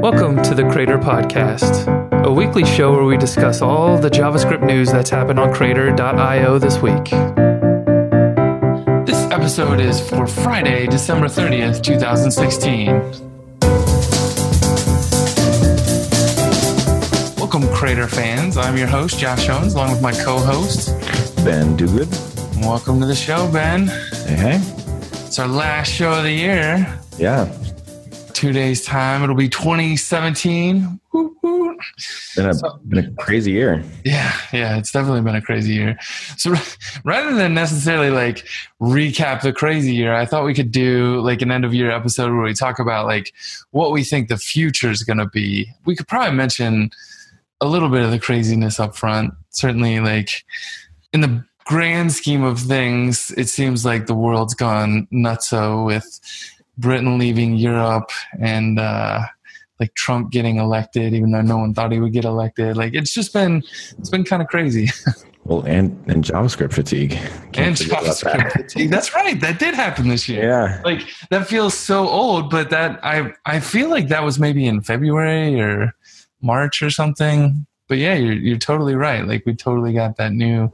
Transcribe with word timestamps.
Welcome 0.00 0.42
to 0.44 0.54
the 0.54 0.66
Crater 0.72 0.96
Podcast, 0.96 1.86
a 2.24 2.32
weekly 2.32 2.64
show 2.64 2.90
where 2.92 3.04
we 3.04 3.18
discuss 3.18 3.60
all 3.60 3.98
the 3.98 4.08
JavaScript 4.08 4.66
news 4.66 4.90
that's 4.90 5.10
happened 5.10 5.38
on 5.38 5.52
Crater.io 5.52 6.58
this 6.58 6.78
week. 6.78 7.04
This 9.04 9.30
episode 9.30 9.78
is 9.78 10.00
for 10.00 10.26
Friday, 10.26 10.86
December 10.86 11.26
30th, 11.26 11.82
2016. 11.82 12.86
Welcome, 17.36 17.68
Crater 17.74 18.06
fans. 18.08 18.56
I'm 18.56 18.78
your 18.78 18.86
host, 18.86 19.18
Josh 19.18 19.50
Owens, 19.50 19.74
along 19.74 19.90
with 19.92 20.00
my 20.00 20.12
co 20.12 20.38
host, 20.38 20.96
Ben 21.44 21.76
Diuguid. 21.76 22.08
Welcome 22.64 23.00
to 23.00 23.06
the 23.06 23.14
show, 23.14 23.52
Ben. 23.52 23.88
Hey, 23.88 24.34
hey. 24.34 24.60
It's 25.26 25.38
our 25.38 25.46
last 25.46 25.92
show 25.92 26.12
of 26.14 26.22
the 26.22 26.32
year. 26.32 26.98
Yeah. 27.18 27.54
Two 28.40 28.54
days' 28.54 28.82
time, 28.82 29.22
it'll 29.22 29.34
be 29.34 29.50
2017. 29.50 30.98
Woo, 31.12 31.36
woo. 31.42 31.76
Been 32.34 32.46
a, 32.46 32.78
been 32.86 32.98
a 33.04 33.10
crazy 33.22 33.50
year. 33.50 33.84
Yeah, 34.02 34.34
yeah, 34.50 34.78
it's 34.78 34.90
definitely 34.90 35.20
been 35.20 35.36
a 35.36 35.42
crazy 35.42 35.74
year. 35.74 35.98
So 36.38 36.54
rather 37.04 37.34
than 37.34 37.52
necessarily 37.52 38.08
like 38.08 38.48
recap 38.80 39.42
the 39.42 39.52
crazy 39.52 39.92
year, 39.94 40.14
I 40.14 40.24
thought 40.24 40.46
we 40.46 40.54
could 40.54 40.72
do 40.72 41.20
like 41.20 41.42
an 41.42 41.50
end 41.50 41.66
of 41.66 41.74
year 41.74 41.90
episode 41.90 42.32
where 42.32 42.44
we 42.44 42.54
talk 42.54 42.78
about 42.78 43.04
like 43.04 43.34
what 43.72 43.92
we 43.92 44.04
think 44.04 44.28
the 44.30 44.38
future 44.38 44.90
is 44.90 45.02
going 45.02 45.18
to 45.18 45.26
be. 45.28 45.70
We 45.84 45.94
could 45.94 46.08
probably 46.08 46.34
mention 46.34 46.92
a 47.60 47.66
little 47.66 47.90
bit 47.90 48.04
of 48.04 48.10
the 48.10 48.18
craziness 48.18 48.80
up 48.80 48.96
front. 48.96 49.34
Certainly, 49.50 50.00
like 50.00 50.46
in 51.12 51.20
the 51.20 51.44
grand 51.66 52.12
scheme 52.12 52.42
of 52.42 52.60
things, 52.60 53.32
it 53.36 53.50
seems 53.50 53.84
like 53.84 54.06
the 54.06 54.14
world's 54.14 54.54
gone 54.54 55.08
nutso 55.12 55.84
with 55.84 56.18
Britain 56.80 57.18
leaving 57.18 57.56
Europe 57.56 58.10
and 58.38 58.78
uh, 58.78 59.20
like 59.78 59.94
Trump 59.94 60.30
getting 60.30 60.56
elected, 60.56 61.14
even 61.14 61.30
though 61.30 61.40
no 61.40 61.58
one 61.58 61.74
thought 61.74 61.92
he 61.92 62.00
would 62.00 62.12
get 62.12 62.24
elected. 62.24 62.76
Like 62.76 62.94
it's 62.94 63.14
just 63.14 63.32
been 63.32 63.62
it's 63.98 64.10
been 64.10 64.24
kind 64.24 64.42
of 64.42 64.48
crazy. 64.48 64.88
Well, 65.44 65.62
and 65.62 65.90
and 66.06 66.22
JavaScript 66.22 66.74
fatigue. 66.74 67.12
Can't 67.52 67.80
and 67.80 67.90
JavaScript 67.90 68.22
that. 68.22 68.52
fatigue. 68.52 68.90
That's 68.90 69.14
right. 69.14 69.40
That 69.40 69.58
did 69.58 69.74
happen 69.74 70.08
this 70.08 70.28
year. 70.28 70.46
Yeah. 70.46 70.80
Like 70.84 71.08
that 71.30 71.48
feels 71.48 71.74
so 71.74 72.08
old, 72.08 72.50
but 72.50 72.70
that 72.70 73.00
I 73.02 73.32
I 73.46 73.58
feel 73.58 73.88
like 73.88 74.08
that 74.08 74.22
was 74.22 74.38
maybe 74.38 74.66
in 74.66 74.82
February 74.82 75.60
or 75.60 75.94
March 76.42 76.82
or 76.82 76.90
something. 76.90 77.66
But 77.88 77.98
yeah, 77.98 78.14
you're 78.14 78.34
you're 78.34 78.58
totally 78.58 78.94
right. 78.94 79.26
Like 79.26 79.44
we 79.46 79.54
totally 79.54 79.94
got 79.94 80.18
that 80.18 80.32
new 80.32 80.70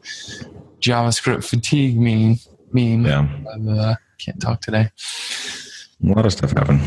JavaScript 0.81 1.45
fatigue 1.45 1.97
meme 1.99 2.39
meme. 2.73 3.07
Yeah. 3.07 3.29
But, 3.45 3.73
uh, 3.73 3.95
can't 4.19 4.41
talk 4.41 4.61
today. 4.61 4.91
A 6.05 6.09
lot 6.09 6.27
of 6.27 6.33
stuff 6.33 6.53
happened. 6.53 6.81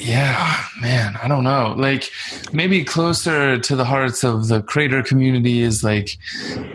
Yeah, 0.00 0.64
man, 0.80 1.16
I 1.22 1.28
don't 1.28 1.44
know. 1.44 1.74
Like 1.76 2.10
maybe 2.52 2.84
closer 2.84 3.58
to 3.58 3.76
the 3.76 3.84
hearts 3.84 4.24
of 4.24 4.48
the 4.48 4.60
Crater 4.62 5.02
community 5.02 5.60
is 5.60 5.84
like 5.84 6.18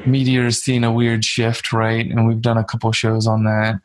Meteor's 0.06 0.62
seeing 0.62 0.84
a 0.84 0.92
weird 0.92 1.26
shift, 1.26 1.74
right? 1.74 2.06
And 2.06 2.28
we've 2.28 2.42
done 2.42 2.58
a 2.58 2.64
couple 2.64 2.92
shows 2.92 3.28
on 3.28 3.44
that. 3.44 3.82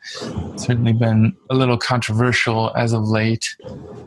Certainly 0.57 0.93
been 0.93 1.35
a 1.49 1.55
little 1.55 1.77
controversial 1.77 2.71
as 2.77 2.93
of 2.93 3.09
late. 3.09 3.55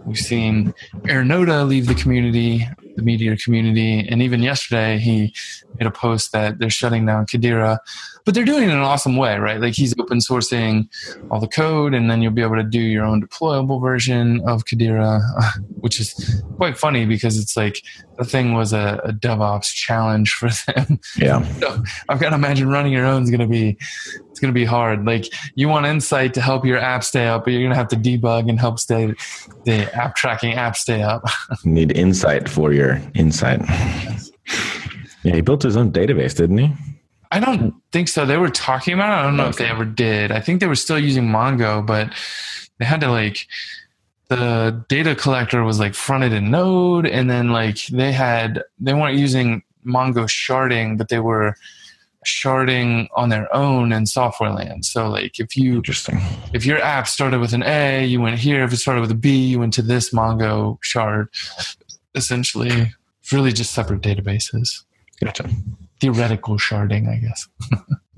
We've 0.06 0.18
seen 0.18 0.72
Arunoda 1.02 1.68
leave 1.68 1.86
the 1.86 1.94
community, 1.94 2.66
the 2.96 3.02
Meteor 3.02 3.36
community, 3.36 4.08
and 4.08 4.22
even 4.22 4.42
yesterday 4.42 4.98
he 4.98 5.34
made 5.78 5.86
a 5.86 5.90
post 5.90 6.32
that 6.32 6.58
they're 6.58 6.70
shutting 6.70 7.06
down 7.06 7.26
Kadira. 7.26 7.78
But 8.24 8.34
they're 8.34 8.44
doing 8.44 8.62
it 8.62 8.70
in 8.70 8.70
an 8.70 8.78
awesome 8.78 9.16
way, 9.16 9.36
right? 9.36 9.60
Like 9.60 9.74
he's 9.74 9.94
open 9.98 10.18
sourcing 10.18 10.88
all 11.30 11.40
the 11.40 11.46
code, 11.46 11.92
and 11.92 12.10
then 12.10 12.22
you'll 12.22 12.32
be 12.32 12.40
able 12.40 12.56
to 12.56 12.62
do 12.62 12.80
your 12.80 13.04
own 13.04 13.22
deployable 13.22 13.82
version 13.82 14.40
of 14.46 14.64
Kadira, 14.64 15.20
which 15.80 16.00
is 16.00 16.42
quite 16.56 16.78
funny 16.78 17.04
because 17.04 17.38
it's 17.38 17.56
like 17.56 17.82
the 18.16 18.24
thing 18.24 18.54
was 18.54 18.72
a, 18.72 19.00
a 19.04 19.12
DevOps 19.12 19.74
challenge 19.74 20.32
for 20.32 20.50
them. 20.66 21.00
Yeah. 21.16 21.44
So 21.64 21.82
I've 22.08 22.20
got 22.20 22.30
to 22.30 22.34
imagine 22.34 22.68
running 22.68 22.92
your 22.92 23.06
own 23.06 23.22
is 23.22 23.30
going 23.30 23.40
to 23.40 23.46
be 23.46 23.78
it's 24.30 24.40
going 24.40 24.52
to 24.52 24.58
be 24.58 24.64
hard. 24.64 25.06
Like 25.06 25.32
you 25.54 25.68
want 25.68 25.86
Insight 25.86 26.34
to 26.34 26.40
help 26.40 26.64
your 26.64 26.78
app 26.78 27.04
stay 27.04 27.26
up, 27.28 27.44
but 27.44 27.52
you're 27.52 27.62
going 27.62 27.70
to 27.70 27.76
have 27.76 27.88
to 27.88 27.96
debug 27.96 28.50
and 28.50 28.58
help 28.58 28.78
stay 28.78 29.14
the 29.64 29.94
app 29.94 30.16
tracking 30.16 30.54
app 30.54 30.76
stay 30.76 31.02
up. 31.02 31.22
Need 31.64 31.96
insight 31.96 32.48
for 32.48 32.72
your 32.72 33.00
insight. 33.14 33.60
Yeah, 35.24 35.34
he 35.34 35.40
built 35.40 35.62
his 35.62 35.76
own 35.76 35.90
database, 35.90 36.36
didn't 36.36 36.58
he? 36.58 36.72
I 37.32 37.40
don't 37.40 37.74
think 37.90 38.08
so. 38.08 38.24
They 38.24 38.36
were 38.36 38.50
talking 38.50 38.94
about 38.94 39.10
it. 39.10 39.20
I 39.20 39.22
don't 39.24 39.36
know 39.36 39.48
if 39.48 39.56
they 39.56 39.66
ever 39.66 39.84
did. 39.84 40.30
I 40.30 40.38
think 40.38 40.60
they 40.60 40.68
were 40.68 40.76
still 40.76 40.98
using 40.98 41.24
Mongo, 41.24 41.84
but 41.84 42.12
they 42.78 42.84
had 42.84 43.00
to 43.00 43.10
like 43.10 43.46
the 44.28 44.84
data 44.88 45.14
collector 45.14 45.64
was 45.64 45.80
like 45.80 45.94
fronted 45.94 46.32
in 46.32 46.50
Node, 46.50 47.06
and 47.06 47.28
then 47.28 47.48
like 47.48 47.86
they 47.86 48.12
had 48.12 48.62
they 48.78 48.94
weren't 48.94 49.18
using 49.18 49.62
Mongo 49.84 50.28
sharding, 50.28 50.96
but 50.96 51.08
they 51.08 51.18
were 51.18 51.56
sharding 52.24 53.08
on 53.16 53.28
their 53.28 53.52
own 53.54 53.92
in 53.92 54.06
software 54.06 54.50
land. 54.50 54.84
So 54.84 55.08
like 55.08 55.40
if 55.40 55.56
you 55.56 55.76
Interesting. 55.76 56.20
if 56.52 56.64
your 56.64 56.78
app 56.78 57.08
started 57.08 57.40
with 57.40 57.52
an 57.52 57.62
A, 57.64 58.04
you 58.04 58.20
went 58.20 58.38
here. 58.38 58.62
If 58.64 58.72
it 58.72 58.76
started 58.76 59.00
with 59.00 59.10
a 59.10 59.16
B, 59.16 59.36
you 59.36 59.58
went 59.58 59.74
to 59.74 59.82
this 59.82 60.12
Mongo 60.12 60.78
shard. 60.82 61.28
Essentially, 62.14 62.92
really 63.32 63.52
just 63.52 63.72
separate 63.72 64.02
databases. 64.02 64.84
Gotcha. 65.22 65.48
Theoretical 66.00 66.56
sharding, 66.56 67.08
I 67.08 67.16
guess. 67.16 67.48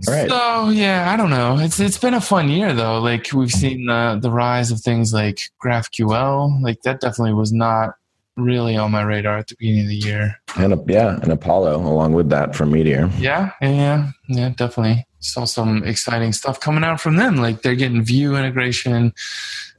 All 0.09 0.15
right. 0.15 0.29
So 0.29 0.69
yeah, 0.71 1.11
I 1.11 1.17
don't 1.17 1.31
know. 1.31 1.59
It's 1.59 1.81
it's 1.81 1.99
been 1.99 2.15
a 2.15 2.21
fun 2.21 2.49
year 2.49 2.75
though. 2.75 3.01
Like 3.01 3.33
we've 3.33 3.51
seen 3.51 3.87
the 3.87 4.19
the 4.21 4.31
rise 4.31 4.71
of 4.71 4.81
things 4.81 5.12
like 5.12 5.41
GraphQL. 5.65 6.62
Like 6.62 6.83
that 6.83 7.01
definitely 7.01 7.35
was 7.35 7.53
not 7.53 7.95
really 8.37 8.77
on 8.77 8.91
my 8.91 9.03
radar 9.03 9.39
at 9.39 9.49
the 9.49 9.56
beginning 9.59 9.83
of 9.83 9.89
the 9.89 9.97
year. 9.97 10.37
And 10.56 10.75
a, 10.75 10.85
yeah, 10.87 11.19
and 11.23 11.33
Apollo 11.33 11.77
along 11.77 12.12
with 12.12 12.29
that 12.31 12.55
from 12.55 12.73
Meteor. 12.73 13.11
Yeah, 13.19 13.53
yeah, 13.62 14.11
yeah, 14.29 14.51
definitely. 14.51 15.06
Saw 15.21 15.44
some 15.44 15.82
exciting 15.84 16.32
stuff 16.32 16.60
coming 16.60 16.84
out 16.84 17.00
from 17.00 17.16
them. 17.16 17.37
Like 17.37 17.62
they're 17.62 17.75
getting 17.75 18.03
Vue 18.03 18.37
integration. 18.37 19.12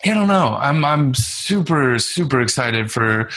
I 0.06 0.14
don't 0.14 0.28
know. 0.28 0.58
I'm 0.60 0.84
I'm 0.84 1.14
super 1.14 2.00
super 2.00 2.42
excited 2.42 2.92
for 2.92 3.30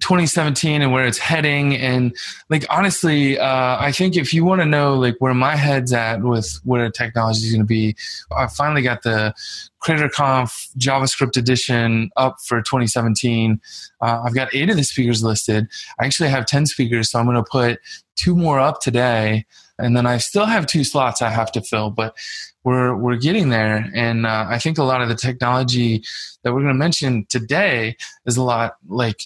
2017 0.00 0.82
and 0.82 0.92
where 0.92 1.06
it's 1.06 1.18
heading. 1.18 1.74
And 1.76 2.14
like 2.50 2.66
honestly, 2.70 3.38
uh, 3.38 3.76
I 3.80 3.92
think 3.92 4.16
if 4.16 4.32
you 4.32 4.44
want 4.44 4.60
to 4.60 4.66
know 4.66 4.94
like 4.94 5.16
where 5.18 5.34
my 5.34 5.56
head's 5.56 5.92
at 5.92 6.22
with 6.22 6.60
where 6.64 6.90
technology 6.90 7.46
is 7.46 7.52
going 7.52 7.62
to 7.62 7.66
be, 7.66 7.96
I 8.36 8.46
finally 8.46 8.82
got 8.82 9.02
the 9.02 9.34
CraterConf 9.82 10.76
JavaScript 10.78 11.36
edition 11.36 12.10
up 12.16 12.36
for 12.44 12.60
2017. 12.60 13.60
Uh, 14.00 14.22
I've 14.24 14.34
got 14.34 14.54
eight 14.54 14.70
of 14.70 14.76
the 14.76 14.84
speakers 14.84 15.22
listed. 15.22 15.68
I 15.98 16.06
actually 16.06 16.28
have 16.28 16.46
10 16.46 16.66
speakers, 16.66 17.10
so 17.10 17.18
I'm 17.18 17.26
going 17.26 17.36
to 17.36 17.50
put 17.50 17.80
two 18.16 18.36
more 18.36 18.58
up 18.58 18.80
today. 18.80 19.46
And 19.78 19.96
then 19.96 20.06
I 20.06 20.18
still 20.18 20.46
have 20.46 20.66
two 20.66 20.84
slots 20.84 21.22
I 21.22 21.30
have 21.30 21.52
to 21.52 21.60
fill, 21.60 21.90
but 21.90 22.16
we're 22.64 22.96
we're 22.96 23.16
getting 23.16 23.50
there. 23.50 23.90
And 23.94 24.26
uh, 24.26 24.46
I 24.48 24.58
think 24.58 24.78
a 24.78 24.84
lot 24.84 25.02
of 25.02 25.08
the 25.08 25.14
technology 25.14 26.02
that 26.42 26.52
we're 26.52 26.62
going 26.62 26.74
to 26.74 26.78
mention 26.78 27.26
today 27.28 27.96
is 28.24 28.36
a 28.36 28.42
lot 28.42 28.76
like 28.88 29.20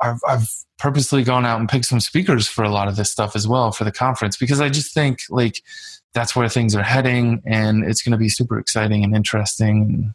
I've, 0.00 0.20
I've 0.28 0.48
purposely 0.78 1.24
gone 1.24 1.46
out 1.46 1.58
and 1.58 1.68
picked 1.68 1.86
some 1.86 2.00
speakers 2.00 2.46
for 2.46 2.64
a 2.64 2.68
lot 2.68 2.88
of 2.88 2.96
this 2.96 3.10
stuff 3.10 3.34
as 3.34 3.48
well 3.48 3.72
for 3.72 3.84
the 3.84 3.92
conference 3.92 4.36
because 4.36 4.60
I 4.60 4.68
just 4.68 4.92
think 4.92 5.20
like 5.30 5.62
that's 6.14 6.36
where 6.36 6.48
things 6.48 6.74
are 6.74 6.82
heading 6.82 7.42
and 7.46 7.84
it's 7.84 8.02
going 8.02 8.12
to 8.12 8.18
be 8.18 8.28
super 8.28 8.58
exciting 8.58 9.04
and 9.04 9.14
interesting. 9.14 10.14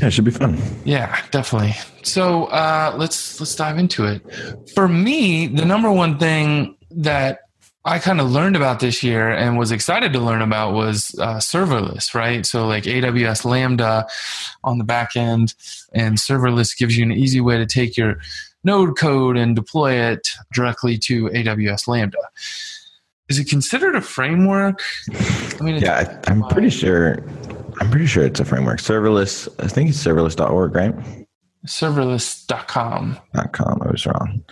Yeah, 0.00 0.08
it 0.08 0.10
should 0.12 0.24
be 0.24 0.30
fun. 0.30 0.60
Yeah, 0.84 1.20
definitely. 1.30 1.74
So 2.02 2.46
uh, 2.46 2.94
let's 2.96 3.40
let's 3.40 3.54
dive 3.54 3.78
into 3.78 4.04
it. 4.04 4.22
For 4.74 4.88
me, 4.88 5.46
the 5.46 5.64
number 5.64 5.90
one 5.90 6.18
thing 6.18 6.76
that 6.90 7.40
I 7.86 7.98
kind 7.98 8.20
of 8.20 8.30
learned 8.30 8.56
about 8.56 8.80
this 8.80 9.02
year 9.02 9.30
and 9.30 9.58
was 9.58 9.70
excited 9.70 10.14
to 10.14 10.18
learn 10.18 10.40
about 10.40 10.72
was 10.72 11.14
uh, 11.18 11.36
serverless, 11.36 12.14
right? 12.14 12.46
So 12.46 12.66
like 12.66 12.84
AWS 12.84 13.44
Lambda 13.44 14.06
on 14.62 14.78
the 14.78 14.84
back 14.84 15.16
end, 15.16 15.54
and 15.92 16.16
serverless 16.16 16.76
gives 16.76 16.96
you 16.96 17.04
an 17.04 17.12
easy 17.12 17.42
way 17.42 17.58
to 17.58 17.66
take 17.66 17.96
your 17.96 18.20
node 18.64 18.96
code 18.96 19.36
and 19.36 19.54
deploy 19.54 19.92
it 19.92 20.30
directly 20.54 20.96
to 20.98 21.26
AWS 21.28 21.86
Lambda. 21.86 22.18
Is 23.28 23.38
it 23.38 23.48
considered 23.48 23.94
a 23.94 24.00
framework? 24.00 24.80
I 25.12 25.62
mean, 25.62 25.76
Yeah, 25.76 26.20
I, 26.26 26.30
I'm 26.30 26.42
pretty 26.48 26.70
sure. 26.70 27.22
I'm 27.80 27.90
pretty 27.90 28.06
sure 28.06 28.24
it's 28.24 28.40
a 28.40 28.44
framework. 28.44 28.78
Serverless. 28.78 29.48
I 29.62 29.68
think 29.68 29.90
it's 29.90 30.02
serverless.org, 30.02 30.74
right? 30.74 31.23
serverless.com. 31.66 33.18
Com. 33.52 33.82
I 33.82 33.90
was 33.90 34.06
wrong. 34.06 34.44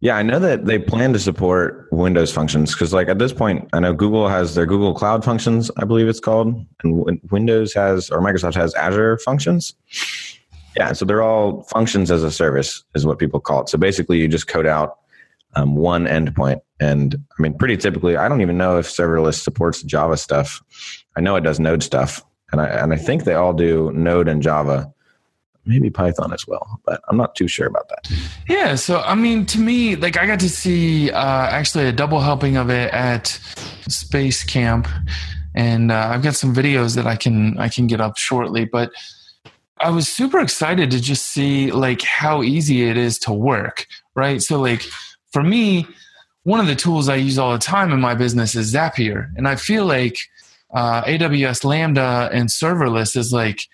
Yeah, 0.00 0.16
I 0.16 0.22
know 0.22 0.38
that 0.38 0.66
they 0.66 0.78
plan 0.78 1.12
to 1.12 1.18
support 1.18 1.88
Windows 1.92 2.32
functions 2.32 2.72
because, 2.72 2.92
like, 2.92 3.08
at 3.08 3.18
this 3.18 3.32
point, 3.32 3.68
I 3.72 3.80
know 3.80 3.92
Google 3.92 4.28
has 4.28 4.54
their 4.54 4.66
Google 4.66 4.94
Cloud 4.94 5.24
Functions, 5.24 5.70
I 5.76 5.84
believe 5.84 6.08
it's 6.08 6.20
called, 6.20 6.54
and 6.82 7.20
Windows 7.30 7.72
has 7.74 8.10
or 8.10 8.20
Microsoft 8.20 8.54
has 8.54 8.74
Azure 8.74 9.18
Functions. 9.18 9.74
Yeah, 10.76 10.92
so 10.92 11.04
they're 11.04 11.22
all 11.22 11.62
functions 11.64 12.10
as 12.10 12.22
a 12.22 12.30
service, 12.30 12.84
is 12.94 13.06
what 13.06 13.18
people 13.18 13.40
call 13.40 13.62
it. 13.62 13.68
So 13.68 13.78
basically, 13.78 14.18
you 14.18 14.28
just 14.28 14.46
code 14.46 14.66
out 14.66 14.98
um, 15.54 15.74
one 15.74 16.04
endpoint, 16.04 16.60
and 16.80 17.14
I 17.38 17.42
mean, 17.42 17.54
pretty 17.54 17.76
typically, 17.78 18.16
I 18.16 18.28
don't 18.28 18.42
even 18.42 18.58
know 18.58 18.78
if 18.78 18.86
serverless 18.86 19.40
supports 19.40 19.82
Java 19.82 20.16
stuff. 20.16 20.62
I 21.16 21.20
know 21.22 21.36
it 21.36 21.42
does 21.42 21.58
Node 21.58 21.82
stuff, 21.82 22.22
and 22.52 22.60
I 22.60 22.66
and 22.66 22.92
I 22.92 22.96
think 22.96 23.24
they 23.24 23.34
all 23.34 23.54
do 23.54 23.90
Node 23.92 24.28
and 24.28 24.42
Java 24.42 24.92
maybe 25.66 25.90
Python 25.90 26.32
as 26.32 26.46
well, 26.46 26.80
but 26.84 27.00
I'm 27.08 27.16
not 27.16 27.34
too 27.34 27.48
sure 27.48 27.66
about 27.66 27.88
that. 27.88 28.10
Yeah, 28.48 28.74
so 28.76 29.00
I 29.00 29.14
mean, 29.14 29.44
to 29.46 29.60
me, 29.60 29.96
like 29.96 30.16
I 30.16 30.26
got 30.26 30.40
to 30.40 30.48
see 30.48 31.10
uh, 31.10 31.46
actually 31.46 31.86
a 31.86 31.92
double 31.92 32.20
helping 32.20 32.56
of 32.56 32.70
it 32.70 32.92
at 32.92 33.28
Space 33.88 34.44
Camp, 34.44 34.88
and 35.54 35.90
uh, 35.90 36.10
I've 36.12 36.22
got 36.22 36.34
some 36.34 36.54
videos 36.54 36.96
that 36.96 37.06
I 37.06 37.16
can 37.16 37.58
I 37.58 37.68
can 37.68 37.86
get 37.86 38.00
up 38.00 38.16
shortly. 38.16 38.64
But 38.64 38.92
I 39.78 39.90
was 39.90 40.08
super 40.08 40.38
excited 40.38 40.90
to 40.92 41.00
just 41.00 41.26
see 41.26 41.70
like 41.70 42.02
how 42.02 42.42
easy 42.42 42.88
it 42.88 42.96
is 42.96 43.18
to 43.20 43.32
work, 43.32 43.86
right? 44.14 44.40
So 44.40 44.60
like 44.60 44.82
for 45.32 45.42
me, 45.42 45.86
one 46.44 46.60
of 46.60 46.66
the 46.66 46.76
tools 46.76 47.08
I 47.08 47.16
use 47.16 47.38
all 47.38 47.52
the 47.52 47.58
time 47.58 47.92
in 47.92 48.00
my 48.00 48.14
business 48.14 48.54
is 48.54 48.72
Zapier, 48.72 49.30
and 49.36 49.48
I 49.48 49.56
feel 49.56 49.84
like 49.84 50.18
uh, 50.72 51.02
AWS 51.04 51.64
Lambda 51.64 52.30
and 52.32 52.48
serverless 52.48 53.16
is 53.16 53.32
like 53.32 53.66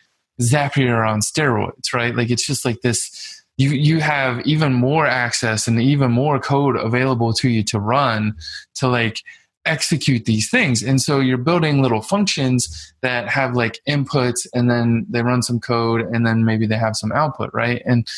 Zapier 0.50 1.06
on 1.08 1.20
steroids, 1.20 1.92
right? 1.92 2.14
Like 2.14 2.30
it's 2.30 2.46
just 2.46 2.64
like 2.64 2.80
this. 2.82 3.42
You 3.58 3.70
you 3.70 4.00
have 4.00 4.40
even 4.46 4.72
more 4.72 5.06
access 5.06 5.68
and 5.68 5.80
even 5.80 6.10
more 6.10 6.40
code 6.40 6.76
available 6.76 7.32
to 7.34 7.48
you 7.48 7.62
to 7.64 7.78
run 7.78 8.34
to 8.76 8.88
like 8.88 9.20
execute 9.64 10.24
these 10.24 10.50
things. 10.50 10.82
And 10.82 11.00
so 11.00 11.20
you're 11.20 11.38
building 11.38 11.82
little 11.82 12.02
functions 12.02 12.92
that 13.00 13.28
have 13.28 13.54
like 13.54 13.78
inputs 13.88 14.46
and 14.54 14.68
then 14.68 15.06
they 15.08 15.22
run 15.22 15.42
some 15.42 15.60
code 15.60 16.00
and 16.00 16.26
then 16.26 16.44
maybe 16.44 16.66
they 16.66 16.76
have 16.76 16.96
some 16.96 17.12
output, 17.12 17.50
right? 17.52 17.82
And 17.86 18.08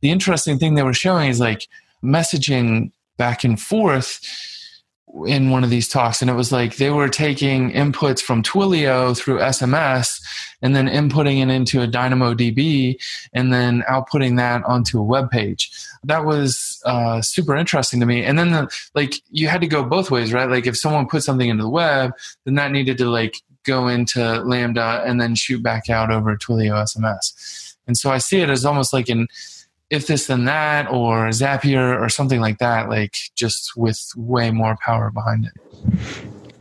the 0.00 0.10
interesting 0.10 0.58
thing 0.58 0.74
they 0.74 0.82
were 0.82 0.94
showing 0.94 1.28
is 1.28 1.40
like 1.40 1.68
messaging 2.02 2.90
back 3.16 3.44
and 3.44 3.60
forth 3.60 4.20
in 5.26 5.50
one 5.50 5.62
of 5.62 5.70
these 5.70 5.88
talks 5.88 6.20
and 6.20 6.30
it 6.30 6.34
was 6.34 6.50
like 6.50 6.76
they 6.76 6.90
were 6.90 7.08
taking 7.08 7.70
inputs 7.70 8.20
from 8.20 8.42
Twilio 8.42 9.16
through 9.16 9.38
SMS 9.38 10.20
and 10.60 10.74
then 10.74 10.88
inputting 10.88 11.40
it 11.40 11.50
into 11.50 11.82
a 11.82 11.86
DynamoDB 11.86 12.96
and 13.32 13.52
then 13.52 13.82
outputting 13.88 14.36
that 14.38 14.64
onto 14.64 14.98
a 14.98 15.04
web 15.04 15.30
page. 15.30 15.70
That 16.02 16.24
was 16.24 16.80
uh, 16.84 17.22
super 17.22 17.54
interesting 17.54 18.00
to 18.00 18.06
me. 18.06 18.24
And 18.24 18.38
then 18.38 18.50
the, 18.50 18.68
like 18.94 19.14
you 19.30 19.46
had 19.46 19.60
to 19.60 19.68
go 19.68 19.84
both 19.84 20.10
ways, 20.10 20.32
right? 20.32 20.50
Like 20.50 20.66
if 20.66 20.76
someone 20.76 21.06
put 21.06 21.22
something 21.22 21.48
into 21.48 21.62
the 21.62 21.70
web, 21.70 22.12
then 22.44 22.54
that 22.54 22.72
needed 22.72 22.98
to 22.98 23.08
like 23.08 23.36
go 23.64 23.88
into 23.88 24.40
Lambda 24.42 25.02
and 25.06 25.20
then 25.20 25.34
shoot 25.34 25.62
back 25.62 25.88
out 25.88 26.10
over 26.10 26.36
Twilio 26.36 26.74
SMS. 26.82 27.76
And 27.86 27.96
so 27.96 28.10
I 28.10 28.18
see 28.18 28.40
it 28.40 28.50
as 28.50 28.64
almost 28.64 28.92
like 28.92 29.08
an 29.08 29.28
if 29.90 30.06
this 30.06 30.26
then 30.26 30.44
that 30.46 30.90
or 30.90 31.28
Zapier 31.28 32.00
or 32.00 32.08
something 32.08 32.40
like 32.40 32.58
that, 32.58 32.88
like 32.88 33.14
just 33.36 33.76
with 33.76 34.00
way 34.16 34.50
more 34.50 34.76
power 34.84 35.10
behind 35.10 35.46
it. 35.46 35.52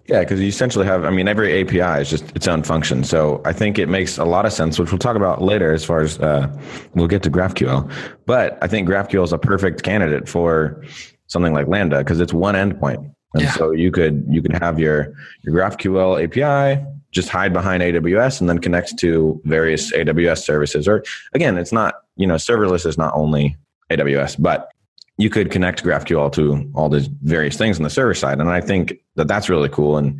Yeah, 0.07 0.19
because 0.19 0.41
you 0.41 0.47
essentially 0.47 0.85
have, 0.85 1.05
I 1.05 1.09
mean, 1.11 1.29
every 1.29 1.61
API 1.61 2.01
is 2.01 2.09
just 2.09 2.35
its 2.35 2.47
own 2.47 2.63
function. 2.63 3.05
So 3.05 3.41
I 3.45 3.53
think 3.53 3.79
it 3.79 3.87
makes 3.87 4.17
a 4.17 4.25
lot 4.25 4.45
of 4.45 4.51
sense, 4.51 4.77
which 4.77 4.91
we'll 4.91 4.99
talk 4.99 5.15
about 5.15 5.41
later 5.41 5.71
as 5.71 5.85
far 5.85 6.01
as 6.01 6.19
uh, 6.19 6.53
we'll 6.93 7.07
get 7.07 7.23
to 7.23 7.31
GraphQL. 7.31 7.89
But 8.25 8.57
I 8.61 8.67
think 8.67 8.87
GraphQL 8.87 9.23
is 9.23 9.31
a 9.31 9.37
perfect 9.37 9.83
candidate 9.83 10.27
for 10.27 10.83
something 11.27 11.53
like 11.53 11.67
Lambda 11.67 11.99
because 11.99 12.19
it's 12.19 12.33
one 12.33 12.55
endpoint. 12.55 13.13
And 13.33 13.43
yeah. 13.43 13.51
so 13.53 13.71
you 13.71 13.91
could 13.91 14.25
you 14.29 14.41
could 14.41 14.53
have 14.53 14.77
your 14.77 15.13
your 15.43 15.55
GraphQL 15.55 16.23
API 16.23 16.85
just 17.13 17.29
hide 17.29 17.53
behind 17.53 17.81
AWS 17.81 18.41
and 18.41 18.49
then 18.49 18.59
connect 18.59 18.97
to 18.99 19.39
various 19.45 19.91
AWS 19.93 20.43
services. 20.43 20.87
Or 20.87 21.03
again, 21.33 21.57
it's 21.57 21.71
not 21.71 21.95
you 22.15 22.27
know 22.27 22.35
serverless 22.35 22.85
is 22.85 22.97
not 22.97 23.13
only 23.15 23.55
AWS, 23.89 24.41
but 24.41 24.71
you 25.17 25.29
could 25.29 25.51
connect 25.51 25.83
GraphQL 25.83 26.33
to 26.33 26.69
all 26.73 26.89
the 26.89 27.07
various 27.21 27.55
things 27.55 27.77
on 27.77 27.83
the 27.83 27.89
server 27.89 28.13
side, 28.13 28.39
and 28.39 28.49
I 28.49 28.61
think 28.61 28.95
that 29.15 29.27
that's 29.27 29.47
really 29.47 29.69
cool. 29.69 29.97
And 29.97 30.19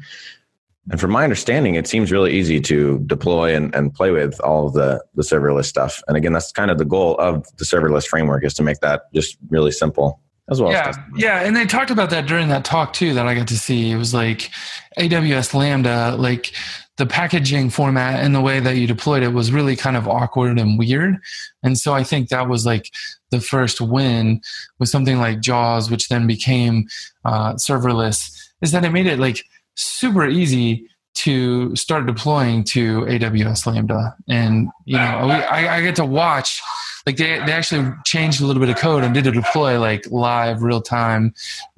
and 0.92 1.00
from 1.00 1.12
my 1.12 1.24
understanding, 1.24 1.76
it 1.76 1.88
seems 1.88 2.12
really 2.12 2.34
easy 2.34 2.60
to 2.60 3.00
deploy 3.00 3.56
and, 3.56 3.74
and 3.74 3.94
play 3.94 4.12
with 4.12 4.40
all 4.42 4.68
of 4.68 4.74
the, 4.74 5.02
the 5.16 5.24
serverless 5.24 5.66
stuff. 5.66 6.04
And 6.10 6.18
again, 6.18 6.34
that's 6.34 6.52
kind 6.52 6.70
of 6.70 6.78
the 6.78 6.84
goal 6.84 7.16
of 7.20 7.48
the 7.56 7.64
serverless 7.64 8.06
framework 8.06 8.44
is 8.44 8.54
to 8.56 8.64
make 8.64 8.82
that 8.82 9.04
just 9.14 9.38
really 9.50 9.72
simple 9.72 10.20
as 10.50 10.62
well. 10.62 10.72
Yeah, 10.72 10.94
yeah, 11.16 11.40
and 11.42 11.56
they 11.56 11.66
talked 11.66 11.90
about 11.90 12.10
that 12.10 12.26
during 12.26 12.50
that 12.50 12.66
talk 12.66 12.92
too 12.92 13.14
that 13.14 13.26
I 13.26 13.34
got 13.34 13.48
to 13.48 13.58
see. 13.58 13.92
It 13.92 13.98
was 13.98 14.14
like 14.14 14.52
AWS 14.98 15.54
Lambda, 15.54 16.18
like 16.18 16.54
the 16.98 17.06
packaging 17.06 17.70
format 17.70 18.24
and 18.24 18.36
the 18.36 18.42
way 18.42 18.60
that 18.60 18.78
you 18.78 18.86
deployed 18.86 19.24
it 19.24 19.30
was 19.30 19.52
really 19.52 19.76
kind 19.76 19.98
of 19.98 20.08
awkward 20.08 20.60
and 20.60 20.78
weird. 20.78 21.18
And 21.64 21.78
so 21.78 21.94
I 21.94 22.04
think 22.04 22.30
that 22.30 22.48
was 22.48 22.66
like 22.66 22.92
the 23.32 23.42
first 23.42 23.82
win 23.82 24.42
with 24.80 24.90
something 24.90 25.18
like 25.18 25.42
JAWS, 25.42 25.90
which 25.90 26.10
then 26.10 26.28
became 26.28 26.88
uh, 27.26 27.54
serverless, 27.54 28.38
is 28.62 28.72
that 28.72 28.86
it 28.86 28.92
made 28.92 29.08
it 29.08 29.20
like 29.20 29.44
super 29.76 30.28
easy 30.28 30.88
to 31.16 31.76
start 31.76 32.06
deploying 32.06 32.64
to 32.64 33.02
AWS 33.02 33.66
Lambda. 33.66 34.16
And, 34.28 34.70
you 34.86 34.98
know, 34.98 35.02
I, 35.02 35.78
I 35.78 35.82
get 35.82 35.96
to 35.98 36.06
watch 36.06 36.62
like 37.06 37.18
they, 37.18 37.40
they 37.40 37.52
actually 37.52 37.92
changed 38.06 38.42
a 38.42 38.46
little 38.46 38.60
bit 38.60 38.70
of 38.70 38.78
code 38.78 39.04
and 39.04 39.14
did 39.14 39.28
a 39.28 39.32
deploy 39.32 39.80
like 39.80 40.10
live 40.10 40.64
real 40.64 40.82
time 40.82 41.34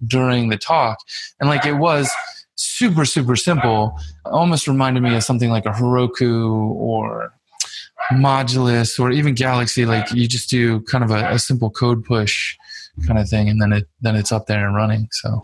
during 0.05 0.49
the 0.49 0.57
talk 0.57 0.99
and 1.39 1.49
like 1.49 1.65
it 1.65 1.73
was 1.73 2.11
super 2.55 3.05
super 3.05 3.35
simple. 3.35 3.97
Almost 4.25 4.67
reminded 4.67 5.03
me 5.03 5.15
of 5.15 5.23
something 5.23 5.49
like 5.49 5.65
a 5.65 5.71
heroku 5.71 6.71
or 6.71 7.33
modulus 8.11 8.99
or 8.99 9.11
even 9.11 9.33
galaxy. 9.33 9.85
Like 9.85 10.11
you 10.11 10.27
just 10.27 10.49
do 10.49 10.81
kind 10.81 11.03
of 11.03 11.11
a, 11.11 11.31
a 11.31 11.39
simple 11.39 11.69
code 11.69 12.03
push 12.03 12.55
kind 13.05 13.19
of 13.19 13.27
thing 13.27 13.49
and 13.49 13.61
then 13.61 13.73
it 13.73 13.89
then 14.01 14.15
it's 14.15 14.31
up 14.31 14.47
there 14.47 14.65
and 14.65 14.75
running 14.75 15.07
so. 15.11 15.41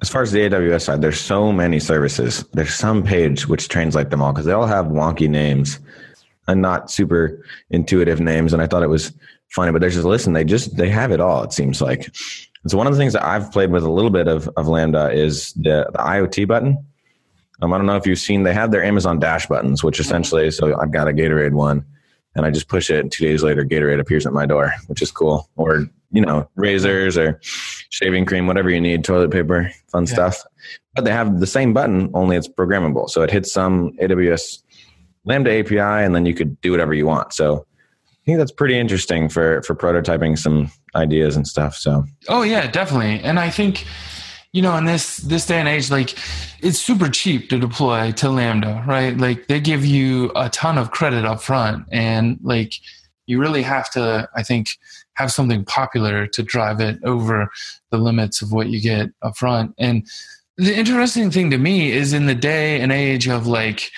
As 0.00 0.08
far 0.08 0.22
as 0.22 0.32
the 0.32 0.40
aws 0.40 0.82
side 0.82 1.02
there's 1.02 1.20
so 1.20 1.52
many 1.52 1.78
services. 1.78 2.44
There's 2.52 2.74
some 2.74 3.02
page 3.02 3.46
which 3.46 3.68
translate 3.68 4.10
them 4.10 4.22
all 4.22 4.32
because 4.32 4.46
they 4.46 4.52
all 4.52 4.66
have 4.66 4.86
wonky 4.86 5.28
names 5.28 5.78
and 6.48 6.62
not 6.62 6.90
super 6.90 7.44
intuitive 7.70 8.18
names 8.18 8.52
and 8.52 8.62
i 8.62 8.66
thought 8.66 8.82
it 8.82 8.88
was 8.88 9.12
funny 9.50 9.72
but 9.72 9.80
there's 9.80 9.94
just 9.94 10.06
listen 10.06 10.32
they 10.32 10.44
just 10.44 10.76
they 10.76 10.88
have 10.88 11.10
it 11.10 11.20
all 11.20 11.42
it 11.42 11.52
seems 11.52 11.80
like 11.80 12.10
so 12.66 12.76
one 12.76 12.86
of 12.86 12.92
the 12.92 12.98
things 12.98 13.14
that 13.14 13.24
I've 13.24 13.50
played 13.50 13.70
with 13.70 13.84
a 13.84 13.90
little 13.90 14.10
bit 14.10 14.28
of, 14.28 14.48
of 14.56 14.68
Lambda 14.68 15.10
is 15.10 15.52
the, 15.54 15.88
the 15.92 15.98
IoT 15.98 16.46
button. 16.46 16.84
Um, 17.62 17.72
I 17.72 17.78
don't 17.78 17.86
know 17.86 17.96
if 17.96 18.06
you've 18.06 18.18
seen, 18.18 18.42
they 18.42 18.54
have 18.54 18.70
their 18.70 18.84
Amazon 18.84 19.18
Dash 19.18 19.46
buttons, 19.46 19.82
which 19.82 20.00
essentially, 20.00 20.50
so 20.50 20.78
I've 20.78 20.92
got 20.92 21.08
a 21.08 21.12
Gatorade 21.12 21.52
one 21.52 21.84
and 22.34 22.44
I 22.44 22.50
just 22.50 22.68
push 22.68 22.90
it 22.90 23.00
and 23.00 23.10
two 23.10 23.24
days 23.24 23.42
later 23.42 23.64
Gatorade 23.64 24.00
appears 24.00 24.26
at 24.26 24.32
my 24.32 24.46
door, 24.46 24.72
which 24.88 25.02
is 25.02 25.10
cool. 25.10 25.48
Or, 25.56 25.86
you 26.10 26.20
know, 26.20 26.48
razors 26.54 27.16
or 27.16 27.40
shaving 27.90 28.26
cream, 28.26 28.46
whatever 28.46 28.70
you 28.70 28.80
need, 28.80 29.04
toilet 29.04 29.30
paper, 29.30 29.70
fun 29.88 30.04
yeah. 30.06 30.12
stuff. 30.12 30.44
But 30.94 31.04
they 31.04 31.12
have 31.12 31.40
the 31.40 31.46
same 31.46 31.72
button, 31.72 32.10
only 32.12 32.36
it's 32.36 32.48
programmable. 32.48 33.08
So 33.08 33.22
it 33.22 33.30
hits 33.30 33.52
some 33.52 33.92
AWS 33.98 34.62
Lambda 35.24 35.58
API 35.58 35.78
and 35.78 36.14
then 36.14 36.26
you 36.26 36.34
could 36.34 36.60
do 36.60 36.70
whatever 36.70 36.92
you 36.92 37.06
want. 37.06 37.32
So 37.32 37.66
think 38.30 38.38
that's 38.38 38.52
pretty 38.52 38.78
interesting 38.78 39.28
for 39.28 39.62
for 39.62 39.74
prototyping 39.74 40.38
some 40.38 40.70
ideas 40.94 41.36
and 41.36 41.46
stuff. 41.46 41.74
So 41.74 42.04
oh 42.28 42.42
yeah, 42.42 42.70
definitely. 42.70 43.20
And 43.20 43.38
I 43.38 43.50
think 43.50 43.86
you 44.52 44.62
know 44.62 44.76
in 44.76 44.84
this 44.84 45.18
this 45.18 45.46
day 45.46 45.58
and 45.58 45.68
age, 45.68 45.90
like 45.90 46.16
it's 46.60 46.78
super 46.78 47.08
cheap 47.08 47.48
to 47.50 47.58
deploy 47.58 48.12
to 48.12 48.30
Lambda, 48.30 48.84
right? 48.86 49.16
Like 49.16 49.48
they 49.48 49.60
give 49.60 49.84
you 49.84 50.30
a 50.36 50.48
ton 50.50 50.78
of 50.78 50.92
credit 50.92 51.24
up 51.24 51.42
front, 51.42 51.86
and 51.90 52.38
like 52.42 52.74
you 53.26 53.40
really 53.40 53.62
have 53.62 53.90
to, 53.90 54.28
I 54.34 54.42
think, 54.42 54.70
have 55.14 55.30
something 55.32 55.64
popular 55.64 56.26
to 56.26 56.42
drive 56.42 56.80
it 56.80 56.98
over 57.04 57.50
the 57.90 57.98
limits 57.98 58.42
of 58.42 58.52
what 58.52 58.68
you 58.68 58.80
get 58.80 59.10
up 59.22 59.36
front. 59.36 59.74
And 59.78 60.06
the 60.56 60.76
interesting 60.76 61.30
thing 61.30 61.50
to 61.50 61.58
me 61.58 61.92
is 61.92 62.12
in 62.12 62.26
the 62.26 62.34
day 62.34 62.80
and 62.80 62.92
age 62.92 63.28
of 63.28 63.46
like 63.46 63.90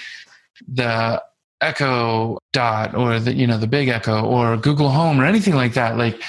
the 0.67 1.23
Echo 1.63 2.39
Dot 2.53 2.95
or 2.95 3.19
the 3.21 3.33
you 3.33 3.47
know 3.47 3.59
the 3.59 3.67
Big 3.67 3.89
Echo 3.89 4.25
or 4.25 4.57
Google 4.57 4.91
Home 4.91 5.21
or 5.21 5.25
anything 5.25 5.55
like 5.55 5.75
that. 5.75 5.97
Like 5.97 6.21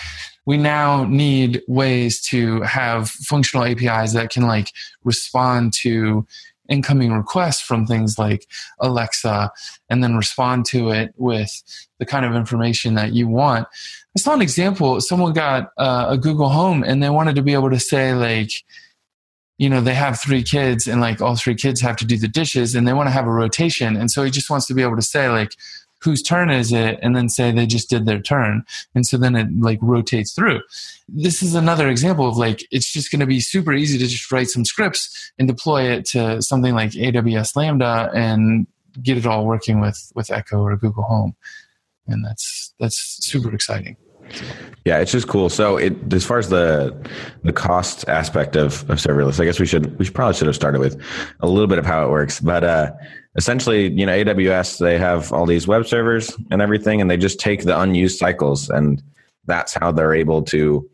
we 0.45 0.57
now 0.57 1.05
need 1.05 1.61
ways 1.67 2.21
to 2.21 2.61
have 2.61 3.09
functional 3.09 3.65
APIs 3.65 4.13
that 4.13 4.29
can 4.29 4.43
like 4.43 4.69
respond 5.03 5.73
to 5.81 6.25
incoming 6.69 7.11
requests 7.11 7.61
from 7.61 7.85
things 7.85 8.17
like 8.17 8.47
Alexa 8.79 9.51
and 9.89 10.03
then 10.03 10.15
respond 10.15 10.65
to 10.65 10.89
it 10.89 11.13
with 11.17 11.51
the 11.99 12.05
kind 12.05 12.25
of 12.25 12.35
information 12.35 12.95
that 12.95 13.13
you 13.13 13.27
want. 13.27 13.67
I 14.15 14.19
saw 14.19 14.33
an 14.33 14.41
example. 14.41 15.01
Someone 15.01 15.33
got 15.33 15.71
uh, 15.77 16.07
a 16.09 16.17
Google 16.17 16.49
Home 16.49 16.83
and 16.83 17.01
they 17.01 17.09
wanted 17.09 17.35
to 17.35 17.41
be 17.41 17.53
able 17.53 17.69
to 17.69 17.79
say 17.79 18.13
like 18.13 18.51
you 19.57 19.69
know 19.69 19.81
they 19.81 19.93
have 19.93 20.19
three 20.19 20.43
kids 20.43 20.87
and 20.87 21.01
like 21.01 21.21
all 21.21 21.35
three 21.35 21.55
kids 21.55 21.81
have 21.81 21.95
to 21.97 22.05
do 22.05 22.17
the 22.17 22.27
dishes 22.27 22.75
and 22.75 22.87
they 22.87 22.93
want 22.93 23.07
to 23.07 23.11
have 23.13 23.27
a 23.27 23.31
rotation. 23.31 23.95
And 23.95 24.09
so 24.09 24.23
he 24.23 24.31
just 24.31 24.49
wants 24.49 24.65
to 24.67 24.73
be 24.73 24.81
able 24.81 24.95
to 24.95 25.01
say 25.01 25.29
like 25.29 25.53
whose 26.03 26.21
turn 26.21 26.49
is 26.49 26.73
it? 26.73 26.99
And 27.01 27.15
then 27.15 27.29
say 27.29 27.51
they 27.51 27.65
just 27.65 27.89
did 27.89 28.05
their 28.05 28.21
turn. 28.21 28.65
And 28.93 29.05
so 29.05 29.17
then 29.17 29.35
it 29.35 29.47
like 29.59 29.79
rotates 29.81 30.33
through. 30.33 30.61
This 31.07 31.41
is 31.41 31.55
another 31.55 31.87
example 31.87 32.27
of 32.27 32.35
like 32.35 32.65
it's 32.71 32.91
just 32.91 33.11
going 33.11 33.21
to 33.21 33.25
be 33.25 33.39
super 33.39 33.73
easy 33.73 33.97
to 33.97 34.07
just 34.07 34.31
write 34.31 34.49
some 34.49 34.65
scripts 34.65 35.31
and 35.39 35.47
deploy 35.47 35.83
it 35.83 36.05
to 36.07 36.41
something 36.41 36.75
like 36.75 36.91
aws 36.91 37.55
lambda 37.55 38.11
and 38.13 38.67
get 39.01 39.17
it 39.17 39.25
all 39.25 39.45
working 39.45 39.79
with 39.79 40.11
with 40.13 40.29
echo 40.29 40.61
or 40.61 40.75
google 40.75 41.03
home. 41.03 41.35
And 42.07 42.25
that's 42.25 42.73
that's 42.79 42.97
super 43.25 43.53
exciting 43.53 43.95
yeah, 44.85 44.99
it's 44.99 45.11
just 45.11 45.27
cool. 45.27 45.49
So 45.49 45.77
it 45.77 46.13
as 46.13 46.25
far 46.25 46.39
as 46.39 46.49
the 46.49 46.95
the 47.43 47.53
cost 47.53 48.07
aspect 48.09 48.55
of, 48.55 48.89
of 48.89 48.97
serverless, 48.97 49.39
I 49.39 49.45
guess 49.45 49.59
we 49.59 49.65
should 49.65 49.97
we 49.97 50.05
should 50.05 50.13
probably 50.15 50.35
should 50.35 50.47
have 50.47 50.55
started 50.55 50.79
with 50.79 51.01
a 51.39 51.47
little 51.47 51.67
bit 51.67 51.77
of 51.77 51.85
how 51.85 52.05
it 52.05 52.09
works. 52.09 52.39
But 52.39 52.63
uh 52.63 52.91
essentially, 53.35 53.91
you 53.91 54.05
know, 54.05 54.11
AWS, 54.11 54.79
they 54.79 54.97
have 54.97 55.31
all 55.31 55.45
these 55.45 55.67
web 55.67 55.87
servers 55.87 56.35
and 56.51 56.61
everything, 56.61 57.01
and 57.01 57.09
they 57.09 57.17
just 57.17 57.39
take 57.39 57.63
the 57.63 57.79
unused 57.79 58.17
cycles, 58.17 58.69
and 58.69 59.01
that's 59.45 59.73
how 59.73 59.91
they're 59.91 60.13
able 60.13 60.41
to 60.43 60.89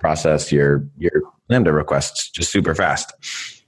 process 0.00 0.50
your 0.50 0.86
your 0.98 1.22
Lambda 1.50 1.72
requests 1.72 2.30
just 2.30 2.50
super 2.50 2.74
fast. 2.74 3.12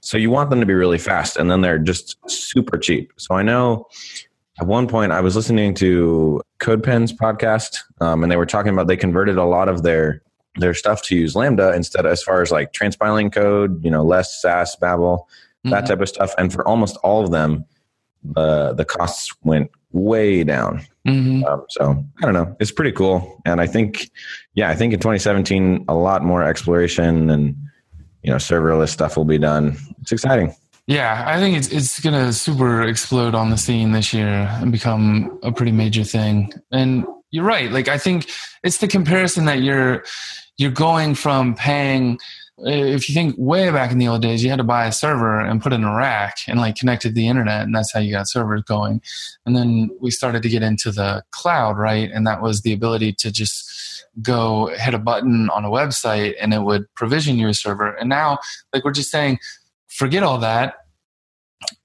So 0.01 0.17
you 0.17 0.29
want 0.29 0.49
them 0.49 0.59
to 0.59 0.65
be 0.65 0.73
really 0.73 0.97
fast, 0.97 1.37
and 1.37 1.51
then 1.51 1.61
they're 1.61 1.77
just 1.77 2.17
super 2.27 2.77
cheap. 2.77 3.11
So 3.17 3.35
I 3.35 3.43
know 3.43 3.87
at 4.59 4.67
one 4.67 4.87
point 4.87 5.11
I 5.11 5.21
was 5.21 5.35
listening 5.35 5.73
to 5.75 6.41
CodePen's 6.59 7.13
podcast, 7.13 7.79
um, 8.01 8.23
and 8.23 8.31
they 8.31 8.37
were 8.37 8.45
talking 8.45 8.73
about 8.73 8.87
they 8.87 8.97
converted 8.97 9.37
a 9.37 9.45
lot 9.45 9.69
of 9.69 9.83
their 9.83 10.21
their 10.55 10.73
stuff 10.73 11.03
to 11.03 11.15
use 11.15 11.35
Lambda 11.35 11.73
instead, 11.73 12.05
as 12.05 12.23
far 12.23 12.41
as 12.41 12.51
like 12.51 12.73
transpiling 12.73 13.31
code, 13.31 13.83
you 13.83 13.91
know, 13.91 14.03
less 14.03 14.41
Sass, 14.41 14.75
Babel, 14.75 15.27
that 15.65 15.69
mm-hmm. 15.69 15.85
type 15.85 16.01
of 16.01 16.09
stuff. 16.09 16.33
And 16.37 16.51
for 16.51 16.67
almost 16.67 16.97
all 16.97 17.23
of 17.23 17.31
them, 17.31 17.65
the 18.23 18.73
the 18.73 18.85
costs 18.85 19.33
went 19.43 19.69
way 19.91 20.43
down. 20.43 20.81
Mm-hmm. 21.07 21.45
Um, 21.45 21.63
so 21.69 22.03
I 22.21 22.25
don't 22.25 22.33
know. 22.33 22.55
It's 22.59 22.71
pretty 22.71 22.91
cool, 22.91 23.41
and 23.45 23.61
I 23.61 23.67
think, 23.67 24.09
yeah, 24.55 24.69
I 24.69 24.75
think 24.75 24.93
in 24.93 24.99
2017 24.99 25.85
a 25.87 25.95
lot 25.95 26.23
more 26.23 26.43
exploration 26.43 27.29
and 27.29 27.55
you 28.23 28.31
know 28.31 28.37
serverless 28.37 28.89
stuff 28.89 29.15
will 29.17 29.25
be 29.25 29.37
done. 29.37 29.77
It's 30.01 30.11
exciting. 30.11 30.53
Yeah, 30.87 31.25
I 31.27 31.37
think 31.37 31.57
it's 31.57 31.67
it's 31.67 31.99
gonna 31.99 32.31
super 32.31 32.81
explode 32.83 33.35
on 33.35 33.49
the 33.49 33.57
scene 33.57 33.91
this 33.91 34.13
year 34.13 34.47
and 34.49 34.71
become 34.71 35.37
a 35.43 35.51
pretty 35.51 35.73
major 35.73 36.05
thing. 36.05 36.53
And 36.71 37.05
you're 37.29 37.43
right. 37.43 37.69
Like 37.69 37.89
I 37.89 37.97
think 37.97 38.31
it's 38.63 38.77
the 38.77 38.87
comparison 38.87 39.45
that 39.45 39.61
you're 39.61 40.05
you're 40.55 40.71
going 40.71 41.13
from 41.13 41.55
paying 41.55 42.17
eh, 42.65 42.95
if 42.95 43.09
you 43.09 43.15
think 43.15 43.35
way 43.37 43.69
back 43.69 43.91
in 43.91 43.97
the 43.97 44.07
old 44.07 44.21
days, 44.21 44.41
you 44.41 44.49
had 44.49 44.59
to 44.59 44.63
buy 44.63 44.85
a 44.87 44.93
server 44.93 45.41
and 45.41 45.61
put 45.61 45.73
it 45.73 45.75
in 45.75 45.83
a 45.83 45.93
rack 45.93 46.37
and 46.47 46.57
like 46.57 46.77
connected 46.77 47.15
the 47.15 47.27
internet, 47.27 47.63
and 47.63 47.75
that's 47.75 47.91
how 47.91 47.99
you 47.99 48.13
got 48.13 48.29
servers 48.29 48.63
going. 48.63 49.01
And 49.45 49.57
then 49.57 49.89
we 49.99 50.09
started 50.09 50.41
to 50.43 50.49
get 50.49 50.63
into 50.63 50.93
the 50.93 51.21
cloud, 51.31 51.77
right? 51.77 52.09
And 52.13 52.25
that 52.27 52.41
was 52.41 52.61
the 52.61 52.71
ability 52.71 53.11
to 53.19 53.29
just 53.29 54.05
go 54.21 54.67
hit 54.67 54.93
a 54.93 54.99
button 54.99 55.49
on 55.49 55.65
a 55.65 55.69
website 55.69 56.35
and 56.39 56.53
it 56.53 56.63
would 56.63 56.85
provision 56.95 57.37
you 57.37 57.49
a 57.49 57.53
server. 57.53 57.91
And 57.91 58.09
now, 58.09 58.39
like 58.73 58.85
we're 58.85 58.91
just 58.91 59.11
saying, 59.11 59.37
forget 59.97 60.21
all 60.21 60.37
that. 60.37 60.75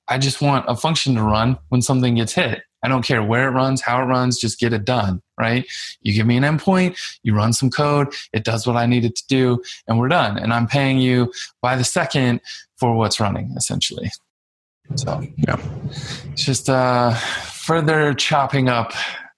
I 0.06 0.18
just 0.18 0.42
want 0.42 0.66
a 0.68 0.76
function 0.76 1.14
to 1.14 1.22
run 1.22 1.58
when 1.70 1.80
something 1.80 2.14
gets 2.14 2.34
hit. 2.34 2.62
I 2.82 2.88
don't 2.88 3.04
care 3.04 3.22
where 3.22 3.48
it 3.48 3.52
runs, 3.52 3.80
how 3.80 4.02
it 4.02 4.06
runs, 4.06 4.38
just 4.38 4.58
get 4.58 4.72
it 4.72 4.84
done, 4.84 5.22
right? 5.38 5.64
You 6.02 6.12
give 6.12 6.26
me 6.26 6.36
an 6.36 6.42
endpoint, 6.42 6.98
you 7.22 7.34
run 7.34 7.52
some 7.52 7.70
code, 7.70 8.12
it 8.32 8.44
does 8.44 8.66
what 8.66 8.76
I 8.76 8.86
need 8.86 9.04
it 9.04 9.16
to 9.16 9.26
do, 9.28 9.62
and 9.86 9.98
we're 9.98 10.08
done. 10.08 10.36
And 10.36 10.52
I'm 10.52 10.66
paying 10.66 10.98
you 10.98 11.32
by 11.62 11.76
the 11.76 11.84
second 11.84 12.40
for 12.76 12.94
what's 12.94 13.20
running, 13.20 13.54
essentially. 13.56 14.10
So, 14.96 15.22
yeah, 15.36 15.56
it's 16.32 16.44
just 16.44 16.68
uh, 16.68 17.14
further 17.14 18.12
chopping 18.12 18.68
up 18.68 18.92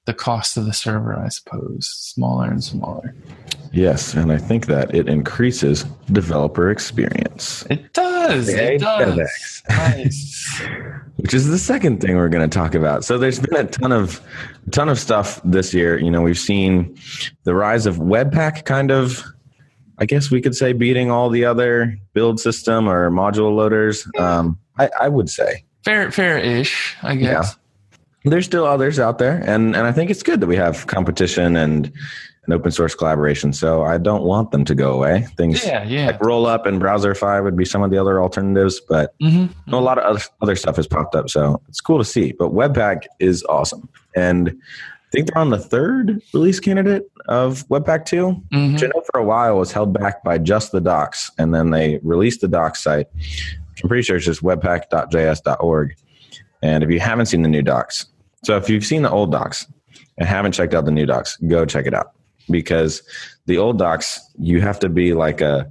the 0.06 0.14
cost 0.14 0.56
of 0.56 0.64
the 0.64 0.72
server, 0.72 1.16
I 1.16 1.28
suppose, 1.28 1.86
smaller 1.86 2.48
and 2.48 2.64
smaller. 2.64 3.14
Yes, 3.72 4.14
and 4.14 4.32
I 4.32 4.38
think 4.38 4.66
that 4.66 4.94
it 4.94 5.08
increases 5.08 5.84
developer 6.10 6.70
experience. 6.70 7.64
It 7.70 7.92
does. 7.92 8.13
It 8.30 8.80
does. 8.80 9.62
Nice. 9.68 10.62
Which 11.16 11.32
is 11.32 11.48
the 11.48 11.58
second 11.58 12.00
thing 12.00 12.16
we're 12.16 12.28
going 12.28 12.48
to 12.48 12.54
talk 12.54 12.74
about. 12.74 13.04
So 13.04 13.16
there's 13.16 13.38
been 13.38 13.56
a 13.56 13.64
ton 13.64 13.92
of 13.92 14.20
a 14.66 14.70
ton 14.70 14.88
of 14.88 14.98
stuff 14.98 15.40
this 15.44 15.72
year. 15.72 15.98
You 15.98 16.10
know, 16.10 16.22
we've 16.22 16.38
seen 16.38 16.98
the 17.44 17.54
rise 17.54 17.86
of 17.86 17.96
Webpack 17.96 18.64
kind 18.64 18.90
of 18.90 19.24
I 19.98 20.06
guess 20.06 20.30
we 20.30 20.42
could 20.42 20.56
say 20.56 20.72
beating 20.72 21.10
all 21.10 21.30
the 21.30 21.44
other 21.44 21.96
build 22.12 22.40
system 22.40 22.88
or 22.88 23.10
module 23.10 23.54
loaders. 23.54 24.06
Um, 24.18 24.58
I, 24.76 24.90
I 25.02 25.08
would 25.08 25.30
say 25.30 25.64
fair, 25.84 26.10
fair-ish, 26.10 26.96
I 27.02 27.14
guess. 27.14 27.54
Yeah 27.54 27.60
there's 28.24 28.46
still 28.46 28.64
others 28.64 28.98
out 28.98 29.18
there 29.18 29.42
and 29.46 29.76
and 29.76 29.86
i 29.86 29.92
think 29.92 30.10
it's 30.10 30.22
good 30.22 30.40
that 30.40 30.46
we 30.46 30.56
have 30.56 30.86
competition 30.86 31.56
and 31.56 31.92
an 32.46 32.52
open 32.52 32.70
source 32.70 32.94
collaboration. 32.94 33.52
So 33.52 33.82
i 33.82 33.98
don't 33.98 34.22
want 34.22 34.50
them 34.50 34.64
to 34.64 34.74
go 34.74 34.92
away. 34.92 35.26
Things 35.36 35.64
yeah, 35.64 35.84
yeah. 35.84 36.06
like 36.06 36.20
Rollup 36.20 36.66
and 36.66 36.80
Browserify 36.80 37.42
would 37.42 37.56
be 37.56 37.64
some 37.64 37.82
of 37.82 37.90
the 37.90 37.98
other 37.98 38.20
alternatives 38.20 38.80
but 38.80 39.18
mm-hmm. 39.20 39.72
a 39.72 39.80
lot 39.80 39.98
of 39.98 40.04
other, 40.04 40.24
other 40.40 40.56
stuff 40.56 40.76
has 40.76 40.86
popped 40.86 41.14
up 41.14 41.30
so 41.30 41.60
it's 41.68 41.80
cool 41.80 41.98
to 41.98 42.04
see. 42.04 42.32
But 42.32 42.50
webpack 42.52 43.04
is 43.18 43.44
awesome. 43.44 43.88
And 44.14 44.50
i 44.50 45.16
think 45.16 45.28
they're 45.28 45.40
on 45.40 45.50
the 45.50 45.58
third 45.58 46.20
release 46.32 46.58
candidate 46.58 47.08
of 47.28 47.66
webpack 47.68 48.04
2 48.04 48.16
mm-hmm. 48.16 48.72
which 48.72 48.82
i 48.82 48.86
know 48.88 49.02
for 49.12 49.20
a 49.20 49.24
while 49.24 49.56
was 49.56 49.70
held 49.70 49.92
back 49.92 50.24
by 50.24 50.38
just 50.38 50.72
the 50.72 50.80
docs 50.80 51.30
and 51.38 51.54
then 51.54 51.70
they 51.70 52.00
released 52.02 52.40
the 52.40 52.48
docs 52.48 52.82
site. 52.82 53.06
Which 53.14 53.82
i'm 53.82 53.88
pretty 53.88 54.02
sure 54.02 54.16
it's 54.16 54.26
just 54.26 54.42
webpack.js.org 54.42 55.94
and 56.62 56.82
if 56.82 56.90
you 56.90 56.98
haven't 56.98 57.26
seen 57.26 57.42
the 57.42 57.48
new 57.48 57.62
docs 57.62 58.06
so 58.44 58.56
if 58.56 58.68
you've 58.68 58.84
seen 58.84 59.02
the 59.02 59.10
old 59.10 59.32
docs 59.32 59.66
and 60.18 60.28
haven't 60.28 60.52
checked 60.52 60.74
out 60.74 60.84
the 60.84 60.90
new 60.90 61.06
docs, 61.06 61.36
go 61.38 61.64
check 61.64 61.86
it 61.86 61.94
out 61.94 62.12
because 62.50 63.02
the 63.46 63.58
old 63.58 63.78
docs 63.78 64.20
you 64.38 64.60
have 64.60 64.78
to 64.80 64.88
be 64.88 65.14
like 65.14 65.40
a 65.40 65.70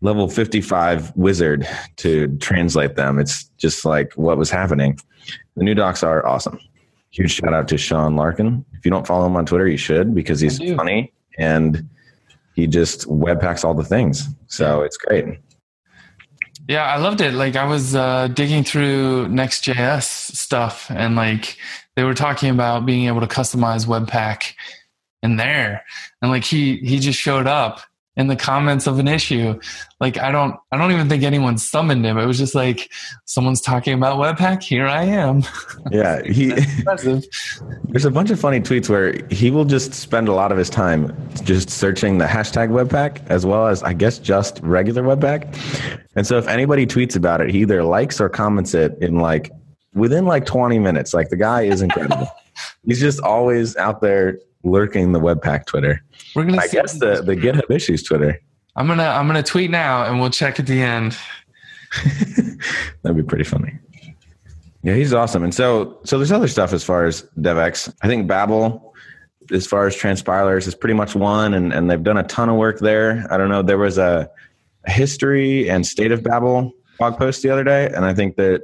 level 0.00 0.28
55 0.28 1.16
wizard 1.16 1.68
to 1.96 2.36
translate 2.38 2.94
them. 2.96 3.18
It's 3.18 3.44
just 3.58 3.84
like 3.84 4.12
what 4.14 4.38
was 4.38 4.50
happening. 4.50 4.98
The 5.56 5.64
new 5.64 5.74
docs 5.74 6.02
are 6.02 6.24
awesome. 6.24 6.60
Huge 7.10 7.32
shout 7.32 7.52
out 7.52 7.68
to 7.68 7.78
Sean 7.78 8.16
Larkin. 8.16 8.64
If 8.74 8.84
you 8.84 8.90
don't 8.90 9.06
follow 9.06 9.26
him 9.26 9.36
on 9.36 9.46
Twitter, 9.46 9.66
you 9.66 9.76
should 9.76 10.14
because 10.14 10.40
he's 10.40 10.58
funny 10.76 11.12
and 11.38 11.88
he 12.54 12.66
just 12.66 13.08
webpacks 13.08 13.64
all 13.64 13.74
the 13.74 13.84
things. 13.84 14.28
So 14.46 14.82
it's 14.82 14.96
great. 14.96 15.38
Yeah, 16.68 16.84
I 16.84 16.98
loved 16.98 17.22
it. 17.22 17.32
Like 17.32 17.56
I 17.56 17.64
was 17.64 17.94
uh, 17.94 18.28
digging 18.28 18.62
through 18.62 19.28
Next.js 19.28 20.02
stuff 20.02 20.90
and 20.90 21.16
like 21.16 21.56
they 21.96 22.04
were 22.04 22.14
talking 22.14 22.50
about 22.50 22.84
being 22.84 23.06
able 23.06 23.20
to 23.20 23.26
customize 23.26 23.86
Webpack 23.86 24.52
in 25.22 25.36
there, 25.36 25.84
and 26.22 26.30
like 26.30 26.44
he 26.44 26.76
he 26.78 26.98
just 26.98 27.18
showed 27.18 27.46
up 27.46 27.80
in 28.18 28.26
the 28.26 28.36
comments 28.36 28.88
of 28.88 28.98
an 28.98 29.06
issue. 29.06 29.58
Like 30.00 30.18
I 30.18 30.32
don't 30.32 30.56
I 30.72 30.76
don't 30.76 30.90
even 30.90 31.08
think 31.08 31.22
anyone 31.22 31.56
summoned 31.56 32.04
him. 32.04 32.18
It 32.18 32.26
was 32.26 32.36
just 32.36 32.54
like 32.54 32.90
someone's 33.24 33.60
talking 33.60 33.94
about 33.94 34.18
Webpack. 34.18 34.62
Here 34.62 34.86
I 34.86 35.04
am. 35.04 35.44
Yeah, 35.90 36.22
he. 36.22 36.48
there's 36.48 38.04
a 38.04 38.10
bunch 38.10 38.30
of 38.30 38.38
funny 38.38 38.60
tweets 38.60 38.90
where 38.90 39.14
he 39.30 39.50
will 39.50 39.64
just 39.64 39.94
spend 39.94 40.28
a 40.28 40.32
lot 40.32 40.52
of 40.52 40.58
his 40.58 40.68
time 40.68 41.16
just 41.44 41.70
searching 41.70 42.18
the 42.18 42.26
hashtag 42.26 42.68
Webpack 42.68 43.26
as 43.28 43.46
well 43.46 43.68
as 43.68 43.82
I 43.82 43.94
guess 43.94 44.18
just 44.18 44.60
regular 44.62 45.02
Webpack. 45.02 45.56
And 46.14 46.26
so 46.26 46.36
if 46.36 46.46
anybody 46.46 46.84
tweets 46.84 47.16
about 47.16 47.40
it, 47.40 47.48
he 47.50 47.60
either 47.60 47.84
likes 47.84 48.20
or 48.20 48.28
comments 48.28 48.74
it 48.74 48.98
in 49.00 49.18
like 49.20 49.50
within 49.94 50.26
like 50.26 50.44
20 50.44 50.78
minutes. 50.78 51.14
Like 51.14 51.30
the 51.30 51.36
guy 51.36 51.62
is 51.62 51.80
incredible. 51.80 52.28
He's 52.84 53.00
just 53.00 53.20
always 53.20 53.76
out 53.76 54.02
there 54.02 54.38
lurking 54.64 55.12
the 55.12 55.20
Webpack 55.20 55.66
Twitter. 55.66 56.02
We're 56.34 56.44
gonna. 56.44 56.58
I 56.58 56.68
guess 56.68 56.98
the 56.98 57.22
the 57.22 57.36
GitHub 57.36 57.70
issues 57.70 58.02
Twitter. 58.02 58.40
I'm 58.76 58.86
gonna 58.86 59.04
I'm 59.04 59.26
gonna 59.26 59.42
tweet 59.42 59.70
now, 59.70 60.04
and 60.04 60.20
we'll 60.20 60.30
check 60.30 60.60
at 60.60 60.66
the 60.66 60.80
end. 60.80 61.16
That'd 63.02 63.16
be 63.16 63.22
pretty 63.22 63.44
funny. 63.44 63.78
Yeah, 64.82 64.94
he's 64.94 65.12
awesome. 65.12 65.42
And 65.42 65.54
so 65.54 65.98
so 66.04 66.18
there's 66.18 66.32
other 66.32 66.48
stuff 66.48 66.72
as 66.72 66.84
far 66.84 67.04
as 67.04 67.22
DevX. 67.38 67.92
I 68.02 68.06
think 68.06 68.28
Babel, 68.28 68.94
as 69.50 69.66
far 69.66 69.86
as 69.86 69.96
transpilers, 69.96 70.66
is 70.66 70.74
pretty 70.74 70.94
much 70.94 71.14
won, 71.14 71.54
and 71.54 71.72
and 71.72 71.90
they've 71.90 72.02
done 72.02 72.18
a 72.18 72.22
ton 72.24 72.48
of 72.48 72.56
work 72.56 72.78
there. 72.80 73.26
I 73.30 73.36
don't 73.36 73.48
know. 73.48 73.62
There 73.62 73.78
was 73.78 73.98
a, 73.98 74.30
a 74.84 74.90
history 74.90 75.68
and 75.68 75.86
state 75.86 76.12
of 76.12 76.22
Babel 76.22 76.72
blog 76.98 77.18
post 77.18 77.42
the 77.42 77.50
other 77.50 77.64
day, 77.64 77.86
and 77.86 78.04
I 78.04 78.14
think 78.14 78.36
that 78.36 78.62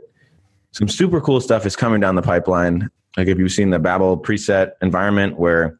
some 0.72 0.88
super 0.88 1.20
cool 1.20 1.40
stuff 1.40 1.66
is 1.66 1.76
coming 1.76 2.00
down 2.00 2.14
the 2.14 2.22
pipeline. 2.22 2.90
Like 3.16 3.28
if 3.28 3.38
you've 3.38 3.52
seen 3.52 3.70
the 3.70 3.78
Babel 3.78 4.18
preset 4.18 4.72
environment 4.82 5.38
where 5.38 5.78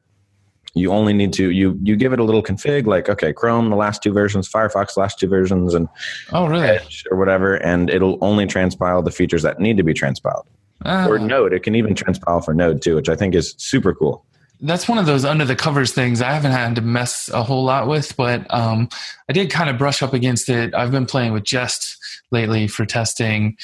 you 0.75 0.93
only 0.93 1.13
need 1.13 1.33
to 1.35 1.51
you 1.51 1.79
you 1.83 1.97
give 1.97 2.13
it 2.13 2.19
a 2.19 2.25
little 2.25 2.43
config 2.43 2.87
like 2.87 3.09
okay 3.09 3.33
Chrome 3.33 3.71
the 3.71 3.77
last 3.77 4.03
two 4.03 4.13
versions, 4.13 4.49
Firefox 4.49 4.97
last 4.97 5.19
two 5.19 5.29
versions, 5.29 5.75
and 5.75 5.89
oh 6.33 6.47
really 6.47 6.67
Edge 6.67 7.05
or 7.11 7.17
whatever, 7.17 7.55
and 7.57 7.91
it'll 7.91 8.19
only 8.21 8.47
transpile 8.47 9.05
the 9.05 9.11
features 9.11 9.43
that 9.43 9.61
need 9.61 9.77
to 9.77 9.83
be 9.83 9.95
transpiled. 9.95 10.47
Oh. 10.85 11.09
Or 11.09 11.19
Node, 11.19 11.53
it 11.53 11.63
can 11.63 11.75
even 11.75 11.95
transpile 11.95 12.45
for 12.45 12.53
Node 12.53 12.83
too, 12.83 12.97
which 12.97 13.09
I 13.09 13.17
think 13.17 13.35
is 13.35 13.55
super 13.59 13.95
cool 13.95 14.25
that's 14.61 14.89
one 14.89 14.99
of 14.99 15.07
those 15.07 15.25
under 15.25 15.45
the 15.45 15.57
covers 15.57 15.93
things 15.93 16.23
I 16.23 16.33
haven't 16.33 16.53
had 16.53 16.75
to 16.77 16.81
mess 16.81 17.29
a 17.29 17.43
whole 17.43 17.65
lot 17.65 17.87
with, 17.87 18.17
but 18.17 18.47
um, 18.53 18.89
I 19.29 19.33
did 19.33 19.51
kind 19.51 19.69
of 19.69 19.79
brush 19.79 20.03
up 20.03 20.15
against 20.15 20.49
it. 20.49 20.75
I've 20.75 20.91
been 20.91 21.07
playing 21.07 21.33
with 21.33 21.45
Jest 21.45 21.99
lately 22.31 22.67
for 22.67 22.87
testing, 22.87 23.57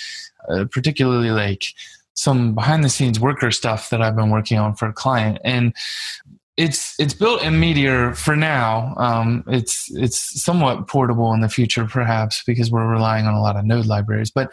uh, 0.49 0.67
particularly 0.71 1.31
like 1.31 1.65
some 2.15 2.55
behind 2.55 2.85
the 2.85 2.89
scenes 2.89 3.19
worker 3.19 3.51
stuff 3.51 3.89
that 3.91 4.03
I've 4.03 4.17
been 4.17 4.31
working 4.31 4.59
on 4.59 4.75
for 4.75 4.89
a 4.89 4.93
client, 4.93 5.39
and 5.45 5.75
it's 6.61 6.95
it's 6.99 7.15
built 7.15 7.43
in 7.43 7.59
Meteor 7.59 8.13
for 8.15 8.37
now. 8.37 8.95
Um, 8.99 9.45
it's 9.47 9.91
it's 9.95 10.43
somewhat 10.43 10.87
portable 10.89 11.33
in 11.33 11.41
the 11.41 11.49
future, 11.49 11.87
perhaps, 11.87 12.43
because 12.47 12.71
we're 12.71 12.87
relying 12.87 13.27
on 13.27 13.33
a 13.33 13.41
lot 13.41 13.57
of 13.57 13.65
Node 13.65 13.87
libraries. 13.87 14.31
But 14.31 14.53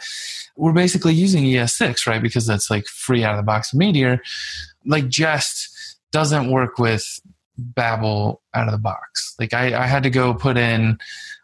we're 0.56 0.72
basically 0.72 1.12
using 1.12 1.44
ES6, 1.44 2.06
right? 2.06 2.22
Because 2.22 2.46
that's 2.46 2.70
like 2.70 2.86
free 2.86 3.24
out 3.24 3.34
of 3.34 3.36
the 3.36 3.42
box 3.42 3.74
Meteor. 3.74 4.22
Like 4.86 5.08
Jest 5.08 5.98
doesn't 6.10 6.50
work 6.50 6.78
with 6.78 7.20
Babel 7.58 8.40
out 8.54 8.68
of 8.68 8.72
the 8.72 8.78
box. 8.78 9.34
Like 9.38 9.52
I, 9.52 9.78
I 9.78 9.86
had 9.86 10.02
to 10.04 10.10
go 10.10 10.32
put 10.32 10.56
in 10.56 10.96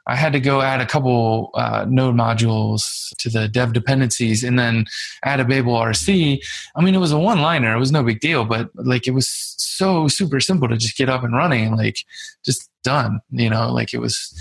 I 0.06 0.16
had 0.16 0.32
to 0.34 0.40
go 0.40 0.60
add 0.60 0.80
a 0.80 0.86
couple 0.86 1.50
uh, 1.54 1.86
node 1.88 2.14
modules 2.14 3.14
to 3.18 3.30
the 3.30 3.48
dev 3.48 3.72
dependencies 3.72 4.44
and 4.44 4.58
then 4.58 4.84
add 5.24 5.40
a 5.40 5.44
Babel 5.44 5.74
RC. 5.74 6.40
I 6.76 6.82
mean, 6.82 6.94
it 6.94 6.98
was 6.98 7.12
a 7.12 7.18
one 7.18 7.40
liner. 7.40 7.74
It 7.74 7.78
was 7.78 7.92
no 7.92 8.02
big 8.02 8.20
deal, 8.20 8.44
but 8.44 8.70
like 8.74 9.06
it 9.06 9.12
was 9.12 9.28
so 9.58 10.08
super 10.08 10.40
simple 10.40 10.68
to 10.68 10.76
just 10.76 10.96
get 10.96 11.08
up 11.08 11.24
and 11.24 11.34
running, 11.34 11.76
like 11.76 11.98
just 12.44 12.70
done, 12.82 13.20
you 13.30 13.48
know, 13.48 13.72
like 13.72 13.94
it 13.94 13.98
was, 13.98 14.32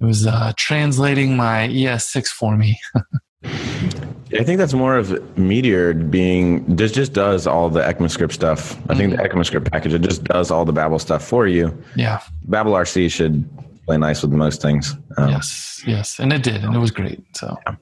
it 0.00 0.04
was 0.04 0.26
uh, 0.26 0.52
translating 0.56 1.36
my 1.36 1.68
ES6 1.68 2.26
for 2.28 2.56
me. 2.56 2.78
I 3.44 4.44
think 4.44 4.58
that's 4.58 4.72
more 4.72 4.96
of 4.96 5.36
Meteor 5.36 5.94
being 5.94 6.64
this 6.64 6.90
just 6.92 7.12
does 7.12 7.46
all 7.46 7.68
the 7.68 7.80
ECMAScript 7.80 8.32
stuff. 8.32 8.78
I 8.88 8.94
think 8.94 9.14
the 9.14 9.22
ECMAScript 9.22 9.70
package 9.70 9.92
it 9.92 10.00
just 10.00 10.24
does 10.24 10.50
all 10.50 10.64
the 10.64 10.72
Babel 10.72 10.98
stuff 10.98 11.22
for 11.22 11.46
you. 11.46 11.76
Yeah. 11.96 12.20
Babel 12.44 12.72
RC 12.72 13.10
should 13.10 13.46
play 13.86 13.98
nice 13.98 14.22
with 14.22 14.32
most 14.32 14.62
things. 14.62 14.96
Um, 15.16 15.30
yes, 15.30 15.82
yes, 15.86 16.18
and 16.18 16.32
it 16.32 16.42
did, 16.42 16.64
and 16.64 16.74
it 16.74 16.78
was 16.78 16.90
great. 16.90 17.24
So, 17.36 17.56
yeah. 17.66 17.74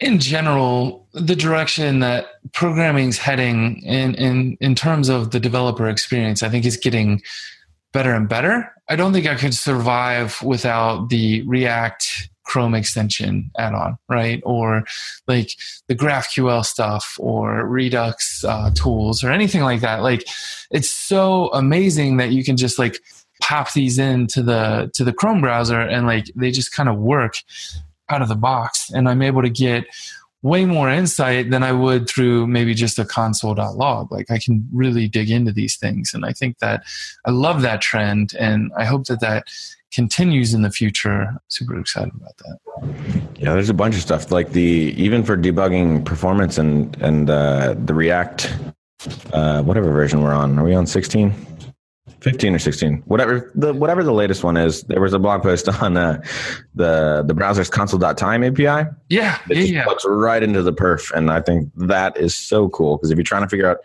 in 0.00 0.18
general, 0.18 1.06
the 1.12 1.36
direction 1.36 2.00
that 2.00 2.26
programming's 2.52 3.18
heading 3.18 3.82
in 3.82 4.14
in 4.14 4.56
in 4.60 4.74
terms 4.74 5.08
of 5.08 5.30
the 5.30 5.40
developer 5.40 5.88
experience, 5.88 6.42
I 6.42 6.48
think 6.48 6.64
is 6.64 6.76
getting 6.76 7.22
better 7.92 8.14
and 8.14 8.28
better. 8.28 8.72
I 8.88 8.96
don't 8.96 9.12
think 9.12 9.26
I 9.26 9.36
could 9.36 9.54
survive 9.54 10.40
without 10.42 11.08
the 11.10 11.42
React 11.42 12.30
Chrome 12.44 12.74
extension 12.74 13.50
add-on, 13.58 13.96
right? 14.08 14.42
Or 14.44 14.84
like 15.28 15.52
the 15.86 15.94
GraphQL 15.94 16.64
stuff 16.64 17.16
or 17.20 17.64
Redux 17.64 18.44
uh, 18.44 18.70
tools 18.74 19.22
or 19.22 19.30
anything 19.30 19.62
like 19.62 19.82
that. 19.82 20.02
Like 20.02 20.26
it's 20.72 20.90
so 20.90 21.50
amazing 21.52 22.16
that 22.16 22.30
you 22.30 22.42
can 22.42 22.56
just 22.56 22.78
like 22.78 22.98
pop 23.40 23.72
these 23.72 23.98
into 23.98 24.42
the 24.42 24.90
to 24.94 25.04
the 25.04 25.12
Chrome 25.12 25.40
browser 25.40 25.80
and 25.80 26.06
like 26.06 26.26
they 26.34 26.50
just 26.50 26.72
kind 26.72 26.88
of 26.88 26.96
work 26.96 27.34
out 28.08 28.22
of 28.22 28.28
the 28.28 28.36
box. 28.36 28.90
And 28.90 29.08
I'm 29.08 29.22
able 29.22 29.42
to 29.42 29.50
get 29.50 29.86
way 30.42 30.64
more 30.64 30.88
insight 30.88 31.50
than 31.50 31.62
I 31.62 31.72
would 31.72 32.08
through 32.08 32.46
maybe 32.46 32.74
just 32.74 32.98
a 32.98 33.04
console.log. 33.04 34.10
Like 34.10 34.30
I 34.30 34.38
can 34.38 34.66
really 34.72 35.06
dig 35.06 35.30
into 35.30 35.52
these 35.52 35.76
things. 35.76 36.12
And 36.14 36.24
I 36.24 36.32
think 36.32 36.58
that 36.58 36.84
I 37.24 37.30
love 37.30 37.62
that 37.62 37.80
trend. 37.80 38.34
And 38.38 38.72
I 38.76 38.84
hope 38.84 39.04
that 39.06 39.20
that 39.20 39.44
continues 39.92 40.54
in 40.54 40.62
the 40.62 40.70
future. 40.70 41.34
Super 41.48 41.78
excited 41.78 42.12
about 42.14 42.36
that. 42.38 42.58
Yeah, 43.38 43.52
there's 43.52 43.68
a 43.68 43.74
bunch 43.74 43.96
of 43.96 44.00
stuff 44.00 44.30
like 44.30 44.52
the 44.52 44.94
even 44.96 45.24
for 45.24 45.36
debugging 45.36 46.04
performance 46.04 46.58
and 46.58 46.96
and 47.02 47.28
uh, 47.28 47.74
the 47.84 47.92
React, 47.92 48.54
uh, 49.32 49.62
whatever 49.62 49.90
version 49.90 50.22
we're 50.22 50.32
on. 50.32 50.58
Are 50.58 50.64
we 50.64 50.74
on 50.74 50.86
16? 50.86 51.34
15 52.20 52.54
or 52.54 52.58
16 52.58 53.02
whatever 53.06 53.50
the 53.54 53.72
whatever 53.72 54.02
the 54.02 54.12
latest 54.12 54.44
one 54.44 54.56
is 54.56 54.82
there 54.84 55.00
was 55.00 55.12
a 55.12 55.18
blog 55.18 55.42
post 55.42 55.68
on 55.82 55.96
uh, 55.96 56.22
the 56.74 57.24
the 57.26 57.34
browser's 57.34 57.70
console.time 57.70 58.44
api 58.44 58.64
yeah 58.64 58.88
yeah, 59.08 59.38
yeah. 59.48 59.84
plugs 59.84 60.04
right 60.06 60.42
into 60.42 60.62
the 60.62 60.72
perf 60.72 61.10
and 61.12 61.30
i 61.30 61.40
think 61.40 61.70
that 61.76 62.16
is 62.16 62.36
so 62.36 62.68
cool 62.70 62.96
because 62.96 63.10
if 63.10 63.16
you're 63.16 63.24
trying 63.24 63.42
to 63.42 63.48
figure 63.48 63.68
out 63.68 63.78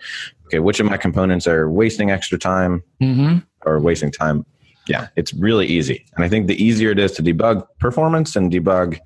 okay 0.45 0.59
which 0.59 0.79
of 0.79 0.85
my 0.85 0.97
components 0.97 1.47
are 1.47 1.69
wasting 1.69 2.11
extra 2.11 2.37
time 2.37 2.83
mm-hmm. 3.01 3.37
or 3.65 3.79
wasting 3.79 4.11
time 4.11 4.45
yeah, 4.87 5.07
it's 5.15 5.33
really 5.33 5.65
easy. 5.65 6.05
And 6.15 6.23
I 6.23 6.29
think 6.29 6.47
the 6.47 6.63
easier 6.63 6.91
it 6.91 6.99
is 6.99 7.11
to 7.13 7.23
debug 7.23 7.65
performance 7.79 8.35
and 8.35 8.51
debug 8.51 8.99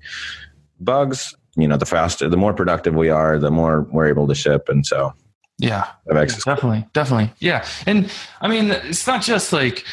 bugs, 0.80 1.34
you 1.56 1.66
know, 1.66 1.76
the 1.76 1.86
faster, 1.86 2.28
the 2.28 2.36
more 2.36 2.54
productive 2.54 2.94
we 2.94 3.08
are, 3.08 3.38
the 3.38 3.50
more 3.50 3.82
we're 3.90 4.06
able 4.06 4.28
to 4.28 4.34
ship. 4.34 4.68
And 4.68 4.86
so, 4.86 5.14
yeah, 5.60 5.86
yeah 6.06 6.24
definitely, 6.24 6.86
definitely, 6.92 7.32
yeah. 7.38 7.66
And 7.86 8.10
I 8.40 8.48
mean, 8.48 8.70
it's 8.70 9.06
not 9.06 9.22
just 9.22 9.52
like 9.52 9.84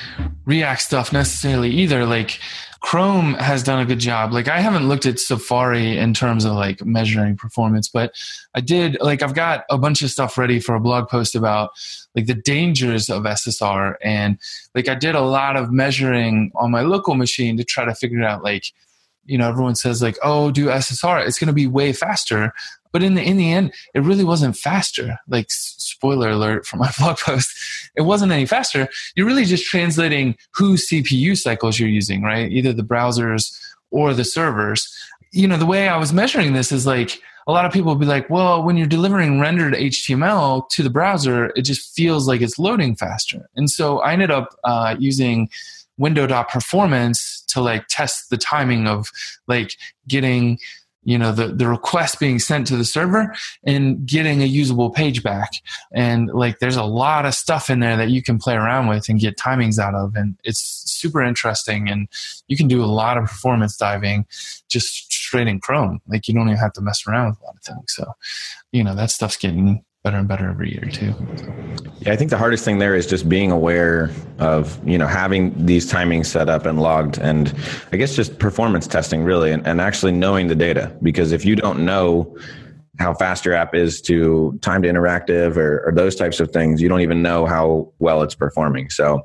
React 0.45 0.81
stuff 0.81 1.13
necessarily 1.13 1.69
either. 1.71 2.05
Like 2.05 2.39
Chrome 2.79 3.33
has 3.35 3.63
done 3.63 3.79
a 3.79 3.85
good 3.85 3.99
job. 3.99 4.31
Like 4.31 4.47
I 4.47 4.59
haven't 4.59 4.87
looked 4.87 5.05
at 5.05 5.19
Safari 5.19 5.97
in 5.97 6.13
terms 6.13 6.45
of 6.45 6.53
like 6.53 6.85
measuring 6.85 7.35
performance, 7.35 7.89
but 7.89 8.15
I 8.55 8.61
did 8.61 8.97
like 9.01 9.21
I've 9.21 9.33
got 9.33 9.65
a 9.69 9.77
bunch 9.77 10.01
of 10.01 10.09
stuff 10.09 10.37
ready 10.37 10.59
for 10.59 10.75
a 10.75 10.79
blog 10.79 11.09
post 11.09 11.35
about 11.35 11.71
like 12.15 12.27
the 12.27 12.33
dangers 12.33 13.09
of 13.09 13.23
SSR 13.23 13.95
and 14.01 14.37
like 14.75 14.87
I 14.87 14.95
did 14.95 15.15
a 15.15 15.21
lot 15.21 15.57
of 15.57 15.71
measuring 15.71 16.51
on 16.55 16.71
my 16.71 16.81
local 16.81 17.15
machine 17.15 17.57
to 17.57 17.63
try 17.63 17.83
to 17.83 17.95
figure 17.95 18.23
out 18.23 18.43
like 18.43 18.71
you 19.25 19.37
know 19.37 19.49
everyone 19.49 19.75
says 19.75 20.01
like 20.01 20.17
oh 20.23 20.51
do 20.51 20.67
SSR 20.67 21.27
it's 21.27 21.39
going 21.39 21.47
to 21.47 21.53
be 21.53 21.67
way 21.67 21.91
faster 21.91 22.53
but 22.91 23.03
in 23.03 23.15
the 23.15 23.21
in 23.21 23.37
the 23.37 23.51
end 23.51 23.73
it 23.93 24.01
really 24.01 24.23
wasn't 24.23 24.57
faster. 24.57 25.17
Like 25.27 25.47
spoiler 25.49 26.29
alert 26.29 26.65
for 26.65 26.77
my 26.77 26.91
blog 26.99 27.17
post 27.17 27.49
it 27.95 28.01
wasn't 28.01 28.31
any 28.31 28.45
faster. 28.45 28.87
You're 29.15 29.25
really 29.25 29.45
just 29.45 29.65
translating 29.65 30.35
whose 30.53 30.87
cpu 30.89 31.37
cycles 31.37 31.79
you're 31.79 31.89
using 31.89 32.23
right? 32.23 32.51
Either 32.51 32.73
the 32.73 32.83
browsers 32.83 33.57
or 33.91 34.13
the 34.13 34.25
servers. 34.25 34.87
You 35.33 35.47
know 35.47 35.57
the 35.57 35.65
way 35.65 35.87
i 35.87 35.97
was 35.97 36.13
measuring 36.13 36.53
this 36.53 36.71
is 36.71 36.87
like 36.87 37.21
a 37.47 37.51
lot 37.51 37.65
of 37.65 37.71
people 37.71 37.91
will 37.91 37.99
be 37.99 38.05
like 38.05 38.29
well 38.29 38.63
when 38.63 38.77
you're 38.77 38.87
delivering 38.87 39.39
rendered 39.39 39.73
html 39.73 40.67
to 40.69 40.83
the 40.83 40.89
browser 40.89 41.51
it 41.55 41.61
just 41.61 41.95
feels 41.95 42.27
like 42.27 42.41
it's 42.41 42.57
loading 42.57 42.95
faster. 42.95 43.49
And 43.55 43.69
so 43.69 43.99
i 43.99 44.13
ended 44.13 44.31
up 44.31 44.55
uh, 44.63 44.95
using 44.97 45.49
window.performance 45.97 47.43
to 47.47 47.61
like 47.61 47.87
test 47.87 48.29
the 48.29 48.37
timing 48.37 48.87
of 48.87 49.11
like 49.47 49.73
getting 50.07 50.59
you 51.03 51.17
know 51.17 51.31
the, 51.31 51.47
the 51.47 51.67
request 51.67 52.19
being 52.19 52.39
sent 52.39 52.67
to 52.67 52.75
the 52.75 52.85
server 52.85 53.33
and 53.63 54.05
getting 54.05 54.41
a 54.41 54.45
usable 54.45 54.89
page 54.89 55.23
back. 55.23 55.51
And 55.93 56.29
like 56.29 56.59
there's 56.59 56.75
a 56.75 56.83
lot 56.83 57.25
of 57.25 57.33
stuff 57.33 57.69
in 57.69 57.79
there 57.79 57.95
that 57.97 58.09
you 58.09 58.21
can 58.21 58.37
play 58.37 58.55
around 58.55 58.87
with 58.87 59.07
and 59.09 59.19
get 59.19 59.37
timings 59.37 59.79
out 59.79 59.95
of. 59.95 60.15
And 60.15 60.37
it's 60.43 60.59
super 60.59 61.21
interesting 61.21 61.89
and 61.89 62.07
you 62.47 62.57
can 62.57 62.67
do 62.67 62.83
a 62.83 62.85
lot 62.85 63.17
of 63.17 63.25
performance 63.25 63.77
diving 63.77 64.25
just 64.67 65.11
straight 65.11 65.47
in 65.47 65.59
chrome. 65.59 66.01
Like 66.07 66.27
you 66.27 66.33
don't 66.33 66.47
even 66.47 66.57
have 66.57 66.73
to 66.73 66.81
mess 66.81 67.07
around 67.07 67.29
with 67.29 67.41
a 67.41 67.45
lot 67.45 67.55
of 67.55 67.63
things. 67.63 67.93
So 67.95 68.11
you 68.71 68.83
know 68.83 68.95
that 68.95 69.11
stuff's 69.11 69.37
getting 69.37 69.83
better 70.07 70.19
and 70.19 70.27
better 70.29 70.49
every 70.49 70.71
year 70.71 70.89
too. 70.89 71.13
Yeah, 71.99 72.13
I 72.13 72.15
think 72.15 72.29
the 72.29 72.37
hardest 72.37 72.63
thing 72.63 72.79
there 72.79 72.95
is 72.95 73.05
just 73.05 73.27
being 73.27 73.51
aware 73.51 74.09
of 74.39 74.79
you 74.87 74.97
know 74.97 75.05
having 75.05 75.65
these 75.65 75.91
timings 75.91 76.27
set 76.27 76.47
up 76.47 76.65
and 76.65 76.79
logged, 76.79 77.17
and 77.17 77.53
I 77.91 77.97
guess 77.97 78.15
just 78.15 78.39
performance 78.39 78.87
testing 78.87 79.23
really, 79.23 79.51
and, 79.51 79.67
and 79.67 79.81
actually 79.81 80.13
knowing 80.13 80.47
the 80.47 80.55
data. 80.55 80.95
Because 81.03 81.33
if 81.33 81.43
you 81.43 81.57
don't 81.57 81.83
know 81.83 82.37
how 82.99 83.13
fast 83.15 83.43
your 83.43 83.53
app 83.53 83.75
is 83.75 84.01
to 84.03 84.57
time 84.61 84.81
to 84.83 84.87
interactive 84.87 85.57
or, 85.57 85.83
or 85.85 85.91
those 85.91 86.15
types 86.15 86.39
of 86.39 86.51
things, 86.51 86.81
you 86.81 86.87
don't 86.87 87.01
even 87.01 87.21
know 87.21 87.45
how 87.45 87.91
well 87.99 88.21
it's 88.21 88.33
performing. 88.33 88.89
So 88.89 89.21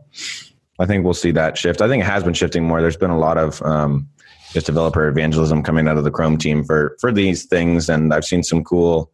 I 0.81 0.87
think 0.87 1.05
we'll 1.05 1.15
see 1.15 1.31
that 1.31 1.57
shift. 1.57 1.81
I 1.81 1.87
think 1.87 2.03
it 2.03 2.07
has 2.07 2.25
been 2.25 2.35
shifting 2.35 2.65
more. 2.65 2.83
There's 2.83 2.97
been 2.97 3.11
a 3.11 3.19
lot 3.19 3.39
of 3.39 3.63
um, 3.63 4.09
just 4.53 4.67
developer 4.67 5.07
evangelism 5.07 5.63
coming 5.63 5.87
out 5.87 5.97
of 5.97 6.03
the 6.03 6.11
Chrome 6.11 6.39
team 6.39 6.65
for 6.65 6.97
for 6.99 7.13
these 7.13 7.45
things, 7.45 7.89
and 7.89 8.13
I've 8.13 8.25
seen 8.25 8.43
some 8.43 8.65
cool 8.65 9.13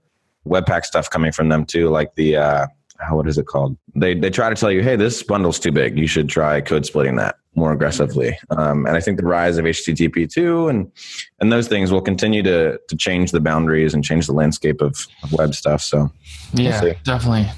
Webpack 0.49 0.85
stuff 0.85 1.11
coming 1.11 1.33
from 1.33 1.49
them 1.49 1.65
too, 1.65 1.89
like 1.91 2.15
the 2.15 2.37
uh, 2.37 2.67
how 2.99 3.17
what 3.17 3.29
is 3.29 3.39
it 3.39 3.47
called? 3.47 3.77
They 3.95 4.15
they 4.15 4.31
try 4.31 4.49
to 4.49 4.57
tell 4.57 4.71
you, 4.71 4.83
hey, 4.83 4.97
this 4.97 5.23
bundle's 5.23 5.59
too 5.59 5.73
big. 5.73 5.99
You 5.99 6.07
should 6.07 6.29
try 6.29 6.61
code 6.61 6.87
splitting 6.87 7.17
that 7.17 7.37
more 7.55 7.73
aggressively. 7.73 8.39
Um, 8.51 8.87
and 8.87 8.97
I 8.97 9.01
think 9.01 9.19
the 9.19 9.27
rise 9.27 9.59
of 9.59 9.65
HTTP 9.65 10.31
two 10.31 10.69
and 10.69 10.91
and 11.41 11.53
those 11.53 11.69
things 11.69 11.93
will 11.93 12.01
continue 12.01 12.43
to 12.43 12.79
to 12.89 12.97
change 12.97 13.33
the 13.33 13.41
boundaries 13.41 13.95
and 13.95 14.05
change 14.05 14.27
the 14.27 14.33
landscape 14.33 14.81
of, 14.81 15.07
of 15.23 15.33
web 15.33 15.55
stuff. 15.55 15.83
So 15.83 16.11
yeah, 16.55 16.83
we'll 16.83 16.95
definitely 17.05 17.49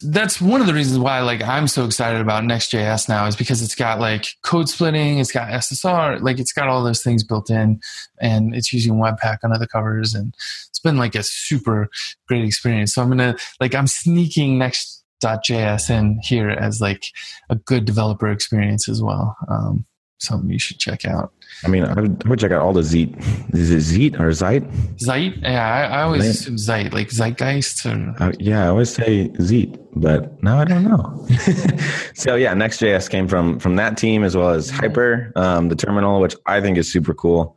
that's 0.00 0.40
one 0.40 0.60
of 0.60 0.66
the 0.66 0.74
reasons 0.74 0.98
why 0.98 1.20
like 1.20 1.42
I'm 1.42 1.66
so 1.68 1.84
excited 1.84 2.20
about 2.20 2.44
Next.js 2.44 3.08
now 3.08 3.26
is 3.26 3.36
because 3.36 3.62
it's 3.62 3.74
got 3.74 3.98
like 3.98 4.26
code 4.42 4.68
splitting, 4.68 5.18
it's 5.18 5.32
got 5.32 5.48
SSR, 5.48 6.20
like 6.20 6.38
it's 6.38 6.52
got 6.52 6.68
all 6.68 6.84
those 6.84 7.02
things 7.02 7.24
built 7.24 7.50
in, 7.50 7.80
and 8.20 8.54
it's 8.54 8.72
using 8.72 8.94
Webpack 8.94 9.38
on 9.42 9.52
other 9.52 9.66
covers, 9.66 10.14
and 10.14 10.34
it's 10.68 10.80
been 10.80 10.98
like 10.98 11.14
a 11.14 11.22
super 11.22 11.88
great 12.28 12.44
experience. 12.44 12.94
So 12.94 13.02
I'm 13.02 13.08
gonna 13.08 13.36
like 13.58 13.74
I'm 13.74 13.86
sneaking 13.86 14.58
Next.js 14.58 15.88
in 15.90 16.18
here 16.22 16.50
as 16.50 16.80
like 16.80 17.04
a 17.48 17.56
good 17.56 17.86
developer 17.86 18.30
experience 18.30 18.88
as 18.88 19.02
well. 19.02 19.36
Um, 19.48 19.86
something 20.18 20.50
you 20.50 20.58
should 20.58 20.78
check 20.78 21.04
out. 21.04 21.32
I 21.64 21.68
mean, 21.68 21.84
I 21.84 21.94
would, 21.94 22.22
I 22.24 22.28
would 22.28 22.38
check 22.38 22.52
out 22.52 22.62
all 22.62 22.72
the 22.72 22.82
Zeet. 22.82 23.16
Is 23.54 23.70
it 23.70 23.80
Zeet 23.80 24.20
or 24.20 24.32
Zeit? 24.32 24.62
Zeit? 24.98 25.36
Yeah, 25.42 25.66
I, 25.66 25.98
I 25.98 26.02
always 26.02 26.22
Man. 26.22 26.30
assume 26.30 26.58
Zeit, 26.58 26.92
like 26.92 27.08
Zeitgeist. 27.08 27.86
Or... 27.86 28.22
Uh, 28.22 28.32
yeah, 28.38 28.64
I 28.64 28.68
always 28.68 28.92
say 28.92 29.28
Zeet, 29.40 29.78
but 29.94 30.42
now 30.42 30.58
I 30.58 30.64
don't 30.64 30.84
know. 30.84 31.26
so 32.14 32.34
yeah, 32.34 32.52
Next.js 32.54 33.08
came 33.08 33.28
from 33.28 33.58
from 33.58 33.76
that 33.76 33.96
team 33.96 34.22
as 34.24 34.36
well 34.36 34.50
as 34.50 34.70
Hyper, 34.70 35.32
um, 35.36 35.68
the 35.68 35.76
terminal, 35.76 36.20
which 36.20 36.36
I 36.46 36.60
think 36.60 36.78
is 36.78 36.92
super 36.92 37.14
cool. 37.14 37.56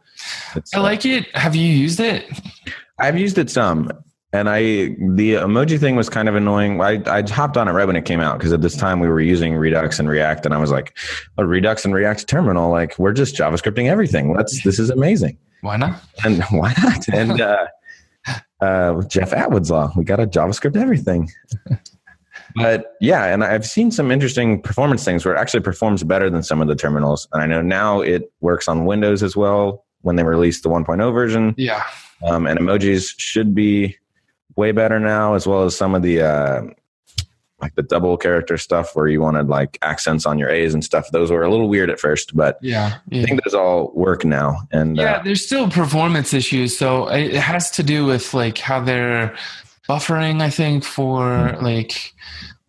It's, 0.56 0.74
I 0.74 0.80
like 0.80 1.06
it. 1.06 1.34
Have 1.36 1.56
you 1.56 1.68
used 1.68 2.00
it? 2.00 2.26
I've 3.00 3.18
used 3.18 3.38
it 3.38 3.50
some. 3.50 3.90
And 4.32 4.48
I, 4.48 4.62
the 4.62 5.34
emoji 5.34 5.80
thing 5.80 5.96
was 5.96 6.08
kind 6.08 6.30
of 6.30 6.36
annoying. 6.36 6.80
I, 6.82 7.02
I 7.08 7.28
hopped 7.28 7.58
on 7.58 7.68
it 7.68 7.72
right 7.72 7.86
when 7.86 7.96
it 7.96 8.06
came 8.06 8.20
out 8.20 8.38
because 8.38 8.54
at 8.54 8.62
this 8.62 8.78
time 8.78 9.00
we 9.00 9.08
were 9.08 9.20
using 9.20 9.56
Redux 9.56 9.98
and 9.98 10.08
React, 10.08 10.46
and 10.46 10.54
I 10.54 10.60
was 10.60 10.70
like, 10.70 10.96
a 11.38 11.46
Redux 11.48 11.84
and 11.84 11.96
React 11.96 12.28
terminal, 12.28 12.70
like 12.70 12.98
we're 13.00 13.14
just 13.14 13.36
JavaScripting 13.36 13.90
everything. 13.90 14.36
Let's, 14.36 14.64
this 14.64 14.78
is 14.78 14.92
amazing. 14.92 15.38
Why 15.62 15.78
not? 15.78 16.00
And 16.24 16.44
why 16.52 16.74
not? 16.78 17.08
And 17.08 17.42
uh, 17.42 17.68
uh, 18.62 19.02
Jeff 19.04 19.34
Atwood's 19.34 19.72
law, 19.72 19.92
we 19.96 20.04
got 20.04 20.18
to 20.18 20.28
JavaScript 20.28 20.78
everything. 20.78 21.32
but 22.56 22.96
yeah, 23.02 23.26
and 23.26 23.44
I've 23.44 23.66
seen 23.66 23.90
some 23.90 24.12
interesting 24.12 24.62
performance 24.62 25.04
things 25.04 25.26
where 25.26 25.36
it 25.36 25.40
actually 25.40 25.62
performs 25.62 26.04
better 26.04 26.30
than 26.30 26.44
some 26.44 26.62
of 26.62 26.68
the 26.68 26.76
terminals. 26.76 27.28
And 27.34 27.42
I 27.42 27.48
know 27.48 27.64
now 27.64 28.02
it 28.02 28.32
works 28.42 28.68
on 28.68 28.86
Windows 28.86 29.24
as 29.24 29.36
well 29.36 29.86
when 30.02 30.16
they 30.16 30.24
released 30.24 30.64
the 30.64 30.70
1.0 30.70 31.14
version. 31.14 31.56
Yeah. 31.58 31.84
Um, 32.24 32.46
and 32.46 32.60
emojis 32.60 33.14
should 33.18 33.56
be 33.56 33.98
way 34.60 34.72
better 34.74 35.00
now, 35.00 35.34
as 35.34 35.48
well 35.48 35.64
as 35.64 35.76
some 35.76 35.96
of 35.96 36.02
the 36.04 36.22
uh, 36.22 36.62
like 37.62 37.76
the 37.76 37.84
double 37.84 38.16
character 38.18 38.58
stuff 38.58 38.96
where 38.96 39.08
you 39.08 39.22
wanted 39.22 39.48
like 39.48 39.78
accents 39.82 40.26
on 40.26 40.38
your 40.40 40.50
A's 40.50 40.74
and 40.74 40.84
stuff. 40.84 41.10
Those 41.12 41.30
were 41.32 41.44
a 41.44 41.50
little 41.50 41.68
weird 41.68 41.90
at 41.90 42.00
first, 42.00 42.36
but 42.36 42.58
Yeah. 42.62 42.98
yeah. 43.10 43.24
I 43.24 43.26
think 43.26 43.44
those 43.44 43.54
all 43.54 43.92
work 43.96 44.24
now. 44.24 44.58
And 44.72 44.96
Yeah, 44.98 45.16
uh, 45.18 45.24
there's 45.24 45.46
still 45.46 45.70
performance 45.70 46.34
issues. 46.34 46.78
So 46.78 47.08
it 47.10 47.34
it 47.34 47.42
has 47.42 47.70
to 47.72 47.84
do 47.84 48.06
with 48.06 48.34
like 48.34 48.58
how 48.58 48.80
they're 48.82 49.36
buffering, 49.90 50.42
I 50.42 50.50
think, 50.50 50.84
for 50.84 51.58
like 51.62 52.14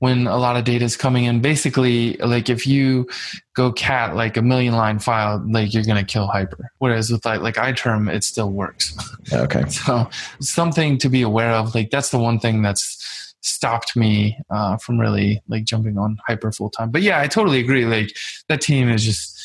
when 0.00 0.26
a 0.26 0.36
lot 0.36 0.56
of 0.56 0.64
data 0.64 0.84
is 0.84 0.96
coming 0.96 1.24
in. 1.24 1.40
Basically, 1.40 2.16
like 2.16 2.48
if 2.48 2.66
you 2.66 3.08
go 3.54 3.70
cat 3.70 4.16
like 4.16 4.36
a 4.36 4.42
million 4.42 4.74
line 4.74 4.98
file, 4.98 5.42
like 5.48 5.72
you're 5.72 5.84
gonna 5.84 6.04
kill 6.04 6.26
hyper. 6.26 6.72
Whereas 6.78 7.10
with 7.10 7.24
like 7.24 7.40
like 7.40 7.54
iTerm, 7.54 8.12
it 8.12 8.24
still 8.24 8.50
works. 8.50 8.96
okay, 9.32 9.64
So 9.68 10.08
something 10.40 10.98
to 10.98 11.08
be 11.08 11.22
aware 11.22 11.52
of. 11.52 11.74
Like 11.74 11.90
that's 11.90 12.10
the 12.10 12.18
one 12.18 12.40
thing 12.40 12.62
that's 12.62 13.34
stopped 13.42 13.96
me 13.96 14.38
uh, 14.50 14.76
from 14.78 15.00
really 15.00 15.42
like 15.48 15.64
jumping 15.64 15.96
on 15.96 16.18
hyper 16.26 16.52
full 16.52 16.70
time. 16.70 16.90
But 16.90 17.02
yeah, 17.02 17.20
I 17.20 17.26
totally 17.26 17.60
agree. 17.60 17.84
Like 17.84 18.14
that 18.48 18.60
team 18.60 18.88
is 18.88 19.04
just 19.04 19.39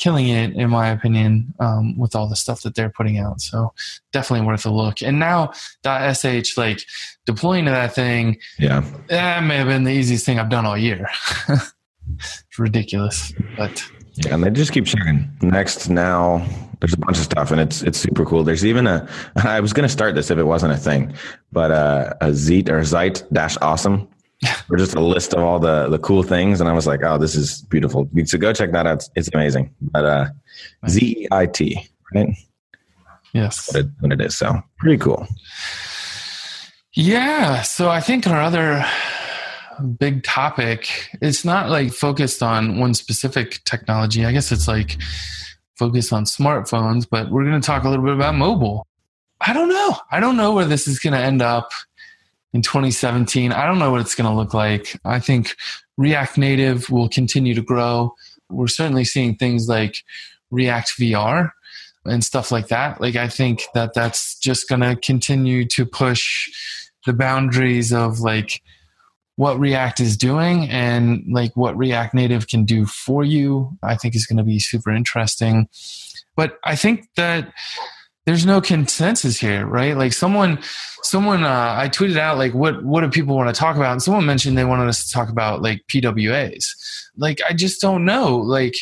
killing 0.00 0.28
it 0.28 0.54
in 0.54 0.70
my 0.70 0.88
opinion 0.88 1.52
um, 1.60 1.96
with 1.98 2.16
all 2.16 2.26
the 2.26 2.34
stuff 2.34 2.62
that 2.62 2.74
they're 2.74 2.90
putting 2.90 3.18
out. 3.18 3.40
So 3.40 3.72
definitely 4.12 4.46
worth 4.46 4.64
a 4.64 4.70
look. 4.70 5.02
And 5.02 5.18
now 5.18 5.52
.sh 5.52 6.56
like 6.56 6.80
deploying 7.26 7.66
to 7.66 7.70
that 7.70 7.94
thing 7.94 8.38
yeah, 8.58 8.82
that 9.08 9.44
may 9.44 9.58
have 9.58 9.68
been 9.68 9.84
the 9.84 9.92
easiest 9.92 10.24
thing 10.24 10.38
I've 10.38 10.48
done 10.48 10.64
all 10.64 10.78
year. 10.78 11.08
it's 11.48 12.58
ridiculous, 12.58 13.32
but 13.56 13.84
yeah, 14.14 14.34
and 14.34 14.42
they 14.42 14.50
just 14.50 14.72
keep 14.72 14.86
checking. 14.86 15.30
Next, 15.42 15.88
now 15.88 16.44
there's 16.80 16.94
a 16.94 16.98
bunch 16.98 17.18
of 17.18 17.24
stuff, 17.24 17.50
and 17.50 17.60
it's 17.60 17.82
it's 17.82 17.98
super 17.98 18.24
cool. 18.24 18.42
There's 18.42 18.64
even 18.64 18.86
a. 18.86 19.08
I 19.36 19.60
was 19.60 19.72
going 19.72 19.84
to 19.84 19.92
start 19.92 20.14
this 20.14 20.30
if 20.30 20.38
it 20.38 20.44
wasn't 20.44 20.72
a 20.72 20.76
thing, 20.76 21.12
but 21.52 21.70
uh, 21.70 22.14
a 22.20 22.28
Zeet 22.28 22.70
or 22.70 22.82
Zeit 22.84 23.22
dash 23.32 23.56
awesome. 23.60 24.08
or 24.70 24.76
just 24.76 24.94
a 24.94 25.00
list 25.00 25.34
of 25.34 25.40
all 25.42 25.58
the 25.58 25.88
the 25.88 25.98
cool 25.98 26.22
things, 26.22 26.60
and 26.60 26.68
I 26.68 26.72
was 26.72 26.86
like, 26.86 27.02
oh, 27.04 27.18
this 27.18 27.34
is 27.34 27.62
beautiful. 27.62 28.08
So 28.24 28.38
go 28.38 28.52
check 28.52 28.72
that 28.72 28.86
out. 28.86 28.96
It's, 28.96 29.10
it's 29.14 29.30
amazing. 29.34 29.74
But 29.80 30.04
uh, 30.04 30.26
Z 30.88 31.00
E 31.04 31.28
I 31.30 31.46
T, 31.46 31.88
right? 32.14 32.34
yes. 33.32 33.68
What 33.72 33.84
it, 33.84 33.90
what 34.00 34.12
it 34.12 34.20
is. 34.20 34.36
So 34.36 34.60
pretty 34.78 34.98
cool. 34.98 35.26
Yeah. 36.94 37.62
So 37.62 37.88
I 37.88 38.00
think 38.00 38.26
our 38.26 38.40
other 38.40 38.84
big 39.98 40.22
topic, 40.24 41.08
it's 41.20 41.44
not 41.44 41.70
like 41.70 41.92
focused 41.92 42.42
on 42.42 42.78
one 42.78 42.94
specific 42.94 43.62
technology. 43.64 44.24
I 44.24 44.32
guess 44.32 44.52
it's 44.52 44.68
like 44.68 44.96
focused 45.76 46.12
on 46.12 46.24
smartphones, 46.24 47.06
but 47.08 47.30
we're 47.30 47.44
going 47.44 47.60
to 47.60 47.66
talk 47.66 47.84
a 47.84 47.88
little 47.88 48.04
bit 48.04 48.14
about 48.14 48.34
mobile. 48.34 48.86
I 49.40 49.54
don't 49.54 49.70
know. 49.70 49.96
I 50.10 50.20
don't 50.20 50.36
know 50.36 50.52
where 50.52 50.66
this 50.66 50.86
is 50.86 50.98
going 50.98 51.14
to 51.14 51.18
end 51.18 51.40
up 51.40 51.70
in 52.52 52.62
2017. 52.62 53.52
I 53.52 53.64
don't 53.66 53.78
know 53.78 53.90
what 53.90 54.00
it's 54.00 54.14
going 54.14 54.28
to 54.28 54.36
look 54.36 54.54
like. 54.54 54.98
I 55.04 55.20
think 55.20 55.56
React 55.96 56.38
Native 56.38 56.90
will 56.90 57.08
continue 57.08 57.54
to 57.54 57.62
grow. 57.62 58.14
We're 58.48 58.68
certainly 58.68 59.04
seeing 59.04 59.36
things 59.36 59.68
like 59.68 60.02
React 60.50 60.92
VR 60.98 61.52
and 62.04 62.24
stuff 62.24 62.50
like 62.50 62.68
that. 62.68 63.00
Like 63.00 63.16
I 63.16 63.28
think 63.28 63.62
that 63.74 63.94
that's 63.94 64.38
just 64.38 64.68
going 64.68 64.80
to 64.80 64.96
continue 64.96 65.66
to 65.68 65.86
push 65.86 66.48
the 67.06 67.12
boundaries 67.12 67.92
of 67.92 68.20
like 68.20 68.62
what 69.36 69.58
React 69.58 70.00
is 70.00 70.16
doing 70.16 70.68
and 70.68 71.24
like 71.30 71.56
what 71.56 71.76
React 71.76 72.14
Native 72.14 72.48
can 72.48 72.64
do 72.64 72.84
for 72.84 73.24
you. 73.24 73.76
I 73.82 73.96
think 73.96 74.14
is 74.14 74.26
going 74.26 74.38
to 74.38 74.44
be 74.44 74.58
super 74.58 74.90
interesting. 74.90 75.68
But 76.36 76.58
I 76.64 76.76
think 76.76 77.08
that 77.16 77.52
there's 78.26 78.44
no 78.44 78.60
consensus 78.60 79.40
here, 79.40 79.66
right? 79.66 79.96
Like 79.96 80.12
someone, 80.12 80.58
someone, 81.02 81.42
uh, 81.42 81.74
I 81.78 81.88
tweeted 81.88 82.18
out 82.18 82.38
like, 82.38 82.54
what, 82.54 82.84
what 82.84 83.00
do 83.00 83.08
people 83.08 83.34
want 83.36 83.54
to 83.54 83.58
talk 83.58 83.76
about? 83.76 83.92
And 83.92 84.02
someone 84.02 84.26
mentioned 84.26 84.58
they 84.58 84.64
wanted 84.64 84.88
us 84.88 85.04
to 85.06 85.12
talk 85.12 85.30
about 85.30 85.62
like 85.62 85.84
PWAs. 85.88 86.64
Like, 87.16 87.40
I 87.48 87.52
just 87.52 87.80
don't 87.80 88.04
know. 88.04 88.36
Like, 88.36 88.74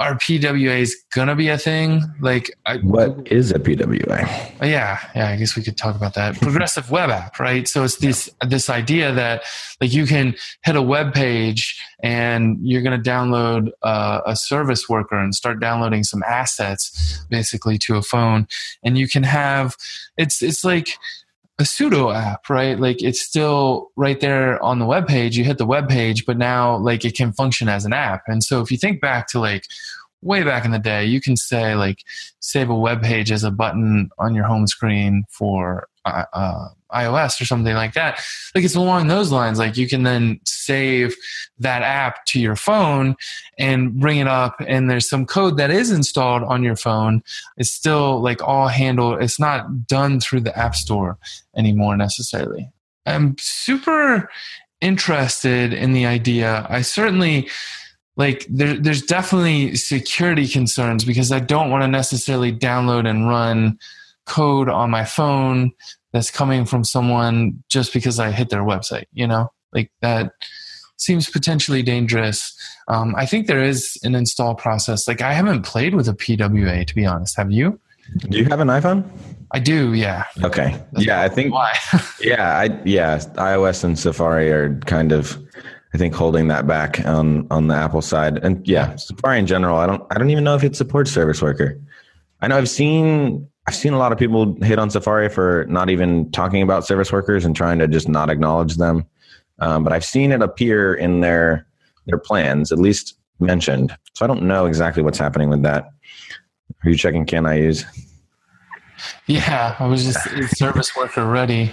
are 0.00 0.14
PWAs 0.14 0.92
gonna 1.14 1.36
be 1.36 1.48
a 1.48 1.58
thing? 1.58 2.02
Like, 2.20 2.50
I, 2.64 2.78
What 2.78 3.28
is 3.30 3.50
a 3.50 3.58
PWA? 3.58 4.26
yeah, 4.62 4.98
yeah. 5.14 5.28
I 5.28 5.36
guess 5.36 5.54
we 5.54 5.62
could 5.62 5.76
talk 5.76 5.94
about 5.94 6.14
that. 6.14 6.36
Progressive 6.40 6.90
web 6.96 7.10
app, 7.10 7.38
right? 7.38 7.68
So 7.68 7.84
it's 7.84 7.96
this 7.96 8.30
this 8.46 8.70
idea 8.70 9.12
that 9.12 9.42
like 9.78 9.92
you 9.92 10.06
can 10.06 10.34
hit 10.64 10.74
a 10.74 10.82
web 10.82 11.12
page 11.12 11.78
and 12.02 12.56
you're 12.62 12.80
going 12.80 13.00
to 13.00 13.10
download 13.10 13.68
uh, 13.82 14.22
a 14.24 14.34
service 14.34 14.88
worker 14.88 15.18
and 15.18 15.34
start 15.34 15.60
downloading 15.60 16.02
some 16.02 16.22
assets, 16.22 17.22
basically 17.28 17.76
to 17.76 17.96
a 17.96 18.02
phone, 18.02 18.48
and 18.82 18.96
you 18.96 19.06
can 19.06 19.22
have 19.22 19.76
it's 20.16 20.42
it's 20.42 20.64
like 20.64 20.96
a 21.60 21.64
pseudo 21.64 22.10
app, 22.10 22.48
right? 22.48 22.78
Like 22.78 23.02
it's 23.02 23.20
still 23.20 23.90
right 23.96 24.18
there 24.20 24.62
on 24.62 24.78
the 24.78 24.86
web 24.86 25.06
page. 25.06 25.36
You 25.36 25.44
hit 25.44 25.58
the 25.58 25.66
web 25.66 25.88
page, 25.88 26.26
but 26.26 26.38
now 26.38 26.76
like 26.76 27.04
it 27.04 27.14
can 27.14 27.32
function 27.32 27.68
as 27.68 27.84
an 27.84 27.92
app. 27.92 28.22
And 28.26 28.42
so 28.42 28.60
if 28.60 28.70
you 28.70 28.78
think 28.78 29.00
back 29.00 29.28
to 29.28 29.40
like 29.40 29.64
way 30.22 30.42
back 30.42 30.64
in 30.64 30.70
the 30.70 30.78
day, 30.78 31.04
you 31.04 31.20
can 31.20 31.36
say 31.36 31.74
like 31.74 32.04
save 32.40 32.70
a 32.70 32.74
web 32.74 33.02
page 33.02 33.32
as 33.32 33.44
a 33.44 33.50
button 33.50 34.10
on 34.18 34.34
your 34.34 34.44
home 34.44 34.66
screen 34.66 35.24
for 35.30 35.88
uh, 36.04 36.24
uh, 36.32 36.68
iOS 36.92 37.40
or 37.40 37.44
something 37.44 37.74
like 37.74 37.94
that. 37.94 38.20
Like 38.54 38.64
it's 38.64 38.74
along 38.74 39.06
those 39.06 39.30
lines. 39.30 39.58
Like 39.58 39.76
you 39.76 39.88
can 39.88 40.02
then 40.02 40.40
save 40.44 41.14
that 41.58 41.82
app 41.82 42.24
to 42.26 42.40
your 42.40 42.56
phone 42.56 43.16
and 43.58 43.98
bring 43.98 44.18
it 44.18 44.26
up, 44.26 44.56
and 44.66 44.90
there's 44.90 45.08
some 45.08 45.26
code 45.26 45.56
that 45.58 45.70
is 45.70 45.90
installed 45.90 46.42
on 46.42 46.62
your 46.62 46.76
phone. 46.76 47.22
It's 47.56 47.70
still 47.70 48.20
like 48.20 48.42
all 48.42 48.68
handled. 48.68 49.22
It's 49.22 49.38
not 49.38 49.86
done 49.86 50.20
through 50.20 50.40
the 50.40 50.56
App 50.58 50.74
Store 50.74 51.18
anymore 51.56 51.96
necessarily. 51.96 52.70
I'm 53.06 53.36
super 53.38 54.30
interested 54.80 55.72
in 55.72 55.92
the 55.92 56.06
idea. 56.06 56.66
I 56.68 56.82
certainly 56.82 57.48
like 58.16 58.46
there, 58.48 58.74
there's 58.74 59.02
definitely 59.02 59.76
security 59.76 60.46
concerns 60.46 61.04
because 61.04 61.32
I 61.32 61.40
don't 61.40 61.70
want 61.70 61.82
to 61.82 61.88
necessarily 61.88 62.52
download 62.52 63.08
and 63.08 63.28
run 63.28 63.78
code 64.26 64.68
on 64.68 64.90
my 64.90 65.04
phone 65.04 65.72
that's 66.12 66.30
coming 66.30 66.64
from 66.64 66.84
someone 66.84 67.62
just 67.68 67.92
because 67.92 68.18
I 68.18 68.30
hit 68.30 68.50
their 68.50 68.62
website. 68.62 69.04
You 69.12 69.26
know, 69.26 69.52
like 69.72 69.90
that 70.02 70.32
seems 70.96 71.30
potentially 71.30 71.82
dangerous. 71.82 72.54
Um, 72.88 73.14
I 73.16 73.26
think 73.26 73.46
there 73.46 73.62
is 73.62 73.98
an 74.02 74.14
install 74.14 74.54
process. 74.54 75.08
Like 75.08 75.22
I 75.22 75.32
haven't 75.32 75.62
played 75.62 75.94
with 75.94 76.08
a 76.08 76.14
PWA 76.14 76.86
to 76.86 76.94
be 76.94 77.06
honest. 77.06 77.36
Have 77.36 77.50
you? 77.50 77.80
Do 78.28 78.38
you 78.38 78.44
have 78.46 78.60
an 78.60 78.68
iPhone? 78.68 79.08
I 79.52 79.58
do. 79.58 79.94
Yeah. 79.94 80.24
Okay. 80.42 80.80
Yeah, 80.96 81.22
I 81.22 81.28
think. 81.28 81.52
Why? 81.52 81.76
Yeah, 82.20 82.58
I 82.58 82.78
yeah, 82.84 83.16
iOS 83.36 83.82
and 83.82 83.98
Safari 83.98 84.50
are 84.50 84.78
kind 84.80 85.10
of, 85.10 85.38
I 85.92 85.98
think, 85.98 86.14
holding 86.14 86.48
that 86.48 86.66
back 86.66 87.04
on 87.04 87.46
on 87.50 87.66
the 87.66 87.74
Apple 87.74 88.02
side. 88.02 88.38
And 88.38 88.66
yeah, 88.66 88.94
Safari 88.96 89.38
in 89.38 89.46
general, 89.46 89.76
I 89.76 89.86
don't 89.86 90.02
I 90.10 90.18
don't 90.18 90.30
even 90.30 90.44
know 90.44 90.54
if 90.54 90.62
it 90.62 90.76
supports 90.76 91.10
Service 91.10 91.42
Worker. 91.42 91.80
I 92.40 92.48
know 92.48 92.56
I've 92.56 92.68
seen 92.68 93.48
I've 93.66 93.74
seen 93.74 93.92
a 93.92 93.98
lot 93.98 94.12
of 94.12 94.18
people 94.18 94.56
hit 94.62 94.78
on 94.78 94.90
Safari 94.90 95.28
for 95.28 95.66
not 95.68 95.90
even 95.90 96.30
talking 96.32 96.62
about 96.62 96.86
service 96.86 97.12
workers 97.12 97.44
and 97.44 97.54
trying 97.54 97.78
to 97.80 97.88
just 97.88 98.08
not 98.08 98.30
acknowledge 98.30 98.76
them. 98.76 99.04
Um, 99.58 99.84
but 99.84 99.92
I've 99.92 100.04
seen 100.04 100.32
it 100.32 100.42
appear 100.42 100.94
in 100.94 101.20
their 101.20 101.66
their 102.06 102.18
plans, 102.18 102.72
at 102.72 102.78
least 102.78 103.16
mentioned. 103.40 103.96
So 104.14 104.24
I 104.24 104.28
don't 104.28 104.42
know 104.42 104.66
exactly 104.66 105.02
what's 105.02 105.18
happening 105.18 105.50
with 105.50 105.62
that. 105.62 105.90
Are 106.84 106.90
you 106.90 106.96
checking? 106.96 107.26
Can 107.26 107.46
I 107.46 107.58
use? 107.58 107.84
Yeah, 109.26 109.76
I 109.78 109.86
was 109.86 110.04
just 110.04 110.26
it's 110.32 110.58
service 110.58 110.94
worker 110.96 111.24
ready. 111.24 111.72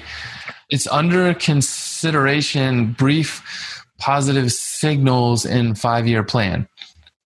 It's 0.69 0.87
under 0.87 1.33
consideration 1.33 2.93
brief 2.93 3.76
positive 3.97 4.51
signals 4.51 5.45
in 5.45 5.75
five 5.75 6.07
year 6.07 6.23
plan. 6.23 6.67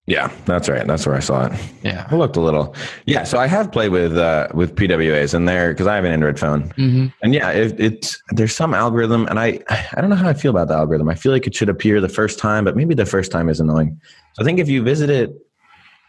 Yeah, 0.06 0.32
that's 0.46 0.68
right. 0.68 0.84
That's 0.84 1.06
where 1.06 1.14
I 1.14 1.20
saw 1.20 1.46
it. 1.46 1.52
Yeah. 1.84 2.08
I 2.10 2.16
looked 2.16 2.36
a 2.36 2.40
little. 2.40 2.74
Yeah, 3.06 3.22
so 3.22 3.38
I 3.38 3.46
have 3.46 3.70
played 3.70 3.90
with 3.90 4.16
uh, 4.16 4.48
with 4.52 4.74
PWAs 4.74 5.32
in 5.32 5.44
there 5.44 5.72
because 5.72 5.86
I 5.86 5.94
have 5.94 6.04
an 6.04 6.10
Android 6.12 6.40
phone, 6.40 6.70
hmm 6.70 7.06
and 7.22 7.32
yeah, 7.32 7.50
it, 7.50 7.78
it's 7.78 8.20
there's 8.30 8.54
some 8.54 8.74
algorithm, 8.74 9.28
and 9.28 9.38
I 9.38 9.60
I 9.68 10.00
don't 10.00 10.10
know 10.10 10.16
how 10.16 10.28
I 10.28 10.34
feel 10.34 10.50
about 10.50 10.66
the 10.68 10.74
algorithm. 10.74 11.08
I 11.08 11.14
feel 11.14 11.30
like 11.30 11.46
it 11.46 11.54
should 11.54 11.68
appear 11.68 12.00
the 12.00 12.08
first 12.08 12.40
time, 12.40 12.64
but 12.64 12.76
maybe 12.76 12.94
the 12.96 13.06
first 13.06 13.30
time 13.30 13.48
is 13.48 13.60
annoying. 13.60 14.00
So 14.34 14.42
I 14.42 14.44
think 14.44 14.58
if 14.58 14.68
you 14.68 14.82
visit 14.82 15.08
it, 15.08 15.30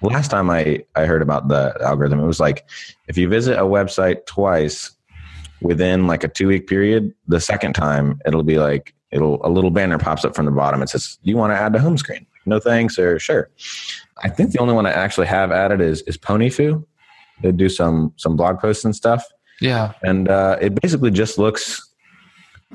last 0.02 0.32
time 0.32 0.50
I 0.50 0.84
I 0.96 1.06
heard 1.06 1.22
about 1.22 1.48
the 1.48 1.78
algorithm, 1.82 2.20
it 2.20 2.26
was 2.26 2.40
like 2.40 2.68
if 3.08 3.16
you 3.16 3.30
visit 3.30 3.60
a 3.60 3.64
website 3.64 4.26
twice 4.26 4.90
within 5.62 6.08
like 6.08 6.24
a 6.24 6.28
two 6.28 6.48
week 6.48 6.66
period, 6.66 7.14
the 7.28 7.40
second 7.40 7.74
time 7.74 8.20
it'll 8.26 8.44
be 8.44 8.58
like 8.58 8.96
it'll 9.14 9.40
a 9.46 9.50
little 9.50 9.72
banner 9.72 9.98
pops 9.98 10.26
up 10.26 10.36
from 10.36 10.46
the 10.46 10.52
bottom. 10.52 10.82
It 10.82 10.90
says, 10.90 11.18
"Do 11.24 11.30
you 11.30 11.38
want 11.38 11.52
to 11.54 11.56
add 11.58 11.72
to 11.74 11.80
home 11.80 11.98
screen?" 11.98 12.26
No 12.46 12.60
thanks, 12.60 13.00
or 13.00 13.20
sure. 13.20 13.50
I 14.24 14.30
think 14.30 14.52
the 14.52 14.60
only 14.60 14.74
one 14.74 14.86
I 14.86 14.92
actually 14.92 15.28
have 15.28 15.52
added 15.52 15.80
is 15.80 16.02
is 16.02 16.18
Ponyfoo. 16.18 16.84
They 17.42 17.52
do 17.52 17.70
some 17.70 18.12
some 18.18 18.36
blog 18.36 18.60
posts 18.60 18.84
and 18.86 18.96
stuff, 18.96 19.24
Yeah. 19.62 19.94
and 20.04 20.28
uh, 20.30 20.58
it 20.62 20.80
basically 20.82 21.12
just 21.12 21.38
looks. 21.38 21.82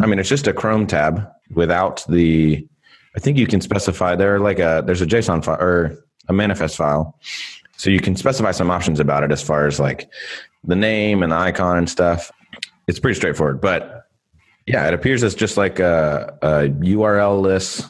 I 0.01 0.07
mean, 0.07 0.18
it's 0.18 0.29
just 0.29 0.46
a 0.46 0.53
Chrome 0.53 0.87
tab, 0.87 1.29
without 1.55 2.05
the. 2.09 2.66
I 3.16 3.20
think 3.20 3.37
you 3.37 3.46
can 3.46 3.61
specify 3.61 4.14
there 4.14 4.38
like 4.38 4.59
a 4.59 4.83
there's 4.87 5.03
a 5.03 5.07
JSON 5.07 5.44
file 5.44 5.61
or 5.61 5.98
a 6.29 6.33
manifest 6.33 6.77
file, 6.77 7.18
so 7.77 7.90
you 7.90 8.01
can 8.01 8.14
specify 8.16 8.53
some 8.53 8.70
options 8.70 9.01
about 9.01 9.22
it 9.24 9.33
as 9.33 9.42
far 9.42 9.66
as 9.66 9.81
like 9.81 10.09
the 10.64 10.77
name 10.77 11.22
and 11.22 11.33
the 11.33 11.37
icon 11.37 11.77
and 11.79 11.88
stuff. 11.90 12.31
It's 12.87 12.98
pretty 13.01 13.16
straightforward, 13.16 13.61
but 13.61 13.97
yeah, 14.68 14.87
it 14.87 14.92
appears 14.92 15.24
as 15.24 15.35
just 15.35 15.57
like 15.57 15.78
a, 15.78 16.37
a 16.42 16.68
URL 16.85 17.40
list, 17.40 17.87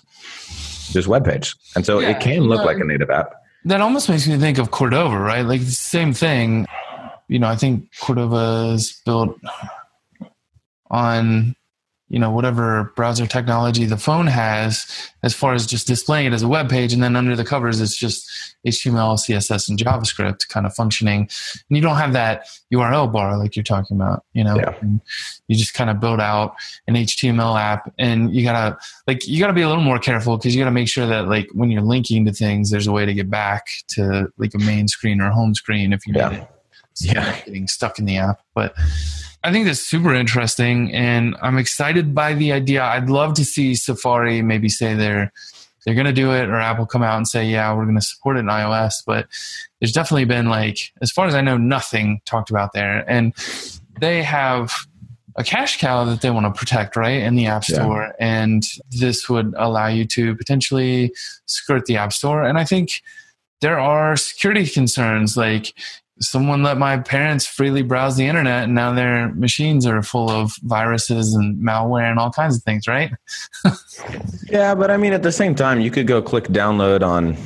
just 0.93 1.09
web 1.09 1.25
page, 1.25 1.55
and 1.75 1.85
so 1.85 1.99
Yeah, 1.99 2.11
it 2.11 2.21
can 2.21 2.45
look 2.45 2.65
like 2.65 2.77
um, 2.77 2.83
a 2.83 2.85
native 2.87 3.11
app. 3.11 3.33
That 3.65 3.81
almost 3.81 4.09
makes 4.09 4.29
me 4.29 4.39
think 4.39 4.59
of 4.59 4.71
Cordova, 4.71 5.19
right? 5.19 5.43
Like 5.43 5.61
the 5.61 5.73
same 5.73 6.13
thing. 6.13 6.67
You 7.27 7.41
know, 7.41 7.49
I 7.49 7.57
think 7.57 7.89
Cordova 8.01 8.73
is 8.75 9.03
built 9.05 9.37
on, 10.91 11.57
you 12.11 12.19
know, 12.19 12.31
whatever 12.31 12.93
browser 12.97 13.27
technology 13.27 13.85
the 13.85 13.97
phone 13.97 14.27
has 14.27 14.87
as 15.23 15.35
far 15.35 15.53
as 15.53 15.67
just 15.67 15.87
displaying 15.87 16.27
it 16.27 16.33
as 16.33 16.43
a 16.43 16.49
web 16.49 16.71
page. 16.71 16.93
And 16.93 17.03
then 17.03 17.17
under 17.17 17.37
the 17.37 17.45
covers, 17.45 17.81
it's 17.81 17.97
just 17.97 18.29
HTML, 18.67 19.19
CSS, 19.19 19.69
and 19.69 19.79
JavaScript 19.79 20.49
kind 20.49 20.65
of 20.65 20.75
functioning. 20.75 21.29
And 21.69 21.77
you 21.77 21.83
don't 21.83 21.97
have 21.97 22.15
that 22.15 22.47
URL 22.73 23.13
bar 23.13 23.37
like 23.37 23.57
you're 23.57 23.63
talking 23.63 23.97
about, 23.97 24.25
you 24.33 24.43
know? 24.43 24.57
Yeah. 24.57 24.75
And 24.81 25.01
you 25.49 25.57
just 25.57 25.75
kind 25.75 25.91
of 25.91 26.01
build 26.01 26.21
out 26.21 26.55
an 26.87 26.95
HTML 26.95 27.61
app 27.61 27.93
and 27.99 28.35
you 28.35 28.43
gotta, 28.43 28.79
like, 29.07 29.27
you 29.27 29.39
gotta 29.39 29.53
be 29.53 29.63
a 29.63 29.69
little 29.69 29.85
more 29.85 29.99
careful 29.99 30.37
because 30.37 30.55
you 30.55 30.61
gotta 30.63 30.71
make 30.71 30.89
sure 30.89 31.07
that, 31.07 31.29
like, 31.29 31.49
when 31.53 31.71
you're 31.71 31.83
linking 31.83 32.25
to 32.25 32.33
things, 32.33 32.71
there's 32.71 32.87
a 32.87 32.93
way 32.93 33.05
to 33.05 33.13
get 33.13 33.29
back 33.29 33.69
to, 33.89 34.33
like, 34.39 34.55
a 34.55 34.59
main 34.59 34.89
screen 34.89 35.21
or 35.21 35.31
home 35.31 35.55
screen 35.55 35.93
if 35.93 36.07
you 36.07 36.15
Yeah. 36.17 36.29
need 36.31 36.39
it. 36.39 36.51
So 36.95 37.13
you're 37.13 37.23
not 37.23 37.45
getting 37.45 37.69
stuck 37.69 37.99
in 37.99 38.07
the 38.07 38.17
app. 38.17 38.41
But 38.55 38.75
I 39.45 39.53
think 39.53 39.67
that's 39.67 39.81
super 39.81 40.15
interesting, 40.15 40.93
and 40.93 41.37
I'm 41.41 41.59
excited 41.59 42.15
by 42.15 42.35
the 42.35 42.53
idea. 42.53 42.83
I'd 42.83 43.09
love 43.09 43.35
to 43.35 43.45
see 43.45 43.75
Safari 43.75 44.43
maybe 44.43 44.69
say 44.69 44.95
they're 44.95 45.33
they're 45.85 45.95
going 45.95 46.07
to 46.07 46.13
do 46.13 46.33
it, 46.33 46.49
or 46.49 46.57
Apple 46.57 46.87
come 46.87 47.03
out 47.03 47.17
and 47.17 47.27
say, 47.27 47.47
"Yeah, 47.47 47.73
we're 47.75 47.85
going 47.85 47.95
to 47.95 48.03
support 48.03 48.37
it 48.37 48.41
in 48.41 48.47
iOS." 48.47 48.95
But 49.07 49.29
there's 49.81 49.93
definitely 49.93 50.25
been 50.25 50.49
like, 50.49 50.93
as 51.01 51.11
far 51.11 51.27
as 51.27 51.35
I 51.35 51.41
know, 51.41 51.57
nothing 51.57 52.21
talked 52.25 52.51
about 52.51 52.73
there, 52.73 53.09
and 53.09 53.33
they 54.01 54.23
have 54.23 54.73
a 55.37 55.45
cash 55.45 55.79
cow 55.79 56.05
that 56.05 56.21
they 56.21 56.31
want 56.31 56.53
to 56.53 56.59
protect, 56.59 56.97
right, 56.97 57.23
in 57.23 57.37
the 57.37 57.47
App 57.47 57.63
Yeah. 57.69 57.77
Store, 57.77 58.15
and 58.19 58.65
this 58.91 59.29
would 59.29 59.55
allow 59.57 59.87
you 59.87 60.05
to 60.07 60.35
potentially 60.35 61.13
skirt 61.47 61.87
the 61.87 61.97
App 61.97 62.13
Store, 62.13 62.43
and 62.43 62.59
I 62.59 62.65
think 62.65 63.03
there 63.61 63.79
are 63.79 64.17
security 64.17 64.67
concerns 64.67 65.37
like 65.37 65.75
someone 66.21 66.63
let 66.63 66.79
my 66.79 66.97
parents 66.99 67.47
freely 67.47 67.83
browse 67.83 68.17
the 68.17 68.27
internet 68.27 68.65
and 68.65 68.75
now 68.75 68.93
their 68.93 69.33
machines 69.35 69.87
are 69.87 70.03
full 70.03 70.31
of 70.31 70.53
viruses 70.63 71.35
and 71.35 71.57
malware 71.63 72.11
and 72.11 72.19
all 72.19 72.31
kinds 72.31 72.57
of 72.57 72.63
things 72.63 72.87
right 72.89 73.13
Yeah, 74.51 74.75
but 74.75 74.91
I 74.91 74.97
mean, 74.97 75.13
at 75.13 75.23
the 75.23 75.33
same 75.33 75.55
time, 75.55 75.81
you 75.81 75.91
could 75.91 76.07
go 76.07 76.23
click 76.23 76.45
download 76.49 77.03
on 77.03 77.37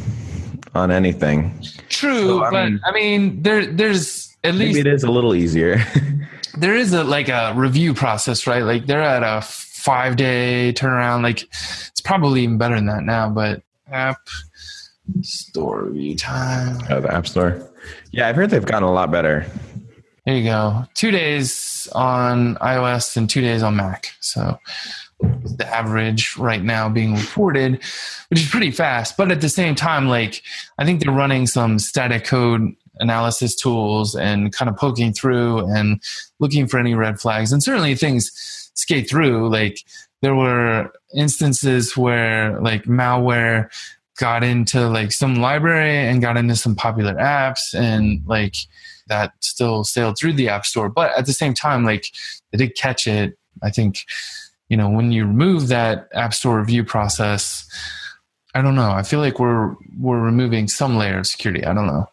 on 0.75 0.91
anything. 0.91 1.53
true 1.89 2.27
So, 2.27 2.45
I 2.45 2.51
but 2.51 2.65
mean- 2.71 2.81
i 2.87 2.93
mean 2.93 3.43
there 3.43 3.67
there's 3.67 4.35
at 4.45 4.55
Maybe 4.55 4.67
least 4.67 4.79
it 4.81 4.87
is 4.87 5.03
a 5.05 5.11
little 5.11 5.35
easier. 5.35 5.85
there 6.57 6.75
is 6.75 6.93
a 6.95 7.05
like 7.05 7.29
a 7.29 7.53
review 7.57 7.93
process 7.95 8.47
right 8.47 8.63
like 8.63 8.87
they're 8.87 9.03
at 9.03 9.23
a 9.23 9.43
five 9.43 10.17
day 10.17 10.73
turnaround 10.75 11.23
like 11.23 11.43
it's 11.43 12.01
probably 12.03 12.43
even 12.43 12.57
better 12.59 12.75
than 12.77 12.87
that 12.87 13.03
now 13.05 13.29
but 13.29 13.63
app 13.91 14.19
store 15.23 15.83
review 15.85 16.17
time 16.17 16.79
oh, 16.91 17.01
the 17.01 17.13
App 17.13 17.27
Store. 17.27 17.69
Yeah, 18.11 18.29
I've 18.29 18.37
heard 18.37 18.51
they've 18.51 18.65
gotten 18.65 18.89
a 18.89 18.93
lot 18.93 19.11
better. 19.11 19.47
There 20.27 20.37
you 20.37 20.45
go. 20.45 20.85
Two 20.95 21.11
days 21.11 21.89
on 21.93 22.55
iOS 22.57 23.17
and 23.17 23.29
two 23.29 23.41
days 23.41 23.63
on 23.63 23.77
Mac. 23.77 24.15
So 24.21 24.59
the 25.21 25.67
average 25.67 26.37
right 26.37 26.63
now 26.63 26.89
being 26.89 27.15
reported, 27.15 27.83
which 28.29 28.41
is 28.41 28.49
pretty 28.49 28.71
fast. 28.71 29.17
But 29.17 29.31
at 29.31 29.41
the 29.41 29.49
same 29.49 29.75
time, 29.75 30.09
like 30.09 30.43
I 30.79 30.85
think 30.85 31.01
they're 31.01 31.13
running 31.13 31.47
some 31.47 31.79
static 31.79 32.25
code 32.25 32.73
analysis 32.97 33.57
tools 33.57 34.15
and 34.15 34.53
kind 34.53 34.69
of 34.69 34.77
poking 34.77 35.13
through 35.13 35.67
and 35.75 36.01
looking 36.39 36.67
for 36.67 36.79
any 36.79 36.95
red 36.95 37.21
flags. 37.21 37.53
And 37.53 37.63
certainly 37.63 37.95
things 37.95 38.31
skate 38.75 39.09
through. 39.09 39.49
Like 39.51 39.79
there 40.21 40.35
were 40.35 40.93
instances 41.17 41.97
where 41.97 42.61
like 42.61 42.85
malware 42.85 43.71
got 44.19 44.45
into 44.45 44.89
like 44.89 45.13
some 45.13 45.37
library 45.37 45.97
and 45.97 46.21
got 46.21 46.37
into 46.37 46.57
some 46.57 46.75
popular 46.75 47.15
apps 47.15 47.75
and 47.75 48.23
like 48.27 48.57
that 49.09 49.33
still 49.41 49.85
sailed 49.85 50.17
through 50.19 50.35
the 50.35 50.49
app 50.49 50.67
store. 50.67 50.89
But 50.89 51.17
at 51.17 51.27
the 51.27 51.33
same 51.33 51.55
time 51.55 51.85
like 51.85 52.07
they 52.51 52.59
did 52.59 52.77
catch 52.77 53.07
it. 53.07 53.39
I 53.63 53.71
think 53.71 54.05
you 54.69 54.77
know 54.77 54.89
when 54.89 55.13
you 55.13 55.27
remove 55.27 55.69
that 55.69 56.09
app 56.13 56.35
store 56.35 56.59
review 56.59 56.85
process 56.85 57.69
i 58.55 58.63
don't 58.63 58.75
know. 58.75 58.91
I 58.91 59.03
feel 59.03 59.21
like 59.21 59.39
we're 59.39 59.75
we're 59.99 60.21
removing 60.21 60.69
some 60.69 60.97
layer 60.97 61.19
of 61.19 61.27
security. 61.27 61.65
I 61.65 61.73
don't 61.73 61.87
know. 61.87 62.09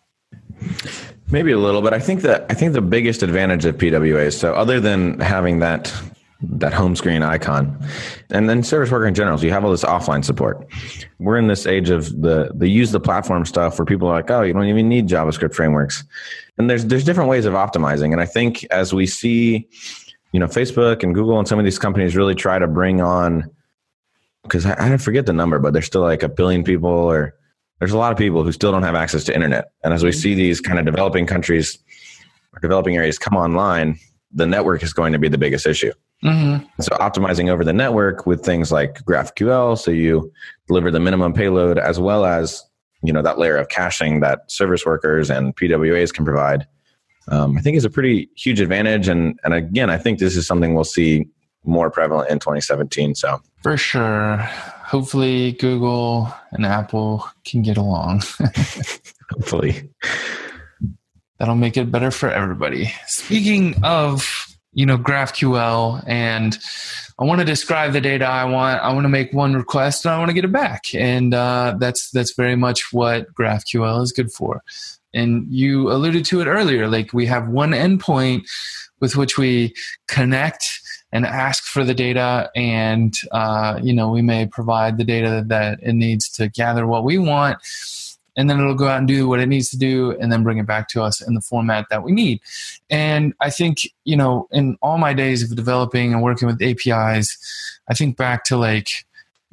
Maybe 1.32 1.52
a 1.52 1.58
little, 1.58 1.82
but 1.82 1.94
I 1.94 2.00
think 2.00 2.22
that 2.22 2.46
I 2.50 2.54
think 2.54 2.74
the 2.74 2.82
biggest 2.82 3.24
advantage 3.24 3.66
of 3.66 3.78
PWA. 3.78 4.34
So 4.34 4.54
other 4.54 4.80
than 4.80 5.20
having 5.20 5.60
that 5.60 5.94
that 6.42 6.74
home 6.74 6.96
screen 6.96 7.22
icon, 7.22 7.78
and 8.30 8.50
then 8.50 8.64
service 8.64 8.90
worker 8.90 9.06
in 9.06 9.14
general, 9.14 9.38
so 9.38 9.46
you 9.46 9.52
have 9.52 9.66
all 9.66 9.72
this 9.72 9.84
offline 9.84 10.24
support. 10.24 10.66
We're 11.20 11.38
in 11.38 11.48
this 11.48 11.66
age 11.66 11.90
of 11.90 12.22
the 12.22 12.52
the 12.56 12.70
use 12.70 12.92
the 12.92 13.00
platform 13.00 13.46
stuff 13.46 13.78
where 13.78 13.86
people 13.86 14.08
are 14.08 14.16
like, 14.16 14.32
oh, 14.32 14.44
you 14.44 14.54
don't 14.54 14.66
even 14.66 14.88
need 14.88 15.08
JavaScript 15.08 15.54
frameworks, 15.54 16.04
and 16.58 16.70
there's 16.70 16.86
there's 16.86 17.04
different 17.04 17.30
ways 17.30 17.46
of 17.46 17.54
optimizing. 17.54 18.14
And 18.14 18.22
I 18.22 18.26
think 18.26 18.66
as 18.72 18.94
we 18.94 19.06
see, 19.06 19.68
you 20.32 20.40
know, 20.40 20.48
Facebook 20.48 21.04
and 21.04 21.14
Google 21.14 21.38
and 21.40 21.48
some 21.48 21.60
of 21.60 21.66
these 21.66 21.80
companies 21.80 22.16
really 22.16 22.36
try 22.36 22.58
to 22.58 22.68
bring 22.68 23.02
on, 23.02 23.50
because 24.44 24.66
I, 24.66 24.94
I 24.94 24.98
forget 24.98 25.26
the 25.26 25.34
number, 25.34 25.60
but 25.60 25.74
there's 25.74 25.88
still 25.88 26.02
like 26.02 26.24
a 26.24 26.30
billion 26.30 26.64
people 26.64 26.90
or 26.90 27.36
there's 27.80 27.92
a 27.92 27.98
lot 27.98 28.12
of 28.12 28.18
people 28.18 28.44
who 28.44 28.52
still 28.52 28.72
don't 28.72 28.84
have 28.84 28.96
access 28.96 29.24
to 29.26 29.36
internet. 29.36 29.72
And 29.84 29.94
as 29.94 30.04
we 30.04 30.12
see 30.12 30.36
these 30.36 30.62
kind 30.62 30.80
of 30.80 30.86
developing 30.86 31.26
countries 31.26 31.80
or 32.54 32.60
developing 32.60 32.96
areas 32.96 33.18
come 33.18 33.38
online, 33.38 33.98
the 34.32 34.46
network 34.46 34.84
is 34.84 34.94
going 34.94 35.14
to 35.14 35.20
be 35.20 35.30
the 35.30 35.38
biggest 35.38 35.66
issue. 35.66 35.94
Mm-hmm. 36.24 36.66
So 36.82 36.96
optimizing 36.98 37.50
over 37.50 37.64
the 37.64 37.74
network 37.74 38.26
with 38.26 38.44
things 38.44 38.72
like 38.72 39.04
GraphQL, 39.04 39.78
so 39.78 39.92
you 39.92 40.32
deliver 40.68 40.92
the 40.92 41.00
minimum 41.00 41.34
payload 41.34 41.78
as 41.78 42.00
well 42.00 42.26
as 42.26 42.64
you 43.02 43.14
know 43.14 43.22
that 43.22 43.38
layer 43.38 43.58
of 43.58 43.70
caching 43.70 44.20
that 44.20 44.52
service 44.52 44.86
workers 44.86 45.30
and 45.30 45.56
PWAs 45.56 46.14
can 46.14 46.26
provide. 46.26 46.68
Um, 47.30 47.58
I 47.58 47.62
think 47.62 47.78
is 47.78 47.86
a 47.86 47.90
pretty 47.90 48.30
huge 48.36 48.60
advantage, 48.60 49.08
and 49.08 49.40
and 49.44 49.54
again, 49.54 49.90
I 49.90 49.98
think 49.98 50.20
this 50.20 50.36
is 50.36 50.48
something 50.48 50.74
we'll 50.74 50.84
see 50.84 51.28
more 51.64 51.90
prevalent 51.92 52.30
in 52.30 52.40
2017. 52.40 53.16
So 53.16 53.42
for 53.62 53.76
sure 53.76 54.38
hopefully 54.38 55.52
google 55.52 56.34
and 56.54 56.66
apple 56.66 57.28
can 57.44 57.62
get 57.62 57.76
along 57.76 58.24
hopefully, 59.32 59.90
that'll 61.38 61.56
make 61.56 61.78
it 61.78 61.92
better 61.92 62.12
for 62.12 62.30
everybody. 62.30 62.92
Speaking 63.08 63.76
of, 63.84 64.49
you 64.74 64.86
know, 64.86 64.98
GraphQL 64.98 66.04
and 66.08 66.58
I 67.20 67.26
want 67.26 67.40
to 67.40 67.46
describe 67.46 67.94
the 67.94 68.02
data 68.02 68.26
I 68.26 68.46
want. 68.46 68.82
I 68.82 68.94
want 68.94 69.04
to 69.04 69.10
make 69.10 69.34
one 69.34 69.54
request 69.54 70.06
and 70.06 70.14
I 70.14 70.20
want 70.20 70.30
to 70.30 70.34
get 70.34 70.46
it 70.46 70.52
back. 70.52 70.84
And 70.94 71.34
uh, 71.34 71.76
that's 71.80 72.12
that's 72.12 72.34
very 72.34 72.56
much 72.56 72.94
what 72.94 73.34
GraphQL 73.34 74.02
is 74.04 74.12
good 74.12 74.32
for. 74.32 74.64
And 75.14 75.48
you 75.50 75.92
alluded 75.92 76.24
to 76.26 76.42
it 76.42 76.46
earlier. 76.46 76.88
Like 76.88 77.14
we 77.14 77.26
have 77.26 77.50
one 77.50 77.72
endpoint 77.72 78.48
with 79.00 79.16
which 79.16 79.38
we 79.38 79.74
connect 80.08 80.82
and 81.12 81.26
ask 81.26 81.64
for 81.64 81.84
the 81.84 81.96
data, 81.96 82.52
and 82.56 83.16
uh, 83.32 83.80
you 83.82 83.94
know 83.94 84.10
we 84.10 84.22
may 84.22 84.46
provide 84.46 84.98
the 84.98 85.04
data 85.04 85.44
that 85.48 85.80
it 85.82 85.94
needs 85.94 86.30
to 86.30 86.50
gather 86.50 86.86
what 86.86 87.04
we 87.04 87.18
want 87.18 87.58
and 88.40 88.50
then 88.50 88.58
it'll 88.58 88.74
go 88.74 88.88
out 88.88 89.00
and 89.00 89.08
do 89.08 89.28
what 89.28 89.42
it 89.42 89.48
needs 89.48 89.70
to 89.70 89.78
do 89.78 90.12
and 90.20 90.32
then 90.32 90.44
bring 90.44 90.58
it 90.58 90.66
back 90.66 90.88
to 90.88 91.04
us 91.04 91.20
in 91.20 91.34
the 91.34 91.42
format 91.42 91.86
that 91.90 92.04
we 92.04 92.12
need. 92.14 92.40
And 92.90 93.34
i 93.42 93.50
think 93.50 93.90
you 94.06 94.16
know 94.16 94.48
in 94.52 94.78
all 94.82 94.98
my 94.98 95.14
days 95.14 95.44
of 95.44 95.56
developing 95.56 96.14
and 96.14 96.24
working 96.24 96.48
with 96.48 96.62
apis 96.62 97.38
i 97.90 97.94
think 97.94 98.18
back 98.18 98.44
to 98.46 98.58
like 98.58 98.90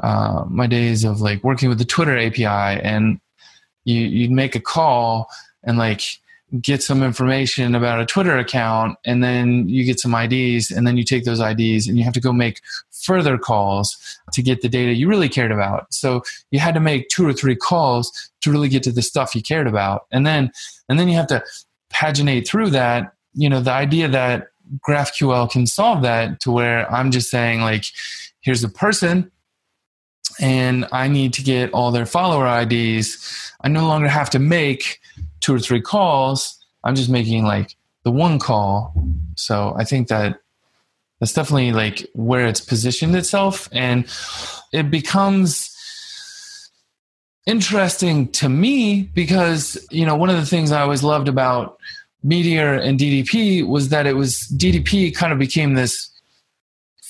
uh, 0.03 0.44
my 0.49 0.66
days 0.66 1.05
of 1.05 1.20
like 1.20 1.42
working 1.42 1.68
with 1.68 1.79
the 1.79 1.85
twitter 1.85 2.16
api 2.16 2.44
and 2.44 3.20
you 3.85 4.01
you'd 4.01 4.31
make 4.31 4.55
a 4.55 4.61
call 4.61 5.29
and 5.64 5.79
like 5.79 6.03
get 6.61 6.82
some 6.82 7.02
information 7.02 7.74
about 7.74 8.00
a 8.00 8.06
twitter 8.06 8.38
account 8.38 8.96
and 9.04 9.22
then 9.22 9.68
you 9.68 9.85
get 9.85 9.98
some 9.98 10.12
ids 10.12 10.70
and 10.70 10.87
then 10.87 10.96
you 10.96 11.02
take 11.02 11.24
those 11.24 11.40
ids 11.40 11.88
and 11.88 11.98
you 11.98 12.04
have 12.04 12.14
to 12.14 12.20
go 12.20 12.32
make 12.32 12.61
further 12.92 13.37
calls 13.37 14.18
to 14.32 14.42
get 14.42 14.62
the 14.62 14.68
data 14.68 14.92
you 14.92 15.09
really 15.09 15.28
cared 15.28 15.52
about. 15.52 15.92
So 15.92 16.22
you 16.50 16.59
had 16.59 16.74
to 16.74 16.80
make 16.80 17.09
two 17.09 17.26
or 17.26 17.32
three 17.32 17.56
calls 17.56 18.30
to 18.42 18.50
really 18.50 18.68
get 18.68 18.82
to 18.85 18.92
the 18.92 19.02
stuff 19.02 19.35
you 19.35 19.42
cared 19.42 19.66
about. 19.66 20.06
And 20.12 20.26
then 20.26 20.52
and 20.88 20.98
then 20.98 21.09
you 21.09 21.16
have 21.16 21.26
to 21.28 21.42
paginate 21.92 22.46
through 22.46 22.70
that 22.70 23.12
you 23.37 23.48
know 23.48 23.61
the 23.61 23.70
idea 23.70 24.09
that 24.09 24.48
graphql 24.87 25.48
can 25.50 25.66
solve 25.66 26.02
that 26.02 26.40
to 26.40 26.50
where 26.50 26.90
i'm 26.92 27.11
just 27.12 27.30
saying 27.30 27.61
like 27.61 27.85
here's 28.40 28.64
a 28.64 28.68
person 28.68 29.30
and 30.40 30.87
i 30.92 31.09
need 31.09 31.33
to 31.33 31.42
get 31.42 31.72
all 31.72 31.90
their 31.90 32.07
follower 32.07 32.46
ids 32.46 33.53
i 33.62 33.68
no 33.68 33.87
longer 33.87 34.09
have 34.09 34.31
to 34.31 34.38
make 34.38 35.01
two 35.40 35.55
or 35.55 35.61
three 35.61 35.81
calls. 35.81 36.59
I'm 36.85 36.94
just 36.94 37.11
making 37.11 37.44
like 37.44 37.77
the 38.05 38.11
one 38.11 38.38
call. 38.38 38.94
So 39.37 39.75
i 39.79 39.85
think 39.85 40.09
that 40.09 40.40
That's 41.20 41.33
definitely 41.33 41.72
like 41.72 42.07
where 42.14 42.46
it's 42.46 42.61
positioned 42.61 43.16
itself, 43.16 43.68
and 43.72 44.05
it 44.72 44.90
becomes 44.90 45.70
interesting 47.46 48.29
to 48.33 48.49
me 48.49 49.05
because 49.14 49.79
you 49.90 50.05
know 50.05 50.16
one 50.16 50.31
of 50.31 50.37
the 50.37 50.46
things 50.46 50.72
I 50.72 50.83
always 50.83 51.03
loved 51.03 51.29
about 51.29 51.79
Meteor 52.22 52.75
and 52.75 52.99
DDP 52.99 53.66
was 53.66 53.88
that 53.90 54.07
it 54.07 54.14
was 54.14 54.37
DDP 54.57 55.14
kind 55.14 55.33
of 55.33 55.38
became 55.38 55.75
this 55.75 56.11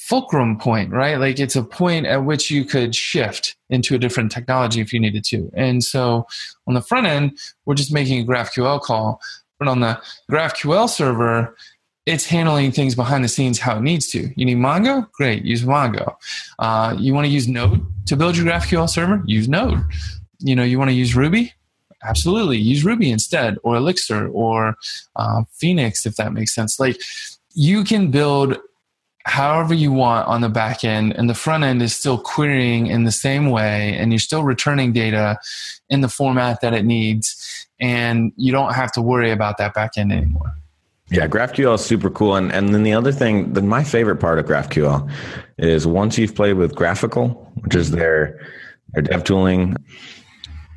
fulcrum 0.07 0.57
point, 0.57 0.93
right? 0.93 1.19
Like 1.19 1.41
it's 1.41 1.57
a 1.57 1.65
point 1.65 2.07
at 2.07 2.25
which 2.25 2.49
you 2.49 2.65
could 2.65 2.95
shift 2.95 3.57
into 3.71 3.97
a 3.97 3.99
different 3.99 4.31
technology 4.31 4.81
if 4.81 4.93
you 4.93 5.01
needed 5.01 5.25
to. 5.25 5.51
And 5.55 5.83
so 5.83 6.29
on 6.69 6.75
the 6.75 6.81
front 6.81 7.09
end, 7.09 7.37
we're 7.65 7.75
just 7.75 7.93
making 7.93 8.23
a 8.23 8.25
GraphQL 8.25 8.81
call, 8.83 9.21
but 9.59 9.67
on 9.67 9.81
the 9.81 10.01
GraphQL 10.31 10.89
server, 10.89 11.57
it's 12.07 12.25
handling 12.25 12.71
things 12.71 12.95
behind 12.95 13.25
the 13.25 13.29
scenes 13.29 13.59
how 13.59 13.79
it 13.79 13.83
needs 13.83 14.07
to. 14.09 14.31
You 14.37 14.45
need 14.45 14.59
Mongo? 14.59 15.11
Great, 15.11 15.45
use 15.45 15.65
Mongo. 15.65 16.15
Uh, 16.61 16.95
you 16.97 17.13
want 17.13 17.27
to 17.27 17.33
use 17.33 17.49
Node 17.49 17.85
to 18.07 18.15
build 18.15 18.37
your 18.37 18.47
GraphQL 18.47 18.89
server? 18.89 19.25
Use 19.27 19.49
Node. 19.49 19.83
You 20.39 20.55
know, 20.55 20.63
you 20.63 20.79
want 20.79 20.91
to 20.91 20.95
use 20.95 21.17
Ruby? 21.17 21.53
Absolutely, 22.05 22.59
use 22.59 22.85
Ruby 22.85 23.11
instead, 23.11 23.59
or 23.65 23.75
Elixir, 23.75 24.29
or 24.29 24.77
uh, 25.17 25.43
Phoenix, 25.51 26.07
if 26.07 26.15
that 26.15 26.33
makes 26.33 26.55
sense. 26.55 26.79
Like, 26.79 27.01
you 27.55 27.83
can 27.83 28.13
build 28.13 28.59
however 29.27 29.75
you 29.75 29.91
want 29.91 30.27
on 30.29 30.41
the 30.41 30.49
back 30.49 30.85
end 30.85 31.13
and 31.17 31.29
the 31.29 31.35
front 31.35 31.65
end 31.65 31.83
is 31.83 31.95
still 31.95 32.17
querying 32.17 32.87
in 32.87 33.03
the 33.03 33.11
same 33.11 33.51
way 33.51 33.97
and 33.99 34.13
you're 34.13 34.21
still 34.21 34.45
returning 34.45 34.93
data 34.93 35.37
in 35.91 36.01
the 36.01 36.09
format 36.09 36.61
that 36.61 36.73
it 36.73 36.85
needs 36.85 37.67
and 37.81 38.33
you 38.37 38.53
don't 38.53 38.75
have 38.75 38.93
to 38.93 39.03
worry 39.03 39.33
about 39.33 39.59
that 39.59 39.75
back 39.75 39.99
end 39.99 40.13
anymore 40.13 40.55
yeah 41.11 41.27
graphql 41.27 41.75
is 41.75 41.85
super 41.85 42.09
cool 42.09 42.37
and, 42.37 42.53
and 42.53 42.73
then 42.73 42.85
the 42.85 42.95
other 42.95 43.11
thing 43.11 43.53
then 43.53 43.67
my 43.67 43.83
favorite 43.83 44.17
part 44.17 44.39
of 44.39 44.47
graphql 44.47 45.11
is 45.59 45.89
once 45.89 46.17
you've 46.17 46.35
played 46.35 46.55
with 46.55 46.77
GraphiQL 46.77 47.37
which 47.65 47.75
is 47.75 47.91
their 47.91 48.39
their 48.93 49.03
dev 49.03 49.25
tooling 49.25 49.77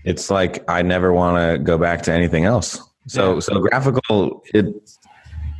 it's 0.05 0.31
like 0.31 0.63
i 0.67 0.81
never 0.81 1.13
want 1.13 1.37
to 1.37 1.63
go 1.63 1.77
back 1.77 2.01
to 2.01 2.11
anything 2.11 2.45
else 2.45 2.81
so 3.07 3.35
yeah. 3.35 3.39
so 3.41 3.53
GraphiQL 3.61 4.41
it 4.55 4.73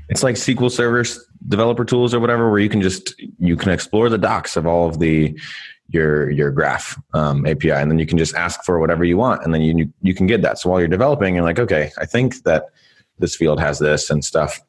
it's 0.09 0.23
like 0.23 0.35
sql 0.35 0.71
servers 0.71 1.23
developer 1.47 1.85
tools 1.85 2.13
or 2.13 2.19
whatever 2.19 2.49
where 2.49 2.59
you 2.59 2.69
can 2.69 2.81
just 2.81 3.13
you 3.37 3.55
can 3.55 3.71
explore 3.71 4.09
the 4.09 4.17
docs 4.17 4.57
of 4.57 4.67
all 4.67 4.87
of 4.87 4.99
the 4.99 5.37
your 5.89 6.29
your 6.29 6.51
graph 6.51 6.99
um, 7.13 7.45
API, 7.45 7.71
and 7.71 7.91
then 7.91 7.99
you 7.99 8.05
can 8.05 8.17
just 8.17 8.35
ask 8.35 8.63
for 8.63 8.79
whatever 8.79 9.03
you 9.03 9.17
want, 9.17 9.43
and 9.43 9.53
then 9.53 9.61
you 9.61 9.91
you 10.01 10.13
can 10.13 10.27
get 10.27 10.41
that. 10.43 10.59
So 10.59 10.69
while 10.69 10.79
you're 10.79 10.87
developing, 10.87 11.35
you're 11.35 11.43
like, 11.43 11.59
okay, 11.59 11.91
I 11.97 12.05
think 12.05 12.43
that 12.43 12.65
this 13.17 13.35
field 13.35 13.59
has 13.59 13.79
this 13.79 14.09
and 14.09 14.23
stuff. 14.23 14.61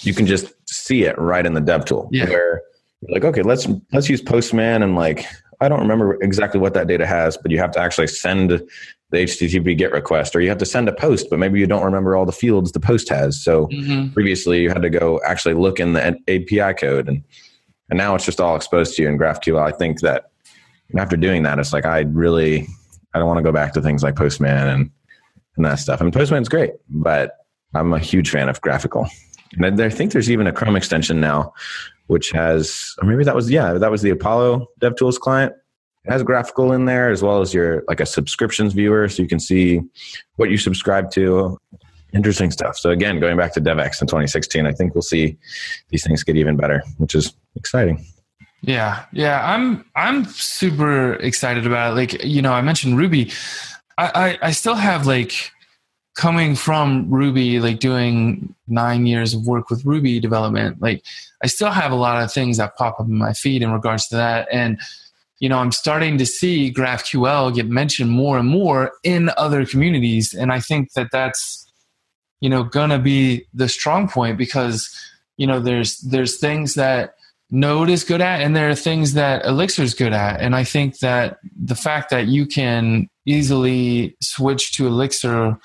You 0.00 0.14
can 0.14 0.26
just 0.26 0.52
see 0.68 1.04
it 1.04 1.16
right 1.18 1.44
in 1.44 1.54
the 1.54 1.60
dev 1.60 1.84
tool. 1.84 2.08
Yeah. 2.10 2.28
Where 2.28 2.62
you're 3.02 3.14
like, 3.14 3.24
okay, 3.24 3.42
let's 3.42 3.68
let's 3.92 4.08
use 4.08 4.22
Postman, 4.22 4.82
and 4.82 4.96
like 4.96 5.26
I 5.60 5.68
don't 5.68 5.80
remember 5.80 6.20
exactly 6.22 6.58
what 6.58 6.74
that 6.74 6.86
data 6.86 7.06
has, 7.06 7.36
but 7.36 7.50
you 7.50 7.58
have 7.58 7.72
to 7.72 7.80
actually 7.80 8.08
send 8.08 8.62
the 9.12 9.18
HTTP 9.18 9.78
GET 9.78 9.92
request, 9.92 10.34
or 10.34 10.40
you 10.40 10.48
have 10.48 10.58
to 10.58 10.66
send 10.66 10.88
a 10.88 10.92
post, 10.92 11.28
but 11.30 11.38
maybe 11.38 11.60
you 11.60 11.66
don't 11.66 11.84
remember 11.84 12.16
all 12.16 12.26
the 12.26 12.32
fields 12.32 12.72
the 12.72 12.80
post 12.80 13.08
has. 13.10 13.42
So 13.42 13.66
mm-hmm. 13.68 14.12
previously, 14.12 14.62
you 14.62 14.70
had 14.70 14.82
to 14.82 14.90
go 14.90 15.20
actually 15.24 15.54
look 15.54 15.78
in 15.78 15.92
the 15.92 16.18
API 16.28 16.74
code, 16.74 17.08
and 17.08 17.22
and 17.90 17.98
now 17.98 18.14
it's 18.14 18.24
just 18.24 18.40
all 18.40 18.56
exposed 18.56 18.96
to 18.96 19.02
you 19.02 19.08
in 19.08 19.18
GraphQL. 19.18 19.62
I 19.62 19.70
think 19.70 20.00
that 20.00 20.30
after 20.96 21.16
doing 21.16 21.42
that, 21.42 21.58
it's 21.58 21.72
like 21.72 21.84
I 21.84 22.00
really 22.00 22.66
I 23.14 23.18
don't 23.18 23.28
want 23.28 23.38
to 23.38 23.44
go 23.44 23.52
back 23.52 23.74
to 23.74 23.82
things 23.82 24.02
like 24.02 24.16
Postman 24.16 24.68
and 24.68 24.90
and 25.56 25.64
that 25.66 25.78
stuff. 25.78 26.00
I 26.00 26.04
mean, 26.04 26.12
Postman's 26.12 26.48
great, 26.48 26.72
but 26.88 27.36
I'm 27.74 27.92
a 27.92 27.98
huge 27.98 28.30
fan 28.30 28.48
of 28.48 28.60
GraphiQL. 28.62 29.08
And 29.58 29.80
I 29.80 29.90
think 29.90 30.12
there's 30.12 30.30
even 30.30 30.46
a 30.46 30.52
Chrome 30.52 30.76
extension 30.76 31.20
now, 31.20 31.52
which 32.06 32.30
has, 32.30 32.94
or 33.00 33.06
maybe 33.06 33.24
that 33.24 33.34
was, 33.34 33.50
yeah, 33.50 33.74
that 33.74 33.90
was 33.90 34.00
the 34.00 34.08
Apollo 34.08 34.66
DevTools 34.80 35.18
client 35.18 35.52
it 36.04 36.10
has 36.10 36.22
GraphiQL 36.22 36.74
in 36.74 36.84
there 36.86 37.10
as 37.10 37.22
well 37.22 37.40
as 37.40 37.54
your 37.54 37.84
like 37.86 38.00
a 38.00 38.06
subscriptions 38.06 38.72
viewer, 38.72 39.08
so 39.08 39.22
you 39.22 39.28
can 39.28 39.40
see 39.40 39.80
what 40.36 40.50
you 40.50 40.56
subscribe 40.58 41.10
to. 41.12 41.58
Interesting 42.12 42.50
stuff. 42.50 42.76
So 42.76 42.90
again, 42.90 43.20
going 43.20 43.36
back 43.36 43.54
to 43.54 43.60
DevX 43.60 44.02
in 44.02 44.06
2016, 44.06 44.66
I 44.66 44.72
think 44.72 44.94
we'll 44.94 45.02
see 45.02 45.38
these 45.88 46.04
things 46.04 46.22
get 46.22 46.36
even 46.36 46.56
better, 46.56 46.82
which 46.98 47.14
is 47.14 47.32
exciting. 47.56 48.04
Yeah, 48.62 49.04
yeah, 49.12 49.44
I'm 49.44 49.84
I'm 49.96 50.24
super 50.26 51.14
excited 51.14 51.66
about 51.66 51.92
it. 51.92 51.94
Like 51.94 52.24
you 52.24 52.42
know, 52.42 52.52
I 52.52 52.62
mentioned 52.62 52.98
Ruby. 52.98 53.32
I, 53.96 54.38
I, 54.42 54.48
I 54.48 54.50
still 54.52 54.74
have 54.74 55.06
like 55.06 55.50
coming 56.14 56.54
from 56.54 57.10
Ruby, 57.10 57.60
like 57.60 57.80
doing 57.80 58.54
nine 58.68 59.06
years 59.06 59.34
of 59.34 59.46
work 59.46 59.70
with 59.70 59.84
Ruby 59.84 60.20
development. 60.20 60.80
Like 60.80 61.02
I 61.42 61.46
still 61.46 61.70
have 61.70 61.92
a 61.92 61.96
lot 61.96 62.22
of 62.22 62.32
things 62.32 62.58
that 62.58 62.76
pop 62.76 63.00
up 63.00 63.06
in 63.06 63.16
my 63.16 63.32
feed 63.32 63.62
in 63.62 63.72
regards 63.72 64.08
to 64.08 64.16
that, 64.16 64.48
and 64.52 64.78
you 65.42 65.48
know, 65.48 65.58
I'm 65.58 65.72
starting 65.72 66.18
to 66.18 66.24
see 66.24 66.72
GraphQL 66.72 67.52
get 67.52 67.66
mentioned 67.66 68.12
more 68.12 68.38
and 68.38 68.48
more 68.48 68.92
in 69.02 69.28
other 69.36 69.66
communities. 69.66 70.32
And 70.32 70.52
I 70.52 70.60
think 70.60 70.92
that 70.92 71.08
that's, 71.10 71.66
you 72.40 72.48
know, 72.48 72.62
gonna 72.62 73.00
be 73.00 73.44
the 73.52 73.68
strong 73.68 74.08
point 74.08 74.38
because, 74.38 74.88
you 75.38 75.48
know, 75.48 75.58
there's, 75.58 75.98
there's 75.98 76.38
things 76.38 76.74
that 76.74 77.16
Node 77.50 77.90
is 77.90 78.04
good 78.04 78.20
at 78.20 78.40
and 78.40 78.54
there 78.54 78.70
are 78.70 78.76
things 78.76 79.14
that 79.14 79.44
Elixir 79.44 79.82
is 79.82 79.94
good 79.94 80.12
at. 80.12 80.40
And 80.40 80.54
I 80.54 80.62
think 80.62 81.00
that 81.00 81.38
the 81.60 81.74
fact 81.74 82.10
that 82.10 82.28
you 82.28 82.46
can 82.46 83.08
easily 83.26 84.16
switch 84.22 84.70
to 84.74 84.86
Elixir 84.86 85.58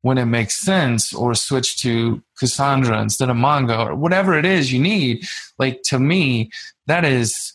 when 0.00 0.16
it 0.16 0.24
makes 0.24 0.58
sense 0.58 1.12
or 1.12 1.34
switch 1.34 1.76
to 1.82 2.22
Cassandra 2.38 3.02
instead 3.02 3.28
of 3.28 3.36
Mongo 3.36 3.86
or 3.88 3.94
whatever 3.94 4.38
it 4.38 4.46
is 4.46 4.72
you 4.72 4.80
need, 4.80 5.26
like 5.58 5.82
to 5.82 5.98
me, 5.98 6.50
that 6.86 7.04
is, 7.04 7.52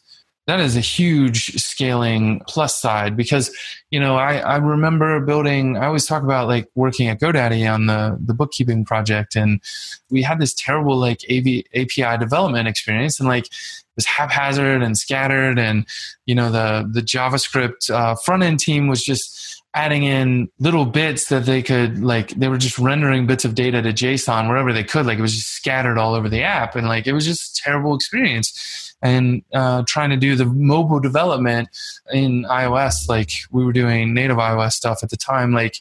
that 0.48 0.60
is 0.60 0.78
a 0.78 0.82
huge 0.82 1.56
scaling 1.56 2.42
plus 2.48 2.80
side 2.80 3.18
because 3.18 3.52
you 3.90 4.00
know 4.00 4.16
I, 4.16 4.38
I 4.38 4.58
remember 4.58 5.20
building 5.20 5.78
i 5.78 5.86
always 5.86 6.06
talk 6.06 6.24
about 6.24 6.48
like 6.48 6.70
working 6.76 7.08
at 7.08 7.20
godaddy 7.20 7.72
on 7.72 7.88
the 7.88 8.18
the 8.24 8.34
bookkeeping 8.34 8.86
project 8.86 9.36
and 9.36 9.62
we 10.10 10.22
had 10.22 10.40
this 10.40 10.54
terrible 10.54 10.98
like 10.98 11.22
AV, 11.30 11.64
api 11.74 12.18
development 12.18 12.68
experience 12.68 13.20
and 13.20 13.28
like 13.28 13.46
it 13.46 13.96
was 13.96 14.06
haphazard 14.06 14.82
and 14.82 14.98
scattered 14.98 15.58
and 15.58 15.86
you 16.26 16.36
know 16.36 16.52
the 16.52 16.90
the 16.92 17.02
javascript 17.02 17.90
uh, 17.90 18.16
front 18.16 18.44
end 18.44 18.60
team 18.60 18.88
was 18.88 19.04
just 19.04 19.64
adding 19.76 20.04
in 20.04 20.50
little 20.60 20.86
bits 20.86 21.28
that 21.28 21.46
they 21.46 21.62
could 21.62 22.02
like 22.02 22.30
they 22.30 22.48
were 22.48 22.58
just 22.58 22.80
rendering 22.80 23.28
bits 23.28 23.44
of 23.44 23.56
data 23.56 23.82
to 23.82 23.92
json 23.92 24.48
wherever 24.48 24.72
they 24.72 24.86
could. 24.86 25.06
Like 25.06 25.20
it 25.20 25.22
was 25.22 25.36
just 25.36 25.50
scattered 25.50 25.98
all 25.98 26.16
over 26.16 26.30
the 26.30 26.42
app 26.42 26.78
and 26.78 26.88
like 26.88 27.08
it 27.08 27.14
was 27.14 27.26
just 27.26 27.60
a 27.60 27.62
terrible 27.62 27.94
experience 27.94 28.85
and 29.06 29.44
uh, 29.54 29.84
trying 29.86 30.10
to 30.10 30.18
do 30.18 30.36
the 30.36 30.46
mobile 30.46 31.00
development 31.00 31.70
in 32.12 32.44
iOS, 32.46 33.08
like 33.08 33.30
we 33.52 33.64
were 33.64 33.72
doing 33.72 34.16
native 34.16 34.38
iOS 34.38 34.72
stuff 34.72 35.04
at 35.04 35.12
the 35.12 35.18
time, 35.18 35.52
like 35.52 35.80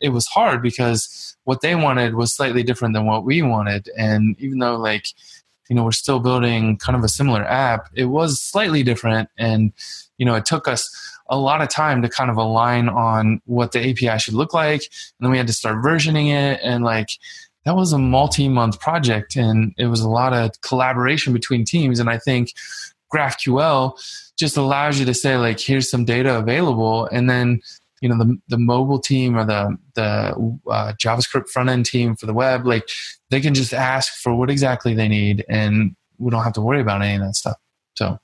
it 0.00 0.08
was 0.08 0.26
hard 0.26 0.60
because 0.60 1.36
what 1.44 1.60
they 1.60 1.76
wanted 1.76 2.16
was 2.16 2.34
slightly 2.34 2.64
different 2.64 2.92
than 2.92 3.06
what 3.06 3.24
we 3.24 3.42
wanted. 3.42 3.88
And 3.96 4.34
even 4.40 4.58
though, 4.58 4.76
like, 4.76 5.06
you 5.68 5.76
know, 5.76 5.84
we're 5.84 5.92
still 5.92 6.18
building 6.18 6.76
kind 6.78 6.96
of 6.96 7.04
a 7.04 7.08
similar 7.08 7.44
app, 7.44 7.90
it 7.94 8.06
was 8.06 8.40
slightly 8.40 8.82
different. 8.82 9.28
And, 9.38 9.72
you 10.18 10.26
know, 10.26 10.34
it 10.34 10.44
took 10.44 10.66
us 10.66 10.90
a 11.28 11.38
lot 11.38 11.62
of 11.62 11.68
time 11.68 12.02
to 12.02 12.08
kind 12.08 12.28
of 12.28 12.36
align 12.36 12.88
on 12.88 13.40
what 13.46 13.70
the 13.70 13.88
API 13.90 14.18
should 14.18 14.34
look 14.34 14.52
like. 14.52 14.82
And 14.82 15.20
then 15.20 15.30
we 15.30 15.38
had 15.38 15.46
to 15.46 15.52
start 15.52 15.76
versioning 15.76 16.26
it 16.26 16.60
and, 16.62 16.82
like, 16.82 17.08
that 17.64 17.76
was 17.76 17.92
a 17.92 17.98
multi-month 17.98 18.80
project 18.80 19.36
and 19.36 19.74
it 19.78 19.86
was 19.86 20.00
a 20.00 20.08
lot 20.08 20.32
of 20.32 20.60
collaboration 20.60 21.32
between 21.32 21.64
teams. 21.64 21.98
And 21.98 22.10
i 22.10 22.18
think 22.18 22.52
graphql 23.12 23.98
just 24.36 24.56
allows 24.56 24.98
you 24.98 25.06
to 25.06 25.14
say 25.14 25.36
like 25.36 25.60
here's 25.60 25.90
some 25.90 26.04
data 26.04 26.38
available. 26.38 27.06
And 27.06 27.30
then 27.30 27.60
you 28.00 28.08
know 28.08 28.18
the, 28.18 28.38
the 28.48 28.58
mobile 28.58 28.98
team 28.98 29.36
or 29.36 29.44
the 29.44 29.76
the 29.94 30.58
uh, 30.70 30.92
javascript 31.02 31.48
front 31.48 31.70
end 31.70 31.86
team 31.86 32.16
for 32.16 32.26
the 32.26 32.34
web 32.34 32.66
like 32.66 32.86
they 33.30 33.40
can 33.40 33.54
just 33.54 33.72
ask 33.72 34.12
for 34.14 34.34
what 34.34 34.50
exactly 34.50 34.94
they 34.94 35.08
need 35.08 35.44
and 35.48 35.96
we 36.18 36.30
don't 36.30 36.44
have 36.44 36.52
to 36.52 36.60
worry 36.60 36.80
about 36.80 37.02
any 37.02 37.14
of 37.14 37.22
that 37.22 37.34
stuff. 37.34 37.56
So. 37.94 38.18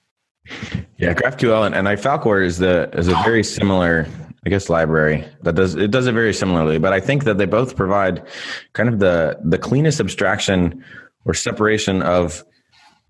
Yeah 0.98 1.14
graphql 1.14 1.66
and, 1.66 1.74
and 1.74 1.87
ifalcor 1.87 2.44
is 2.44 2.59
the 2.59 2.90
is 2.92 3.09
a 3.09 3.14
very 3.24 3.44
similar 3.44 4.07
I 4.44 4.48
guess 4.48 4.70
library 4.70 5.26
that 5.42 5.55
does 5.55 5.74
it 5.74 5.90
does 5.90 6.07
it 6.07 6.12
very 6.12 6.33
similarly, 6.33 6.79
but 6.79 6.92
I 6.92 7.00
think 7.00 7.24
that 7.24 7.37
they 7.37 7.44
both 7.44 7.76
provide 7.76 8.26
kind 8.72 8.88
of 8.88 8.98
the 8.98 9.38
the 9.44 9.59
cleanest 9.59 10.00
abstraction 10.00 10.83
or 11.24 11.35
separation 11.35 12.00
of 12.03 12.44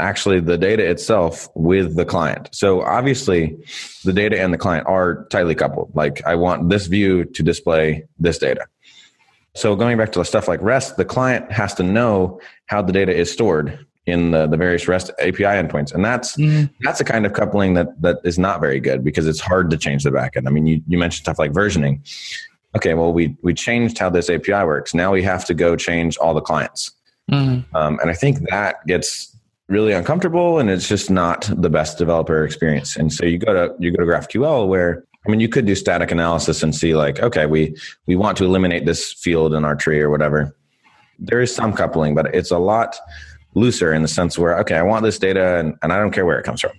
actually 0.00 0.40
the 0.40 0.58
data 0.58 0.88
itself 0.88 1.48
with 1.54 1.94
the 1.94 2.04
client. 2.04 2.48
So 2.52 2.82
obviously 2.82 3.56
the 4.04 4.12
data 4.12 4.40
and 4.40 4.52
the 4.52 4.58
client 4.58 4.86
are 4.88 5.26
tightly 5.26 5.54
coupled. 5.54 5.92
Like 5.94 6.24
I 6.26 6.34
want 6.34 6.70
this 6.70 6.86
view 6.86 7.24
to 7.26 7.42
display 7.42 8.04
this 8.18 8.38
data. 8.38 8.66
So 9.54 9.76
going 9.76 9.98
back 9.98 10.12
to 10.12 10.18
the 10.18 10.24
stuff 10.24 10.48
like 10.48 10.62
REST, 10.62 10.96
the 10.96 11.04
client 11.04 11.52
has 11.52 11.74
to 11.74 11.82
know 11.82 12.40
how 12.66 12.82
the 12.82 12.92
data 12.92 13.14
is 13.14 13.30
stored 13.30 13.84
in 14.06 14.30
the, 14.30 14.46
the 14.46 14.56
various 14.56 14.88
REST 14.88 15.10
API 15.18 15.44
endpoints. 15.44 15.94
And 15.94 16.04
that's 16.04 16.36
mm-hmm. 16.36 16.72
that's 16.80 17.00
a 17.00 17.04
kind 17.04 17.26
of 17.26 17.32
coupling 17.32 17.74
that 17.74 18.00
that 18.02 18.18
is 18.24 18.38
not 18.38 18.60
very 18.60 18.80
good 18.80 19.04
because 19.04 19.26
it's 19.26 19.40
hard 19.40 19.70
to 19.70 19.76
change 19.76 20.04
the 20.04 20.10
backend. 20.10 20.46
I 20.46 20.50
mean, 20.50 20.66
you, 20.66 20.80
you 20.86 20.98
mentioned 20.98 21.24
stuff 21.24 21.38
like 21.38 21.52
versioning. 21.52 22.00
Okay, 22.76 22.94
well, 22.94 23.12
we 23.12 23.36
we 23.42 23.54
changed 23.54 23.98
how 23.98 24.10
this 24.10 24.30
API 24.30 24.64
works. 24.64 24.94
Now 24.94 25.12
we 25.12 25.22
have 25.22 25.44
to 25.46 25.54
go 25.54 25.76
change 25.76 26.16
all 26.16 26.34
the 26.34 26.40
clients. 26.40 26.92
Mm-hmm. 27.30 27.76
Um, 27.76 27.98
and 28.00 28.10
I 28.10 28.14
think 28.14 28.48
that 28.50 28.86
gets 28.86 29.36
really 29.68 29.92
uncomfortable 29.92 30.58
and 30.58 30.68
it's 30.68 30.88
just 30.88 31.10
not 31.10 31.48
the 31.56 31.70
best 31.70 31.96
developer 31.96 32.44
experience. 32.44 32.96
And 32.96 33.12
so 33.12 33.24
you 33.24 33.38
go 33.38 33.52
to 33.52 33.74
you 33.78 33.92
go 33.92 34.04
to 34.04 34.10
GraphQL 34.10 34.66
where 34.66 35.04
I 35.26 35.30
mean 35.30 35.38
you 35.38 35.48
could 35.48 35.64
do 35.64 35.76
static 35.76 36.10
analysis 36.10 36.62
and 36.64 36.74
see 36.74 36.94
like 36.96 37.20
okay 37.20 37.46
we 37.46 37.76
we 38.06 38.16
want 38.16 38.36
to 38.38 38.44
eliminate 38.44 38.84
this 38.84 39.12
field 39.12 39.54
in 39.54 39.64
our 39.64 39.76
tree 39.76 40.00
or 40.00 40.10
whatever. 40.10 40.56
There 41.20 41.40
is 41.40 41.54
some 41.54 41.72
coupling, 41.72 42.14
but 42.14 42.34
it's 42.34 42.50
a 42.50 42.58
lot 42.58 42.96
looser 43.54 43.92
in 43.92 44.02
the 44.02 44.08
sense 44.08 44.38
where 44.38 44.58
okay 44.58 44.76
I 44.76 44.82
want 44.82 45.04
this 45.04 45.18
data 45.18 45.58
and, 45.58 45.76
and 45.82 45.92
I 45.92 45.98
don't 45.98 46.12
care 46.12 46.26
where 46.26 46.38
it 46.38 46.44
comes 46.44 46.60
from. 46.60 46.72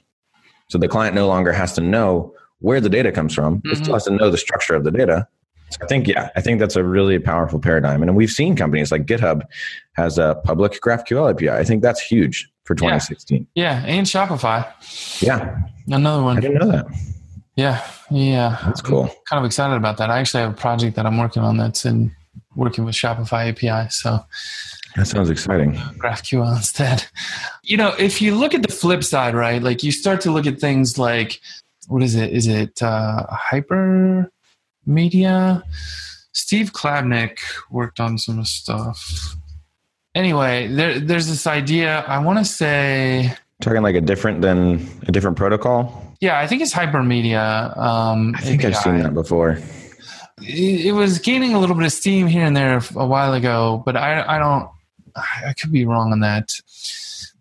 So 0.69 0.77
the 0.77 0.87
client 0.87 1.15
no 1.15 1.27
longer 1.27 1.51
has 1.51 1.73
to 1.73 1.81
know 1.81 2.33
where 2.59 2.79
the 2.79 2.89
data 2.89 3.11
comes 3.11 3.33
from. 3.33 3.57
Mm-hmm. 3.57 3.71
It 3.71 3.75
still 3.75 3.85
mm-hmm. 3.87 3.93
has 3.93 4.03
to 4.05 4.11
know 4.11 4.31
the 4.31 4.37
structure 4.37 4.73
of 4.73 4.83
the 4.83 4.91
data. 4.91 5.27
So 5.69 5.79
I 5.83 5.87
think, 5.87 6.07
yeah, 6.07 6.29
I 6.35 6.41
think 6.41 6.59
that's 6.59 6.75
a 6.75 6.83
really 6.83 7.17
powerful 7.19 7.59
paradigm. 7.59 8.01
And 8.01 8.15
we've 8.15 8.29
seen 8.29 8.55
companies 8.55 8.91
like 8.91 9.05
GitHub 9.05 9.41
has 9.93 10.17
a 10.17 10.39
public 10.43 10.73
GraphQL 10.81 11.31
API. 11.31 11.49
I 11.49 11.63
think 11.63 11.81
that's 11.81 12.01
huge 12.01 12.49
for 12.63 12.75
2016. 12.75 13.47
Yeah, 13.55 13.81
yeah 13.81 13.85
and 13.85 14.05
Shopify. 14.05 14.65
Yeah. 15.21 15.57
Another 15.87 16.23
one. 16.23 16.37
I 16.37 16.39
didn't 16.41 16.59
know 16.59 16.71
that. 16.71 16.85
Yeah, 17.55 17.85
yeah. 18.09 18.57
That's 18.65 18.81
cool. 18.81 19.03
I'm 19.03 19.09
kind 19.29 19.39
of 19.39 19.45
excited 19.45 19.75
about 19.75 19.97
that. 19.97 20.09
I 20.09 20.19
actually 20.19 20.43
have 20.43 20.51
a 20.51 20.57
project 20.57 20.95
that 20.95 21.05
I'm 21.05 21.17
working 21.17 21.43
on 21.43 21.57
that's 21.57 21.85
in 21.85 22.15
working 22.55 22.85
with 22.85 22.95
Shopify 22.95 23.49
API. 23.49 23.89
So 23.89 24.19
that 24.95 25.07
sounds 25.07 25.29
exciting. 25.29 25.73
GraphQL 25.73 26.55
instead. 26.55 27.05
You 27.63 27.77
know, 27.77 27.93
if 27.97 28.21
you 28.21 28.35
look 28.35 28.53
at 28.53 28.61
the 28.61 28.71
flip 28.71 29.03
side, 29.03 29.35
right? 29.35 29.61
Like 29.61 29.83
you 29.83 29.91
start 29.91 30.21
to 30.21 30.31
look 30.31 30.45
at 30.45 30.59
things 30.59 30.97
like 30.97 31.39
what 31.87 32.03
is 32.03 32.15
it? 32.15 32.31
Is 32.31 32.47
it 32.47 32.81
uh, 32.81 33.25
hyper 33.29 34.31
media? 34.85 35.63
Steve 36.33 36.71
Klabnik 36.71 37.39
worked 37.69 37.99
on 37.99 38.17
some 38.17 38.43
stuff. 38.45 39.35
Anyway, 40.15 40.67
there, 40.67 40.99
there's 40.99 41.27
this 41.27 41.47
idea. 41.47 42.01
I 42.07 42.19
want 42.19 42.39
to 42.39 42.45
say 42.45 43.35
talking 43.61 43.81
like 43.81 43.95
a 43.95 44.01
different 44.01 44.41
than 44.41 44.87
a 45.07 45.11
different 45.11 45.37
protocol. 45.37 46.15
Yeah, 46.19 46.39
I 46.39 46.47
think 46.47 46.61
it's 46.61 46.73
hypermedia. 46.73 47.77
Um, 47.77 48.35
I 48.37 48.41
think 48.41 48.63
API. 48.63 48.73
I've 48.73 48.81
seen 48.81 48.97
that 48.99 49.13
before. 49.13 49.57
It, 50.41 50.87
it, 50.87 50.91
was 50.91 51.19
gaining 51.19 51.53
a 51.53 51.59
little 51.59 51.75
bit 51.75 51.85
of 51.85 51.91
steam 51.91 52.27
here 52.27 52.45
and 52.45 52.55
there 52.55 52.81
a 52.95 53.05
while 53.05 53.33
ago, 53.33 53.81
but 53.85 53.95
I, 53.95 54.23
I 54.27 54.39
don't. 54.39 54.69
I 55.15 55.53
could 55.53 55.71
be 55.71 55.85
wrong 55.85 56.11
on 56.11 56.19
that 56.21 56.51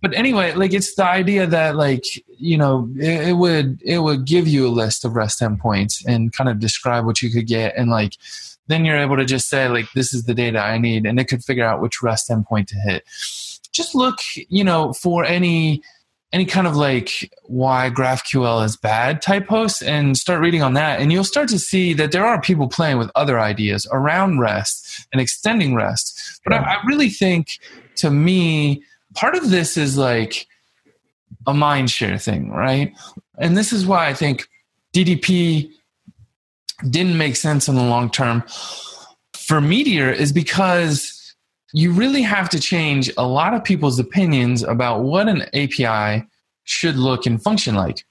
but 0.00 0.14
anyway, 0.14 0.54
like 0.54 0.72
it's 0.72 0.94
the 0.94 1.04
idea 1.04 1.46
that 1.46 1.76
like 1.76 2.04
you 2.38 2.56
know 2.56 2.90
it, 2.96 3.28
it, 3.28 3.32
would 3.34 3.80
it 3.82 3.98
would 3.98 4.24
give 4.24 4.48
you 4.48 4.66
a 4.66 4.70
list 4.70 5.04
of 5.04 5.14
REST 5.14 5.40
endpoints 5.40 6.02
and 6.06 6.32
kind 6.32 6.48
of 6.48 6.58
describe 6.58 7.04
what 7.04 7.20
you 7.22 7.30
could 7.30 7.46
get, 7.46 7.76
and 7.76 7.90
like 7.90 8.16
then 8.66 8.84
you're 8.84 8.96
able 8.96 9.16
to 9.16 9.24
just 9.24 9.48
say 9.48 9.68
like 9.68 9.86
this 9.94 10.14
is 10.14 10.24
the 10.24 10.34
data 10.34 10.58
I 10.58 10.78
need, 10.78 11.04
and 11.04 11.20
it 11.20 11.24
could 11.24 11.44
figure 11.44 11.64
out 11.64 11.82
which 11.82 12.02
REST 12.02 12.30
endpoint 12.30 12.68
to 12.68 12.76
hit. 12.76 13.04
Just 13.72 13.94
look, 13.94 14.18
you 14.34 14.64
know, 14.64 14.92
for 14.94 15.24
any 15.24 15.82
any 16.32 16.44
kind 16.44 16.66
of 16.66 16.76
like 16.76 17.32
why 17.44 17.90
GraphQL 17.90 18.64
is 18.64 18.76
bad 18.76 19.20
type 19.20 19.48
posts 19.48 19.82
and 19.82 20.16
start 20.16 20.40
reading 20.40 20.62
on 20.62 20.74
that. 20.74 21.00
And 21.00 21.10
you'll 21.10 21.24
start 21.24 21.48
to 21.48 21.58
see 21.58 21.92
that 21.94 22.12
there 22.12 22.24
are 22.24 22.40
people 22.40 22.68
playing 22.68 22.98
with 22.98 23.10
other 23.14 23.40
ideas 23.40 23.86
around 23.90 24.38
REST 24.38 25.06
and 25.12 25.20
extending 25.20 25.74
REST. 25.74 26.40
But 26.44 26.52
I, 26.52 26.58
I 26.58 26.82
really 26.86 27.08
think 27.08 27.58
to 27.96 28.10
me, 28.10 28.82
part 29.14 29.34
of 29.34 29.50
this 29.50 29.76
is 29.76 29.98
like 29.98 30.46
a 31.46 31.54
mind 31.54 31.90
share 31.90 32.18
thing, 32.18 32.50
right? 32.50 32.94
And 33.38 33.56
this 33.56 33.72
is 33.72 33.86
why 33.86 34.06
I 34.06 34.14
think 34.14 34.48
DDP 34.94 35.70
didn't 36.88 37.18
make 37.18 37.36
sense 37.36 37.68
in 37.68 37.74
the 37.74 37.82
long 37.82 38.10
term 38.10 38.44
for 39.32 39.60
Meteor 39.60 40.10
is 40.10 40.32
because 40.32 41.19
you 41.72 41.92
really 41.92 42.22
have 42.22 42.48
to 42.50 42.60
change 42.60 43.10
a 43.16 43.26
lot 43.26 43.54
of 43.54 43.64
people's 43.64 43.98
opinions 43.98 44.62
about 44.62 45.02
what 45.02 45.28
an 45.28 45.42
API 45.54 46.26
should 46.64 46.96
look 46.96 47.26
and 47.26 47.42
function 47.42 47.74
like. 47.74 48.04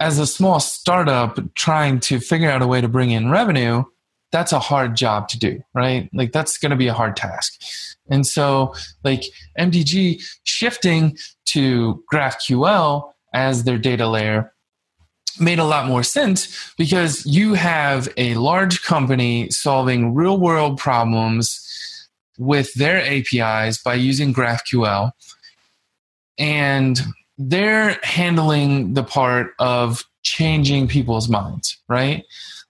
As 0.00 0.18
a 0.18 0.26
small 0.26 0.60
startup 0.60 1.38
trying 1.54 2.00
to 2.00 2.20
figure 2.20 2.50
out 2.50 2.62
a 2.62 2.66
way 2.66 2.80
to 2.80 2.88
bring 2.88 3.10
in 3.10 3.30
revenue, 3.30 3.84
that's 4.30 4.52
a 4.52 4.58
hard 4.58 4.94
job 4.94 5.28
to 5.28 5.38
do, 5.38 5.62
right? 5.74 6.08
Like 6.12 6.32
that's 6.32 6.58
going 6.58 6.70
to 6.70 6.76
be 6.76 6.86
a 6.86 6.94
hard 6.94 7.16
task. 7.16 7.60
And 8.08 8.26
so 8.26 8.74
like 9.04 9.22
MDG 9.58 10.22
shifting 10.44 11.16
to 11.46 12.02
GraphQL 12.12 13.10
as 13.32 13.64
their 13.64 13.78
data 13.78 14.06
layer 14.06 14.52
made 15.40 15.58
a 15.58 15.64
lot 15.64 15.86
more 15.86 16.02
sense 16.02 16.72
because 16.76 17.24
you 17.24 17.54
have 17.54 18.08
a 18.16 18.34
large 18.34 18.82
company 18.82 19.50
solving 19.50 20.14
real 20.14 20.38
world 20.38 20.78
problems 20.78 21.64
with 22.38 22.72
their 22.74 22.98
APIs 23.00 23.82
by 23.82 23.94
using 23.94 24.32
GraphQL. 24.32 25.12
And 26.38 27.00
they're 27.36 27.98
handling 28.02 28.94
the 28.94 29.04
part 29.04 29.52
of 29.58 30.04
changing 30.22 30.88
people's 30.88 31.28
minds, 31.28 31.78
right? 31.88 32.24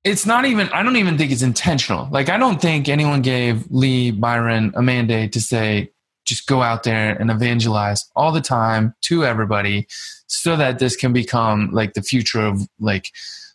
it's 0.04 0.24
not 0.24 0.44
even 0.44 0.68
i 0.70 0.82
don't 0.82 0.96
even 0.96 1.18
think 1.18 1.30
it's 1.30 1.42
intentional 1.42 2.08
like 2.10 2.28
i 2.28 2.36
don't 2.36 2.60
think 2.60 2.88
anyone 2.88 3.20
gave 3.20 3.64
lee 3.70 4.10
byron 4.10 4.72
a 4.74 4.82
mandate 4.82 5.32
to 5.32 5.40
say 5.40 5.90
just 6.24 6.46
go 6.46 6.62
out 6.62 6.82
there 6.82 7.16
and 7.20 7.30
evangelize 7.30 8.08
all 8.14 8.32
the 8.32 8.40
time 8.40 8.94
to 9.00 9.24
everybody 9.24 9.86
so 10.26 10.56
that 10.56 10.78
this 10.78 10.94
can 10.94 11.12
become 11.12 11.70
like 11.72 11.94
the 11.94 12.02
future 12.02 12.40
of 12.40 12.68
like 12.78 13.10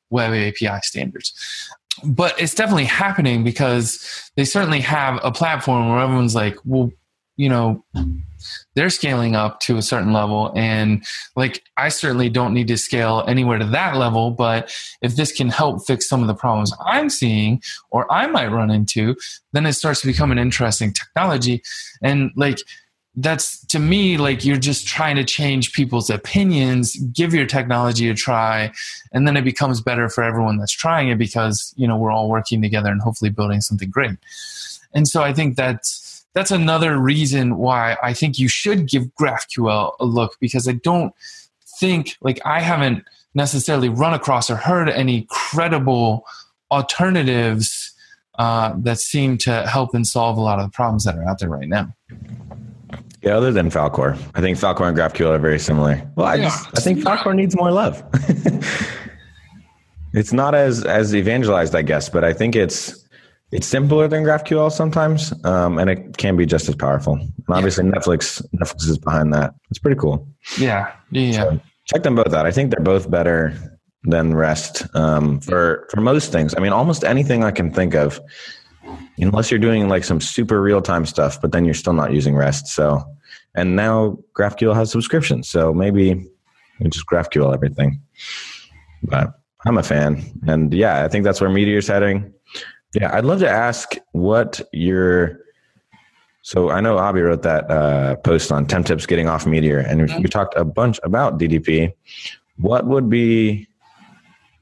web 0.10 0.32
api 0.32 0.80
standards 0.82 1.34
but 2.04 2.40
it's 2.40 2.56
definitely 2.56 2.86
happening 2.86 3.44
because 3.44 4.32
they 4.36 4.46
certainly 4.46 4.80
have 4.82 5.20
a 5.24 5.32
platform 5.32 5.90
where 5.90 6.00
everyone's 6.00 6.36
like 6.36 6.58
well 6.66 6.92
you 7.36 7.50
know 7.50 7.84
they're 8.76 8.90
scaling 8.90 9.36
up 9.36 9.60
to 9.62 9.78
a 9.78 9.82
certain 9.82 10.12
level. 10.12 10.52
And 10.56 11.06
like 11.36 11.64
i 11.78 11.90
certainly 11.90 12.30
don't 12.30 12.54
need 12.54 12.68
to 12.68 12.78
scale 12.78 13.24
anywhere 13.28 13.58
to 13.58 13.66
that 13.66 13.96
level 13.98 14.32
but 14.32 14.76
if 15.02 15.16
this 15.16 15.32
can 15.32 15.50
help 15.50 15.86
fix 15.86 16.08
some 16.08 16.22
of 16.22 16.28
the 16.28 16.36
problems 16.36 16.74
i'm 16.86 17.10
seeing 17.10 17.62
or 17.92 18.12
i 18.12 18.28
might 18.28 18.52
run 18.52 18.70
into 18.70 19.16
then 19.54 19.66
it 19.66 19.74
starts 19.74 20.02
to 20.02 20.08
become 20.08 20.32
an 20.32 20.40
interesting 20.40 20.92
technology. 20.92 21.64
And 22.02 22.32
like 22.36 22.58
that's 23.18 23.64
to 23.68 23.78
me 23.78 24.18
like 24.18 24.44
you're 24.44 24.58
just 24.58 24.88
trying 24.88 25.16
to 25.16 25.24
change 25.24 25.72
people's 25.74 26.10
opinions 26.10 26.96
give 27.14 27.32
your 27.32 27.46
technology 27.46 28.10
a 28.10 28.14
try 28.16 28.72
and 29.12 29.28
then 29.28 29.38
it 29.38 29.44
becomes 29.44 29.82
better 29.82 30.10
for 30.10 30.24
everyone 30.24 30.58
that's 30.58 30.72
trying 30.72 31.10
it 31.10 31.20
because 31.20 31.76
you 31.78 31.88
know 31.88 31.96
we're 31.96 32.12
all 32.12 32.28
working 32.28 32.60
together 32.60 32.90
and 32.90 33.02
hopefully 33.02 33.30
building 33.30 33.62
something 33.62 33.92
great 33.92 34.18
and 34.96 35.08
so 35.08 35.22
i 35.22 35.32
think 35.32 35.56
that's 35.56 36.04
that's 36.34 36.52
another 36.52 36.98
reason 36.98 37.58
why 37.58 37.98
I 38.02 38.14
think 38.14 38.40
you 38.40 38.48
should 38.48 38.88
give 38.88 39.04
GraphQL 39.20 39.94
a 40.00 40.06
look 40.06 40.38
because 40.40 40.68
I 40.68 40.74
don't 40.74 41.14
think, 41.80 42.18
like, 42.22 42.42
I 42.44 42.60
haven't 42.60 43.04
necessarily 43.36 43.90
run 43.90 44.14
across 44.14 44.50
or 44.50 44.56
heard 44.56 44.90
any 44.90 45.28
credible 45.30 46.26
alternatives 46.72 47.94
uh, 48.40 48.74
that 48.78 49.00
seem 49.00 49.38
to 49.38 49.68
help 49.68 49.94
and 49.94 50.08
solve 50.08 50.38
a 50.38 50.42
lot 50.42 50.60
of 50.60 50.66
the 50.66 50.72
problems 50.72 51.04
that 51.04 51.16
are 51.16 51.24
out 51.24 51.40
there 51.40 51.50
right 51.50 51.68
now. 51.68 51.94
Yeah, 53.24 53.38
other 53.38 53.54
than 53.54 53.70
Falcor, 53.70 54.18
I 54.36 54.42
think 54.42 54.58
Falcor 54.58 54.88
and 54.88 54.98
GraphQL 54.98 55.30
are 55.30 55.40
very 55.40 55.60
similar. 55.60 56.02
Well, 56.16 56.28
I 56.28 56.38
just 56.38 56.68
I 56.78 56.82
think 56.82 57.00
Falcor 57.00 57.34
needs 57.34 57.56
more 57.56 57.72
love. 57.72 58.04
it's 60.14 60.34
not 60.34 60.54
as 60.54 60.84
as 60.84 61.16
evangelized, 61.16 61.74
I 61.74 61.84
guess, 61.84 62.10
but 62.10 62.26
I 62.26 62.34
think 62.34 62.56
it's 62.56 63.04
it's 63.54 63.66
simpler 63.66 64.10
than 64.10 64.24
GraphQL 64.24 64.72
sometimes, 64.72 65.34
um, 65.46 65.78
and 65.78 65.90
it 65.90 66.18
can 66.18 66.36
be 66.36 66.46
just 66.46 66.68
as 66.68 66.76
powerful. 66.76 67.14
And 67.14 67.32
obviously, 67.48 67.86
yeah. 67.86 67.92
Netflix 67.92 68.46
Netflix 68.62 68.90
is 68.90 68.98
behind 68.98 69.34
that. 69.34 69.54
It's 69.70 69.80
pretty 69.80 70.00
cool. 70.00 70.28
Yeah, 70.58 70.92
yeah. 71.12 71.44
So 71.44 71.60
check 71.86 72.04
them 72.04 72.16
both 72.16 72.34
out. 72.34 72.46
I 72.46 72.52
think 72.52 72.72
they're 72.72 72.84
both 72.84 73.10
better 73.10 73.54
than 74.04 74.36
REST 74.36 74.94
um, 74.96 75.40
for 75.40 75.88
for 75.92 76.02
most 76.02 76.32
things. 76.32 76.54
I 76.58 76.60
mean, 76.60 76.74
almost 76.74 77.06
anything 77.06 77.46
I 77.46 77.52
can 77.52 77.72
think 77.72 77.96
of, 77.96 78.20
unless 79.18 79.52
you're 79.52 79.60
doing 79.60 79.90
like 79.90 80.04
some 80.04 80.20
super 80.20 80.62
real 80.62 80.82
time 80.82 81.06
stuff, 81.06 81.40
but 81.42 81.52
then 81.52 81.66
you're 81.66 81.74
still 81.74 81.94
not 81.94 82.14
using 82.14 82.36
REST. 82.36 82.68
So, 82.68 83.04
and 83.56 83.76
now 83.76 84.18
GraphQL 84.34 84.76
has 84.76 84.92
subscriptions, 84.92 85.48
so 85.50 85.74
maybe 85.74 86.28
just 86.90 87.06
GraphQL 87.08 87.54
everything. 87.54 88.02
But 89.04 89.34
I'm 89.66 89.78
a 89.78 89.84
fan, 89.84 90.24
and 90.48 90.74
yeah, 90.74 91.04
I 91.04 91.08
think 91.08 91.24
that's 91.24 91.40
where 91.40 91.50
Meteor's 91.50 91.88
heading. 91.88 92.34
Yeah, 92.94 93.16
I'd 93.16 93.26
love 93.26 93.40
to 93.40 93.50
ask 93.50 93.96
what 94.12 94.62
your. 94.72 95.40
So 96.42 96.70
I 96.70 96.82
know 96.82 96.98
Abhi 96.98 97.24
wrote 97.24 97.44
that 97.44 97.72
uh, 97.72 98.18
post 98.18 98.52
on 98.52 98.66
10 98.66 98.84
tips 98.84 99.06
getting 99.06 99.30
off 99.30 99.46
Meteor, 99.46 99.80
and 99.80 100.02
mm-hmm. 100.02 100.20
you 100.20 100.28
talked 100.28 100.54
a 100.58 100.66
bunch 100.66 101.00
about 101.04 101.40
DDP. 101.40 101.94
What 102.58 102.86
would 102.86 103.10
be 103.10 103.68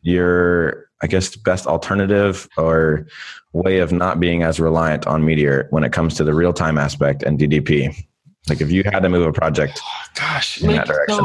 your, 0.04 0.90
I 1.02 1.08
guess, 1.08 1.36
best 1.36 1.68
alternative 1.68 2.48
or 2.58 3.08
way 3.54 3.80
of 3.80 3.92
not 3.92 4.20
being 4.20 4.44
as 4.44 4.60
reliant 4.60 5.08
on 5.08 5.26
Meteor 5.26 5.68
when 5.72 5.84
it 5.84 5.92
comes 5.92 6.16
to 6.16 6.24
the 6.24 6.34
real 6.34 6.54
time 6.54 6.78
aspect 6.78 7.24
and 7.24 7.40
DDP? 7.40 8.06
Like 8.50 8.62
if 8.62 8.72
you 8.72 8.84
had 8.84 9.02
to 9.02 9.10
move 9.10 9.26
a 9.26 9.34
project, 9.34 9.80
gosh, 10.16 10.62
in 10.62 10.68
like, 10.68 10.78
that 10.78 10.88
direction. 10.88 11.16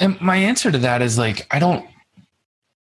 So 0.00 0.16
my 0.20 0.36
answer 0.36 0.70
to 0.72 0.78
that 0.78 1.02
is 1.02 1.18
like 1.18 1.46
I 1.50 1.58
don't 1.58 1.86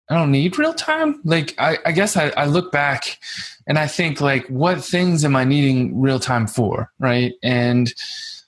I 0.10 0.16
don't 0.16 0.32
need 0.32 0.58
real 0.58 0.74
time. 0.74 1.22
Like 1.26 1.54
I, 1.60 1.78
I 1.86 1.92
guess 1.92 2.16
I, 2.16 2.30
I, 2.30 2.46
look 2.46 2.72
back 2.72 3.20
and 3.68 3.78
I 3.78 3.88
think 3.88 4.22
like 4.22 4.48
what 4.48 4.82
things 4.82 5.26
am 5.26 5.36
I 5.36 5.44
needing 5.44 6.00
real 6.00 6.20
time 6.20 6.48
for, 6.48 6.92
right? 6.98 7.34
And 7.44 7.94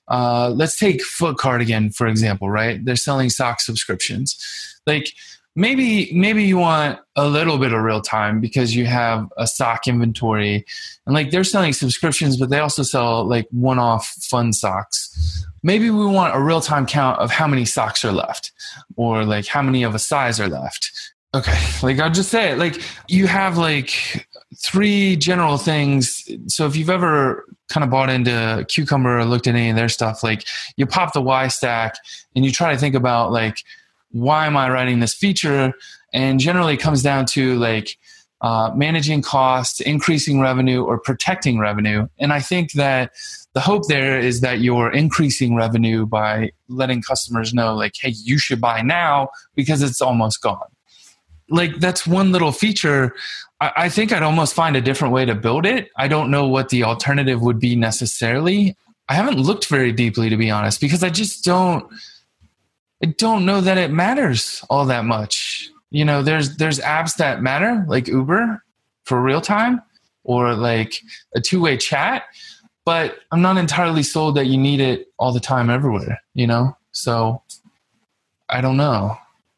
uh, 0.08 0.52
let's 0.56 0.80
take 0.80 1.04
Foot 1.04 1.38
again 1.44 1.92
for 1.92 2.08
example, 2.08 2.50
right? 2.50 2.84
They're 2.84 2.96
selling 2.96 3.30
sock 3.30 3.60
subscriptions. 3.60 4.38
Like 4.88 5.12
maybe 5.60 6.10
maybe 6.14 6.44
you 6.44 6.58
want 6.58 7.00
a 7.18 7.28
little 7.28 7.58
bit 7.58 7.74
of 7.74 7.82
real 7.82 8.02
time 8.02 8.40
because 8.40 8.74
you 8.76 8.86
have 8.86 9.28
a 9.38 9.46
sock 9.46 9.88
inventory. 9.88 10.66
And 11.06 11.14
like 11.14 11.32
they're 11.32 11.44
selling 11.44 11.74
subscriptions 11.74 12.38
but 12.38 12.50
they 12.50 12.60
also 12.60 12.82
sell 12.82 13.26
like 13.26 13.48
one 13.52 13.78
off 13.78 14.08
fun 14.22 14.54
socks. 14.54 15.46
Maybe 15.62 15.90
we 15.90 16.06
want 16.06 16.36
a 16.36 16.40
real 16.40 16.62
time 16.62 16.86
count 16.86 17.20
of 17.20 17.30
how 17.30 17.46
many 17.46 17.66
socks 17.66 18.06
are 18.06 18.14
left 18.14 18.54
or 18.96 19.26
like 19.26 19.46
how 19.46 19.62
many 19.62 19.84
of 19.84 19.94
a 19.94 20.00
size 20.00 20.40
are 20.40 20.48
left. 20.48 20.92
Okay 21.36 21.60
like 21.84 22.00
i'll 22.00 22.10
just 22.10 22.30
say 22.30 22.52
it. 22.52 22.58
Like 22.58 22.82
you 23.10 23.28
have 23.28 23.58
like 23.58 24.26
three 24.58 25.18
general 25.18 25.58
things. 25.58 26.28
So 26.48 26.66
if 26.66 26.76
you've 26.78 26.90
ever 26.90 27.46
kind 27.68 27.84
of 27.84 27.90
bought 27.90 28.10
into 28.10 28.66
cucumber 28.70 29.20
or 29.20 29.26
looked 29.26 29.46
at 29.46 29.56
any 29.56 29.70
of 29.70 29.76
their 29.76 29.90
stuff 29.90 30.24
like 30.24 30.44
you 30.76 30.88
pop 30.88 31.14
the 31.14 31.22
y 31.22 31.48
stack 31.50 31.96
and 32.36 32.44
you 32.44 32.52
try 32.52 32.74
to 32.74 32.80
think 32.80 32.96
about 32.96 33.32
like 33.32 33.58
why 34.12 34.48
am 34.48 34.58
I 34.58 34.70
writing 34.70 35.00
this 35.00 35.14
feature? 35.14 35.74
And 36.14 36.40
generally 36.40 36.78
comes 36.78 37.04
down 37.04 37.26
to 37.28 37.56
like 37.56 37.98
uh, 38.42 38.72
managing 38.76 39.22
costs, 39.22 39.80
increasing 39.82 40.40
revenue, 40.40 40.84
or 40.84 40.98
protecting 40.98 41.60
revenue. 41.60 42.08
And 42.18 42.32
I 42.32 42.40
think 42.40 42.72
that 42.74 43.12
the 43.54 43.60
hope 43.60 43.88
there 43.88 44.20
is 44.20 44.42
that 44.42 44.60
you're 44.60 44.92
increasing 44.92 45.56
revenue 45.56 46.06
by 46.06 46.52
letting 46.68 47.02
customers 47.02 47.54
know, 47.54 47.76
like, 47.76 47.94
hey, 48.00 48.14
you 48.16 48.38
should 48.38 48.62
buy 48.62 48.82
now 48.82 49.30
because 49.56 49.82
it's 49.82 50.02
almost 50.02 50.42
gone. 50.42 50.70
Like, 51.50 51.78
that's 51.78 52.08
one 52.08 52.32
little 52.32 52.52
feature. 52.52 53.16
I, 53.60 53.72
I 53.76 53.90
think 53.90 54.14
I'd 54.14 54.24
almost 54.24 54.54
find 54.54 54.76
a 54.76 54.82
different 54.82 55.14
way 55.14 55.26
to 55.26 55.36
build 55.36 55.66
it. 55.66 55.90
I 55.98 56.08
don't 56.08 56.32
know 56.32 56.48
what 56.48 56.70
the 56.70 56.84
alternative 56.84 57.42
would 57.42 57.60
be 57.60 57.76
necessarily. 57.76 58.78
I 59.10 59.16
haven't 59.16 59.40
looked 59.40 59.66
very 59.66 59.92
deeply, 59.92 60.30
to 60.30 60.38
be 60.38 60.52
honest, 60.52 60.80
because 60.80 61.04
I 61.04 61.10
just 61.10 61.44
don't 61.44 61.92
I 63.04 63.08
don't 63.08 63.46
know 63.46 63.62
that 63.62 63.78
it 63.78 63.92
matters 63.92 64.64
all 64.70 64.86
that 64.86 65.06
much. 65.06 65.70
You 65.90 66.06
know, 66.06 66.22
there's 66.22 66.58
there's 66.58 66.80
apps 66.80 67.16
that 67.18 67.42
matter, 67.42 67.86
like 67.88 68.08
Uber 68.08 68.64
for 69.06 69.22
real 69.22 69.42
time, 69.42 69.82
or 70.24 70.54
like 70.54 70.94
a 71.36 71.42
two 71.42 71.62
way 71.62 71.78
chat. 71.78 72.24
But 72.86 73.20
I'm 73.32 73.42
not 73.42 73.58
entirely 73.58 74.04
sold 74.04 74.36
that 74.36 74.48
you 74.48 74.58
need 74.58 74.80
it 74.80 75.08
all 75.18 75.32
the 75.32 75.40
time 75.40 75.70
everywhere. 75.70 76.20
You 76.34 76.48
know, 76.48 76.78
so 76.92 77.42
I 78.50 78.62
don't 78.62 78.78
know. 78.78 79.18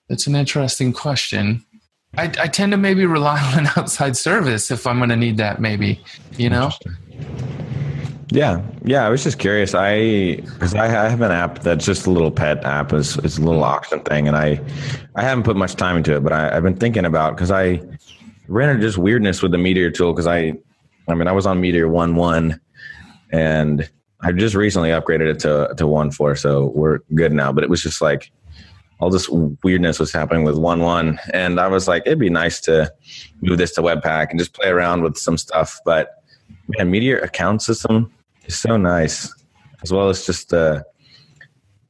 It's 0.10 0.28
an 0.28 0.36
interesting 0.36 0.94
question. 0.94 1.66
I, 2.18 2.26
I 2.26 2.48
tend 2.48 2.74
to 2.74 2.78
maybe 2.78 3.06
rely 3.06 3.42
on 3.54 3.60
an 3.60 3.70
outside 3.76 4.18
service 4.18 4.70
if 4.70 4.86
I'm 4.86 4.98
going 4.98 5.10
to 5.10 5.16
need 5.16 5.38
that. 5.38 5.60
Maybe 5.60 6.00
you 6.38 6.50
know. 6.50 6.72
Yeah, 8.32 8.62
yeah. 8.86 9.06
I 9.06 9.10
was 9.10 9.26
just 9.26 9.40
curious. 9.40 9.76
I 9.76 10.38
because 10.38 10.74
I, 10.74 10.88
have 10.88 11.20
an 11.20 11.32
app 11.32 11.60
that's 11.60 11.86
just 11.86 12.08
a 12.08 12.10
little 12.10 12.32
pet 12.32 12.64
app. 12.64 12.94
It's, 12.94 13.18
it's 13.18 13.38
a 13.38 13.42
little 13.42 13.62
auction 13.62 14.00
thing, 14.00 14.26
and 14.26 14.38
I 14.38 14.62
I 15.16 15.22
haven't 15.22 15.44
put 15.44 15.58
much 15.58 15.76
time 15.76 15.98
into 15.98 16.16
it, 16.16 16.24
but 16.24 16.32
I, 16.32 16.54
have 16.54 16.64
been 16.64 16.78
thinking 16.78 17.04
about 17.04 17.36
because 17.36 17.52
I 17.52 17.82
ran 18.48 18.70
into 18.70 18.84
just 18.84 18.98
weirdness 18.98 19.42
with 19.42 19.52
the 19.52 19.58
Meteor 19.58 19.92
tool 19.92 20.14
because 20.14 20.28
I 20.28 20.54
I 21.10 21.14
mean 21.14 21.28
I 21.28 21.34
was 21.34 21.46
on 21.46 21.60
Meteor 21.60 21.90
one 21.90 22.16
one, 22.16 22.62
and 23.34 23.90
I 24.22 24.32
just 24.32 24.56
recently 24.56 24.92
upgraded 24.92 25.30
it 25.30 25.40
to 25.40 25.74
to 25.76 25.86
one 25.86 26.10
four, 26.10 26.38
so 26.38 26.68
we're 26.68 27.00
good 27.14 27.34
now. 27.34 27.52
But 27.52 27.66
it 27.66 27.70
was 27.70 27.84
just 27.84 28.02
like 28.02 28.32
all 29.02 29.10
this 29.10 29.28
weirdness 29.28 30.00
was 30.00 30.14
happening 30.14 30.46
with 30.46 30.58
one 30.58 30.80
one, 30.80 31.20
and 31.34 31.60
I 31.60 31.68
was 31.68 31.90
like, 31.90 32.04
it'd 32.06 32.18
be 32.18 32.30
nice 32.30 32.62
to 32.62 32.94
move 33.42 33.58
this 33.58 33.74
to 33.74 33.82
Webpack 33.82 34.30
and 34.30 34.40
just 34.40 34.54
play 34.54 34.70
around 34.70 35.04
with 35.04 35.18
some 35.18 35.38
stuff, 35.38 35.82
but. 35.84 36.16
Man, 36.78 36.92
Meteor 36.92 37.18
account 37.20 37.62
system 37.62 38.14
is 38.46 38.58
so 38.58 38.78
nice, 38.78 39.34
as 39.84 39.92
well 39.92 40.10
as 40.10 40.26
just 40.26 40.50
the, 40.50 40.84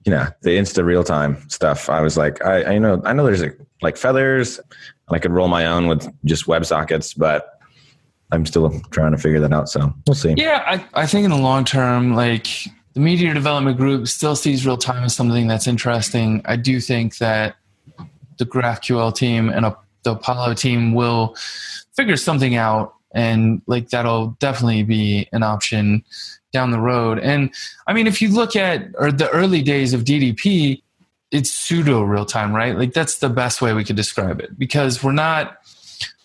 you 0.06 0.12
know, 0.12 0.28
the 0.42 0.52
insta 0.52 0.84
real 0.84 1.04
time 1.04 1.48
stuff. 1.50 1.90
I 1.90 2.02
was 2.02 2.18
like, 2.18 2.44
I, 2.44 2.76
I 2.76 2.78
know, 2.78 3.02
I 3.06 3.14
know 3.14 3.26
there's 3.26 3.42
a, 3.42 3.52
like 3.82 3.98
feathers. 3.98 4.60
And 4.60 5.16
I 5.16 5.20
could 5.20 5.32
roll 5.32 5.48
my 5.48 5.66
own 5.66 5.88
with 5.88 6.08
just 6.26 6.46
WebSockets, 6.46 7.18
but 7.18 7.60
I'm 8.32 8.46
still 8.46 8.80
trying 8.92 9.12
to 9.12 9.18
figure 9.18 9.40
that 9.42 9.52
out. 9.52 9.70
So 9.70 9.94
we'll 10.08 10.16
see. 10.16 10.34
Yeah, 10.38 10.64
I, 10.66 11.02
I 11.02 11.06
think 11.06 11.26
in 11.26 11.32
the 11.32 11.38
long 11.38 11.66
term, 11.66 12.16
like 12.16 12.48
the 12.94 13.00
Meteor 13.00 13.34
development 13.34 13.78
group 13.78 14.08
still 14.08 14.36
sees 14.36 14.66
real 14.66 14.78
time 14.78 15.04
as 15.04 15.16
something 15.16 15.48
that's 15.48 15.68
interesting. 15.68 16.42
I 16.46 16.56
do 16.56 16.80
think 16.80 17.18
that 17.18 17.56
the 18.38 18.46
GraphQL 18.46 19.14
team 19.14 19.50
and 19.50 19.66
a, 19.66 19.78
the 20.04 20.14
Apollo 20.14 20.56
team 20.56 20.94
will 20.94 21.36
figure 21.94 22.18
something 22.18 22.56
out, 22.56 22.96
and 23.14 23.62
like 23.68 23.90
that'll 23.90 24.28
definitely 24.40 24.84
be 24.84 25.28
an 25.32 25.44
option 25.44 26.04
down 26.54 26.72
the 26.72 26.80
road. 26.80 27.20
And 27.20 27.52
I 27.88 27.94
mean, 27.94 28.08
if 28.08 28.22
you 28.22 28.30
look 28.30 28.56
at 28.56 28.88
or 28.98 29.12
the 29.12 29.30
early 29.30 29.62
days 29.62 29.94
of 29.94 30.04
DDP, 30.04 30.82
it's 31.32 31.50
pseudo 31.50 32.02
real 32.02 32.26
time, 32.26 32.54
right? 32.54 32.78
Like 32.78 32.94
that's 32.94 33.20
the 33.20 33.30
best 33.30 33.62
way 33.62 33.74
we 33.74 33.84
could 33.84 33.96
describe 33.96 34.40
it 34.42 34.58
because 34.58 35.04
we're 35.04 35.12
not 35.12 35.58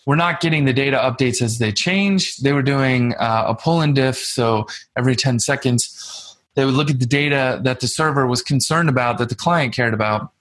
we're 0.05 0.15
not 0.15 0.39
getting 0.39 0.65
the 0.65 0.73
data 0.73 0.97
updates 0.97 1.41
as 1.41 1.59
they 1.59 1.71
change. 1.71 2.37
They 2.37 2.53
were 2.53 2.61
doing 2.61 3.13
uh, 3.15 3.45
a 3.47 3.55
pull 3.55 3.81
and 3.81 3.93
diff, 3.93 4.17
so 4.17 4.67
every 4.95 5.15
10 5.15 5.39
seconds 5.39 6.27
they 6.57 6.65
would 6.65 6.73
look 6.73 6.89
at 6.89 6.99
the 6.99 7.05
data 7.05 7.59
that 7.63 7.81
the 7.81 7.87
server 7.87 8.25
was 8.25 8.41
concerned 8.41 8.89
about, 8.89 9.19
that 9.19 9.29
the 9.29 9.35
client 9.35 9.75
cared 9.75 9.93
about, 9.93 10.31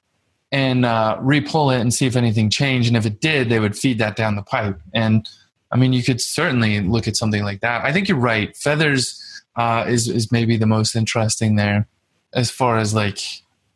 and 0.50 0.86
uh, 0.86 1.18
repull 1.20 1.76
it 1.76 1.82
and 1.82 1.92
see 1.92 2.06
if 2.06 2.16
anything 2.16 2.48
changed. 2.48 2.88
And 2.88 2.96
if 2.96 3.04
it 3.04 3.20
did, 3.20 3.50
they 3.50 3.60
would 3.60 3.76
feed 3.76 3.98
that 3.98 4.16
down 4.16 4.34
the 4.34 4.42
pipe. 4.42 4.80
And 4.94 5.28
I 5.76 5.78
mean, 5.78 5.92
you 5.92 6.02
could 6.02 6.22
certainly 6.22 6.80
look 6.80 7.06
at 7.06 7.16
something 7.16 7.42
like 7.42 7.60
that. 7.60 7.84
I 7.84 7.92
think 7.92 8.08
you're 8.08 8.16
right. 8.16 8.56
Feathers 8.56 9.22
uh, 9.56 9.84
is 9.86 10.08
is 10.08 10.32
maybe 10.32 10.56
the 10.56 10.64
most 10.64 10.96
interesting 10.96 11.56
there, 11.56 11.86
as 12.32 12.50
far 12.50 12.78
as 12.78 12.94
like 12.94 13.18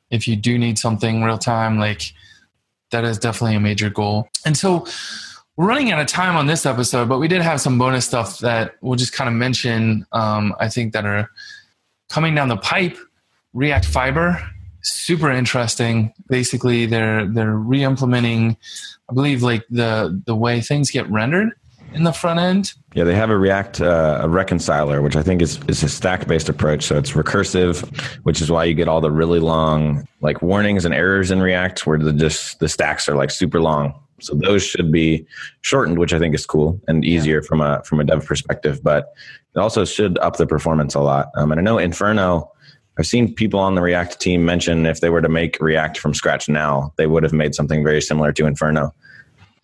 if 0.09 0.27
you 0.27 0.35
do 0.35 0.59
need 0.59 0.79
something 0.79 1.23
real 1.23 1.37
time, 1.37 1.79
like 1.79 2.15
that 2.91 3.05
is 3.05 3.19
definitely 3.19 3.55
a 3.55 3.61
major 3.61 3.91
goal. 3.91 4.31
And 4.47 4.57
so 4.57 4.87
we're 5.59 5.67
running 5.67 5.93
out 5.93 6.01
of 6.01 6.07
time 6.07 6.37
on 6.37 6.47
this 6.47 6.65
episode, 6.65 7.07
but 7.07 7.19
we 7.19 7.29
did 7.29 7.43
have 7.43 7.61
some 7.61 7.79
bonus 7.79 8.07
stuff 8.07 8.39
that 8.39 8.77
we'll 8.81 8.97
just 8.97 9.13
kind 9.13 9.29
of 9.29 9.35
mention. 9.35 10.07
Um, 10.13 10.55
I 10.59 10.71
think 10.71 10.95
that 10.95 11.05
are 11.05 11.29
coming 12.09 12.35
down 12.35 12.49
the 12.49 12.57
pipe. 12.57 12.97
React 13.53 13.85
Fiber, 13.85 14.43
super 14.81 15.31
interesting. 15.31 16.15
Basically, 16.29 16.87
they're 16.87 17.27
they're 17.27 17.57
re-implementing, 17.57 18.57
I 19.11 19.13
believe, 19.13 19.43
like 19.43 19.67
the 19.69 20.19
the 20.25 20.35
way 20.35 20.63
things 20.63 20.91
get 20.91 21.07
rendered 21.11 21.51
in 21.93 22.05
the 22.05 22.13
front 22.13 22.41
end. 22.41 22.73
Yeah, 22.95 23.05
they 23.05 23.15
have 23.15 23.31
a 23.31 23.39
React 23.39 23.81
uh, 23.81 24.21
a 24.23 24.29
reconciler, 24.29 25.03
which 25.03 25.17
I 25.17 25.23
think 25.23 25.43
is 25.43 25.61
is 25.69 25.83
a 25.83 25.89
stack 25.89 26.27
based 26.27 26.49
approach. 26.49 26.85
So 26.85 26.99
it's 26.99 27.13
recursive, 27.13 27.85
which 28.25 28.41
is 28.41 28.51
why 28.51 28.65
you 28.65 28.75
get 28.75 28.89
all 28.89 29.01
the 29.01 29.11
really 29.11 29.41
long 29.41 30.07
like 30.21 30.43
warnings 30.43 30.85
and 30.85 30.95
errors 30.95 31.31
in 31.31 31.41
React, 31.41 31.87
where 31.87 31.99
the 31.99 32.13
just 32.13 32.59
the 32.61 32.69
stacks 32.69 33.09
are 33.09 33.15
like 33.15 33.31
super 33.31 33.61
long. 33.61 33.95
So 34.21 34.35
those 34.35 34.63
should 34.63 34.93
be 34.93 35.27
shortened, 35.63 35.99
which 35.99 36.13
I 36.13 36.19
think 36.19 36.35
is 36.35 36.45
cool 36.45 36.79
and 36.89 37.05
easier 37.05 37.41
yeah. 37.41 37.47
from 37.47 37.61
a 37.61 37.83
from 37.85 38.01
a 38.01 38.05
dev 38.05 38.25
perspective. 38.27 38.83
But 38.83 39.13
it 39.55 39.59
also 39.59 39.85
should 39.85 40.19
up 40.19 40.37
the 40.37 40.47
performance 40.47 40.95
a 40.95 41.01
lot. 41.01 41.31
Um, 41.37 41.53
and 41.53 41.61
I 41.61 41.63
know 41.63 41.79
Inferno. 41.79 42.51
I've 42.99 43.07
seen 43.07 43.35
people 43.35 43.61
on 43.61 43.77
the 43.77 43.81
React 43.81 44.21
team 44.21 44.45
mention 44.45 44.85
if 44.85 45.01
they 45.01 45.09
were 45.09 45.23
to 45.23 45.29
make 45.29 45.57
React 45.59 45.97
from 45.97 46.13
scratch 46.13 46.51
now, 46.51 46.93
they 46.97 47.07
would 47.07 47.23
have 47.23 47.33
made 47.33 47.55
something 47.55 47.83
very 47.83 48.03
similar 48.03 48.31
to 48.33 48.45
Inferno. 48.45 48.93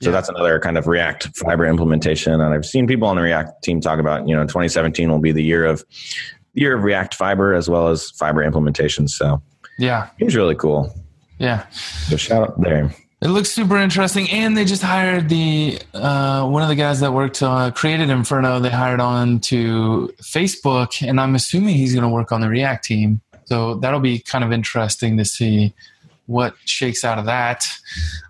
So 0.02 0.10
yeah. 0.10 0.12
that's 0.12 0.28
another 0.28 0.60
kind 0.60 0.76
of 0.76 0.86
React 0.86 1.36
Fiber 1.38 1.64
implementation. 1.66 2.34
And 2.34 2.54
I've 2.54 2.66
seen 2.66 2.86
people 2.86 3.08
on 3.08 3.16
the 3.16 3.22
React 3.22 3.62
team 3.62 3.80
talk 3.80 3.98
about, 3.98 4.28
you 4.28 4.36
know, 4.36 4.42
2017 4.42 5.10
will 5.10 5.18
be 5.18 5.32
the 5.32 5.42
year 5.42 5.64
of 5.64 5.84
year 6.52 6.74
of 6.74 6.84
React 6.84 7.14
Fiber 7.14 7.54
as 7.54 7.68
well 7.68 7.88
as 7.88 8.10
Fiber 8.10 8.48
implementations. 8.48 9.10
So 9.10 9.42
yeah, 9.78 10.10
it's 10.18 10.34
really 10.34 10.54
cool. 10.54 10.92
Yeah. 11.38 11.66
So 11.70 12.16
shout 12.16 12.42
out 12.42 12.60
there. 12.60 12.94
It 13.22 13.28
looks 13.28 13.50
super 13.50 13.78
interesting, 13.78 14.30
and 14.30 14.56
they 14.56 14.66
just 14.66 14.82
hired 14.82 15.30
the 15.30 15.78
uh, 15.94 16.46
one 16.46 16.62
of 16.62 16.68
the 16.68 16.74
guys 16.74 17.00
that 17.00 17.14
worked 17.14 17.42
uh, 17.42 17.70
created 17.70 18.10
Inferno. 18.10 18.60
They 18.60 18.70
hired 18.70 19.00
on 19.00 19.40
to 19.40 20.14
Facebook, 20.20 21.06
and 21.06 21.18
I'm 21.18 21.34
assuming 21.34 21.76
he's 21.76 21.94
going 21.94 22.02
to 22.02 22.10
work 22.10 22.30
on 22.30 22.42
the 22.42 22.48
React 22.48 22.84
team. 22.84 23.20
So 23.46 23.76
that'll 23.76 24.00
be 24.00 24.18
kind 24.18 24.44
of 24.44 24.52
interesting 24.52 25.16
to 25.16 25.24
see 25.24 25.72
what 26.26 26.54
shakes 26.64 27.04
out 27.04 27.18
of 27.18 27.26
that. 27.26 27.64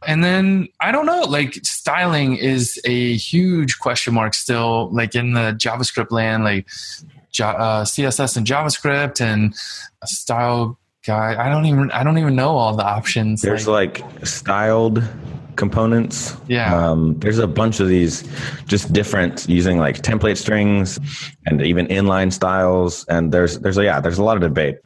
And 0.06 0.22
then 0.22 0.68
I 0.80 0.92
don't 0.92 1.06
know, 1.06 1.22
like 1.22 1.54
styling 1.64 2.36
is 2.36 2.80
a 2.84 3.16
huge 3.16 3.78
question 3.78 4.14
mark 4.14 4.34
still, 4.34 4.90
like 4.92 5.14
in 5.14 5.32
the 5.32 5.52
JavaScript 5.58 6.10
land, 6.10 6.44
like 6.44 6.66
uh, 7.40 7.84
CSS 7.84 8.36
and 8.36 8.46
JavaScript 8.46 9.20
and 9.20 9.54
style 10.04 10.78
guy. 11.06 11.36
I 11.38 11.48
don't 11.48 11.66
even 11.66 11.90
I 11.92 12.02
don't 12.04 12.18
even 12.18 12.36
know 12.36 12.56
all 12.56 12.76
the 12.76 12.84
options. 12.84 13.42
There's 13.42 13.68
like, 13.68 14.00
like 14.00 14.26
styled 14.26 15.02
components. 15.56 16.36
Yeah. 16.48 16.74
Um, 16.74 17.18
there's 17.18 17.38
a 17.38 17.46
bunch 17.46 17.80
of 17.80 17.88
these 17.88 18.24
just 18.66 18.92
different 18.92 19.48
using 19.48 19.78
like 19.78 20.02
template 20.02 20.36
strings 20.36 20.98
and 21.46 21.62
even 21.62 21.86
inline 21.86 22.32
styles. 22.32 23.04
And 23.08 23.32
there's 23.32 23.58
there's 23.60 23.78
a 23.78 23.84
yeah, 23.84 24.00
there's 24.00 24.18
a 24.18 24.24
lot 24.24 24.36
of 24.36 24.42
debate. 24.42 24.78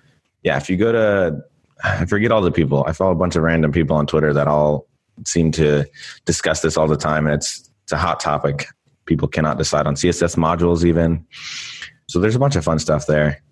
Yeah, 0.43 0.57
if 0.57 0.71
you 0.71 0.77
go 0.77 0.93
to 0.93 1.43
I 1.85 2.05
forget 2.07 2.33
all 2.33 2.43
the 2.43 2.53
people. 2.53 2.85
I 2.87 2.93
follow 2.93 3.13
a 3.13 3.17
bunch 3.17 3.37
of 3.37 3.43
random 3.43 3.73
people 3.73 3.97
on 3.97 4.07
Twitter 4.07 4.33
that 4.33 4.47
all 4.47 4.87
seem 5.27 5.53
to 5.53 5.85
discuss 6.25 6.61
this 6.61 6.77
all 6.77 6.87
the 6.87 6.97
time, 6.97 7.27
and 7.27 7.35
it's 7.35 7.71
it's 7.85 7.93
a 7.93 7.99
hot 7.99 8.21
topic. 8.21 8.69
People 9.07 9.29
cannot 9.29 9.59
decide 9.59 9.87
on 9.87 9.95
CSS 9.95 10.37
modules 10.37 10.85
even. 10.85 11.27
So 12.09 12.21
there's 12.21 12.37
a 12.37 12.39
bunch 12.39 12.57
of 12.57 12.65
fun 12.65 12.79
stuff 12.79 13.07
there. 13.07 13.43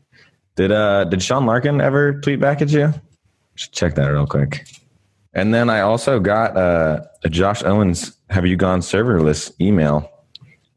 Did 0.57 0.73
uh 0.73 1.05
did 1.05 1.23
Sean 1.23 1.47
Larkin 1.47 1.81
ever 1.81 2.21
tweet 2.21 2.41
back 2.41 2.63
at 2.63 2.71
you? 2.71 2.93
Just 3.57 3.73
check 3.73 3.95
that 3.97 4.07
real 4.07 4.27
quick. 4.27 4.67
And 5.35 5.53
then 5.53 5.69
I 5.71 5.81
also 5.81 6.21
got 6.21 6.57
uh, 6.57 7.01
a 7.23 7.29
Josh 7.29 7.63
Owens 7.63 8.17
"Have 8.31 8.47
you 8.47 8.57
gone 8.57 8.81
serverless?" 8.81 9.53
email 9.61 10.11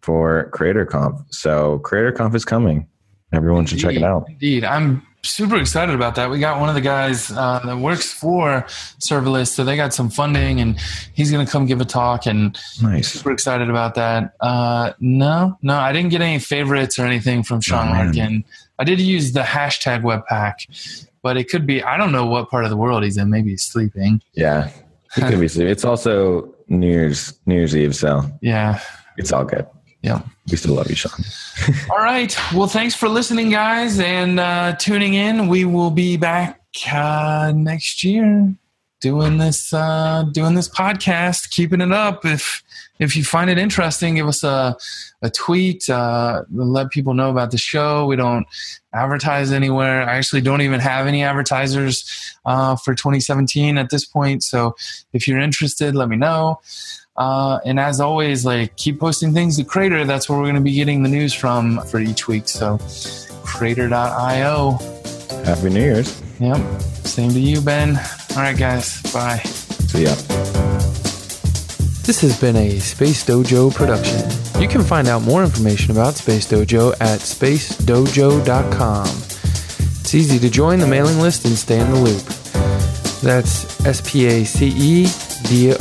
for 0.01 0.51
CraterConf. 0.53 1.23
So 1.29 1.79
CraterConf 1.83 2.35
is 2.35 2.45
coming. 2.45 2.87
Everyone 3.33 3.65
should 3.65 3.79
check 3.79 3.95
it 3.95 4.03
out. 4.03 4.25
Indeed, 4.29 4.63
I'm 4.65 5.05
super 5.23 5.55
excited 5.57 5.93
about 5.95 6.15
that. 6.15 6.29
We 6.29 6.39
got 6.39 6.59
one 6.59 6.67
of 6.69 6.75
the 6.75 6.81
guys 6.81 7.31
uh, 7.31 7.59
that 7.63 7.77
works 7.77 8.11
for 8.11 8.63
serverless, 8.99 9.49
so 9.49 9.63
they 9.63 9.75
got 9.75 9.93
some 9.93 10.09
funding, 10.09 10.59
and 10.59 10.79
he's 11.13 11.31
going 11.31 11.45
to 11.45 11.51
come 11.51 11.65
give 11.65 11.79
a 11.79 11.85
talk. 11.85 12.25
And 12.25 12.57
Nice. 12.81 13.09
super 13.13 13.31
excited 13.31 13.69
about 13.69 13.95
that. 13.95 14.33
Uh, 14.41 14.93
no, 14.99 15.57
no, 15.61 15.75
I 15.77 15.93
didn't 15.93 16.09
get 16.09 16.21
any 16.21 16.39
favorites 16.39 16.99
or 16.99 17.05
anything 17.05 17.43
from 17.43 17.61
Sean 17.61 17.87
Oh. 17.89 17.91
Larkin. 17.91 18.43
I 18.79 18.83
did 18.83 18.99
use 18.99 19.31
the 19.31 19.41
hashtag 19.41 20.01
Webpack, 20.01 21.07
but 21.21 21.37
it 21.37 21.49
could 21.49 21.65
be 21.67 21.83
I 21.83 21.97
don't 21.97 22.11
know 22.11 22.25
what 22.25 22.49
part 22.49 22.63
of 22.63 22.69
the 22.71 22.77
world 22.77 23.03
he's 23.03 23.15
in. 23.17 23.29
Maybe 23.29 23.51
he's 23.51 23.63
sleeping. 23.63 24.21
Yeah, 24.33 24.71
it 25.15 25.21
could 25.29 25.39
be. 25.39 25.47
sleeping. 25.47 25.71
It's 25.71 25.85
also 25.85 26.53
New 26.67 26.87
Year's 26.89 27.39
New 27.45 27.55
Year's 27.55 27.75
Eve, 27.77 27.95
so 27.95 28.23
Yeah, 28.41 28.81
it's 29.17 29.31
all 29.31 29.45
good. 29.45 29.67
yeah. 30.01 30.21
We 30.51 30.57
still 30.57 30.75
love 30.75 30.89
you, 30.89 30.95
Sean. 30.95 31.23
All 31.89 31.97
right. 31.97 32.35
Well, 32.53 32.67
thanks 32.67 32.93
for 32.93 33.07
listening, 33.07 33.49
guys, 33.49 33.99
and 33.99 34.39
uh, 34.39 34.75
tuning 34.75 35.13
in. 35.13 35.47
We 35.47 35.63
will 35.65 35.91
be 35.91 36.17
back 36.17 36.61
uh, 36.91 37.53
next 37.55 38.03
year 38.03 38.53
doing 39.01 39.39
this 39.39 39.73
uh, 39.73 40.23
doing 40.31 40.55
this 40.55 40.69
podcast, 40.69 41.49
keeping 41.49 41.81
it 41.81 41.91
up. 41.91 42.25
If 42.25 42.63
if 42.99 43.17
you 43.17 43.23
find 43.23 43.49
it 43.49 43.57
interesting, 43.57 44.15
give 44.15 44.27
us 44.27 44.43
a 44.43 44.77
a 45.21 45.29
tweet. 45.29 45.89
Uh, 45.89 46.43
let 46.51 46.91
people 46.91 47.13
know 47.13 47.29
about 47.29 47.51
the 47.51 47.57
show. 47.57 48.05
We 48.05 48.15
don't 48.15 48.45
advertise 48.93 49.51
anywhere. 49.51 50.03
I 50.03 50.17
actually 50.17 50.41
don't 50.41 50.61
even 50.61 50.79
have 50.79 51.07
any 51.07 51.23
advertisers 51.23 52.35
uh, 52.45 52.75
for 52.75 52.93
2017 52.93 53.77
at 53.77 53.89
this 53.89 54.05
point. 54.05 54.43
So 54.43 54.75
if 55.13 55.27
you're 55.27 55.39
interested, 55.39 55.95
let 55.95 56.09
me 56.09 56.15
know. 56.15 56.59
Uh, 57.17 57.59
and 57.65 57.79
as 57.79 57.99
always, 57.99 58.45
like 58.45 58.75
keep 58.77 58.99
posting 58.99 59.33
things 59.33 59.57
to 59.57 59.63
Crater. 59.63 60.05
That's 60.05 60.29
where 60.29 60.37
we're 60.37 60.45
going 60.45 60.55
to 60.55 60.61
be 60.61 60.73
getting 60.73 61.03
the 61.03 61.09
news 61.09 61.33
from 61.33 61.81
for 61.85 61.99
each 61.99 62.27
week. 62.27 62.47
So 62.47 62.79
crater.io. 63.43 64.79
Happy 65.45 65.69
New 65.69 65.81
Year's. 65.81 66.21
Yep. 66.39 66.81
Same 66.81 67.31
to 67.31 67.39
you, 67.39 67.61
Ben. 67.61 67.97
All 67.97 68.37
right, 68.37 68.57
guys. 68.57 69.01
Bye. 69.13 69.37
See 69.37 70.03
ya. 70.03 70.15
This 72.03 72.21
has 72.21 72.39
been 72.39 72.55
a 72.55 72.79
Space 72.79 73.23
Dojo 73.25 73.73
production. 73.73 74.29
You 74.61 74.67
can 74.67 74.81
find 74.81 75.07
out 75.07 75.21
more 75.21 75.43
information 75.43 75.91
about 75.91 76.15
Space 76.15 76.47
Dojo 76.49 76.93
at 76.99 77.19
spacedojo.com. 77.19 79.07
It's 79.07 80.15
easy 80.15 80.39
to 80.39 80.49
join 80.49 80.79
the 80.79 80.87
mailing 80.87 81.19
list 81.19 81.45
and 81.45 81.55
stay 81.55 81.79
in 81.79 81.89
the 81.91 81.99
loop. 81.99 82.23
That's 83.21 83.85
S 83.85 84.01
P 84.03 84.25
A 84.25 84.43
C 84.43 84.73
E 84.75 85.30
D 85.49 85.73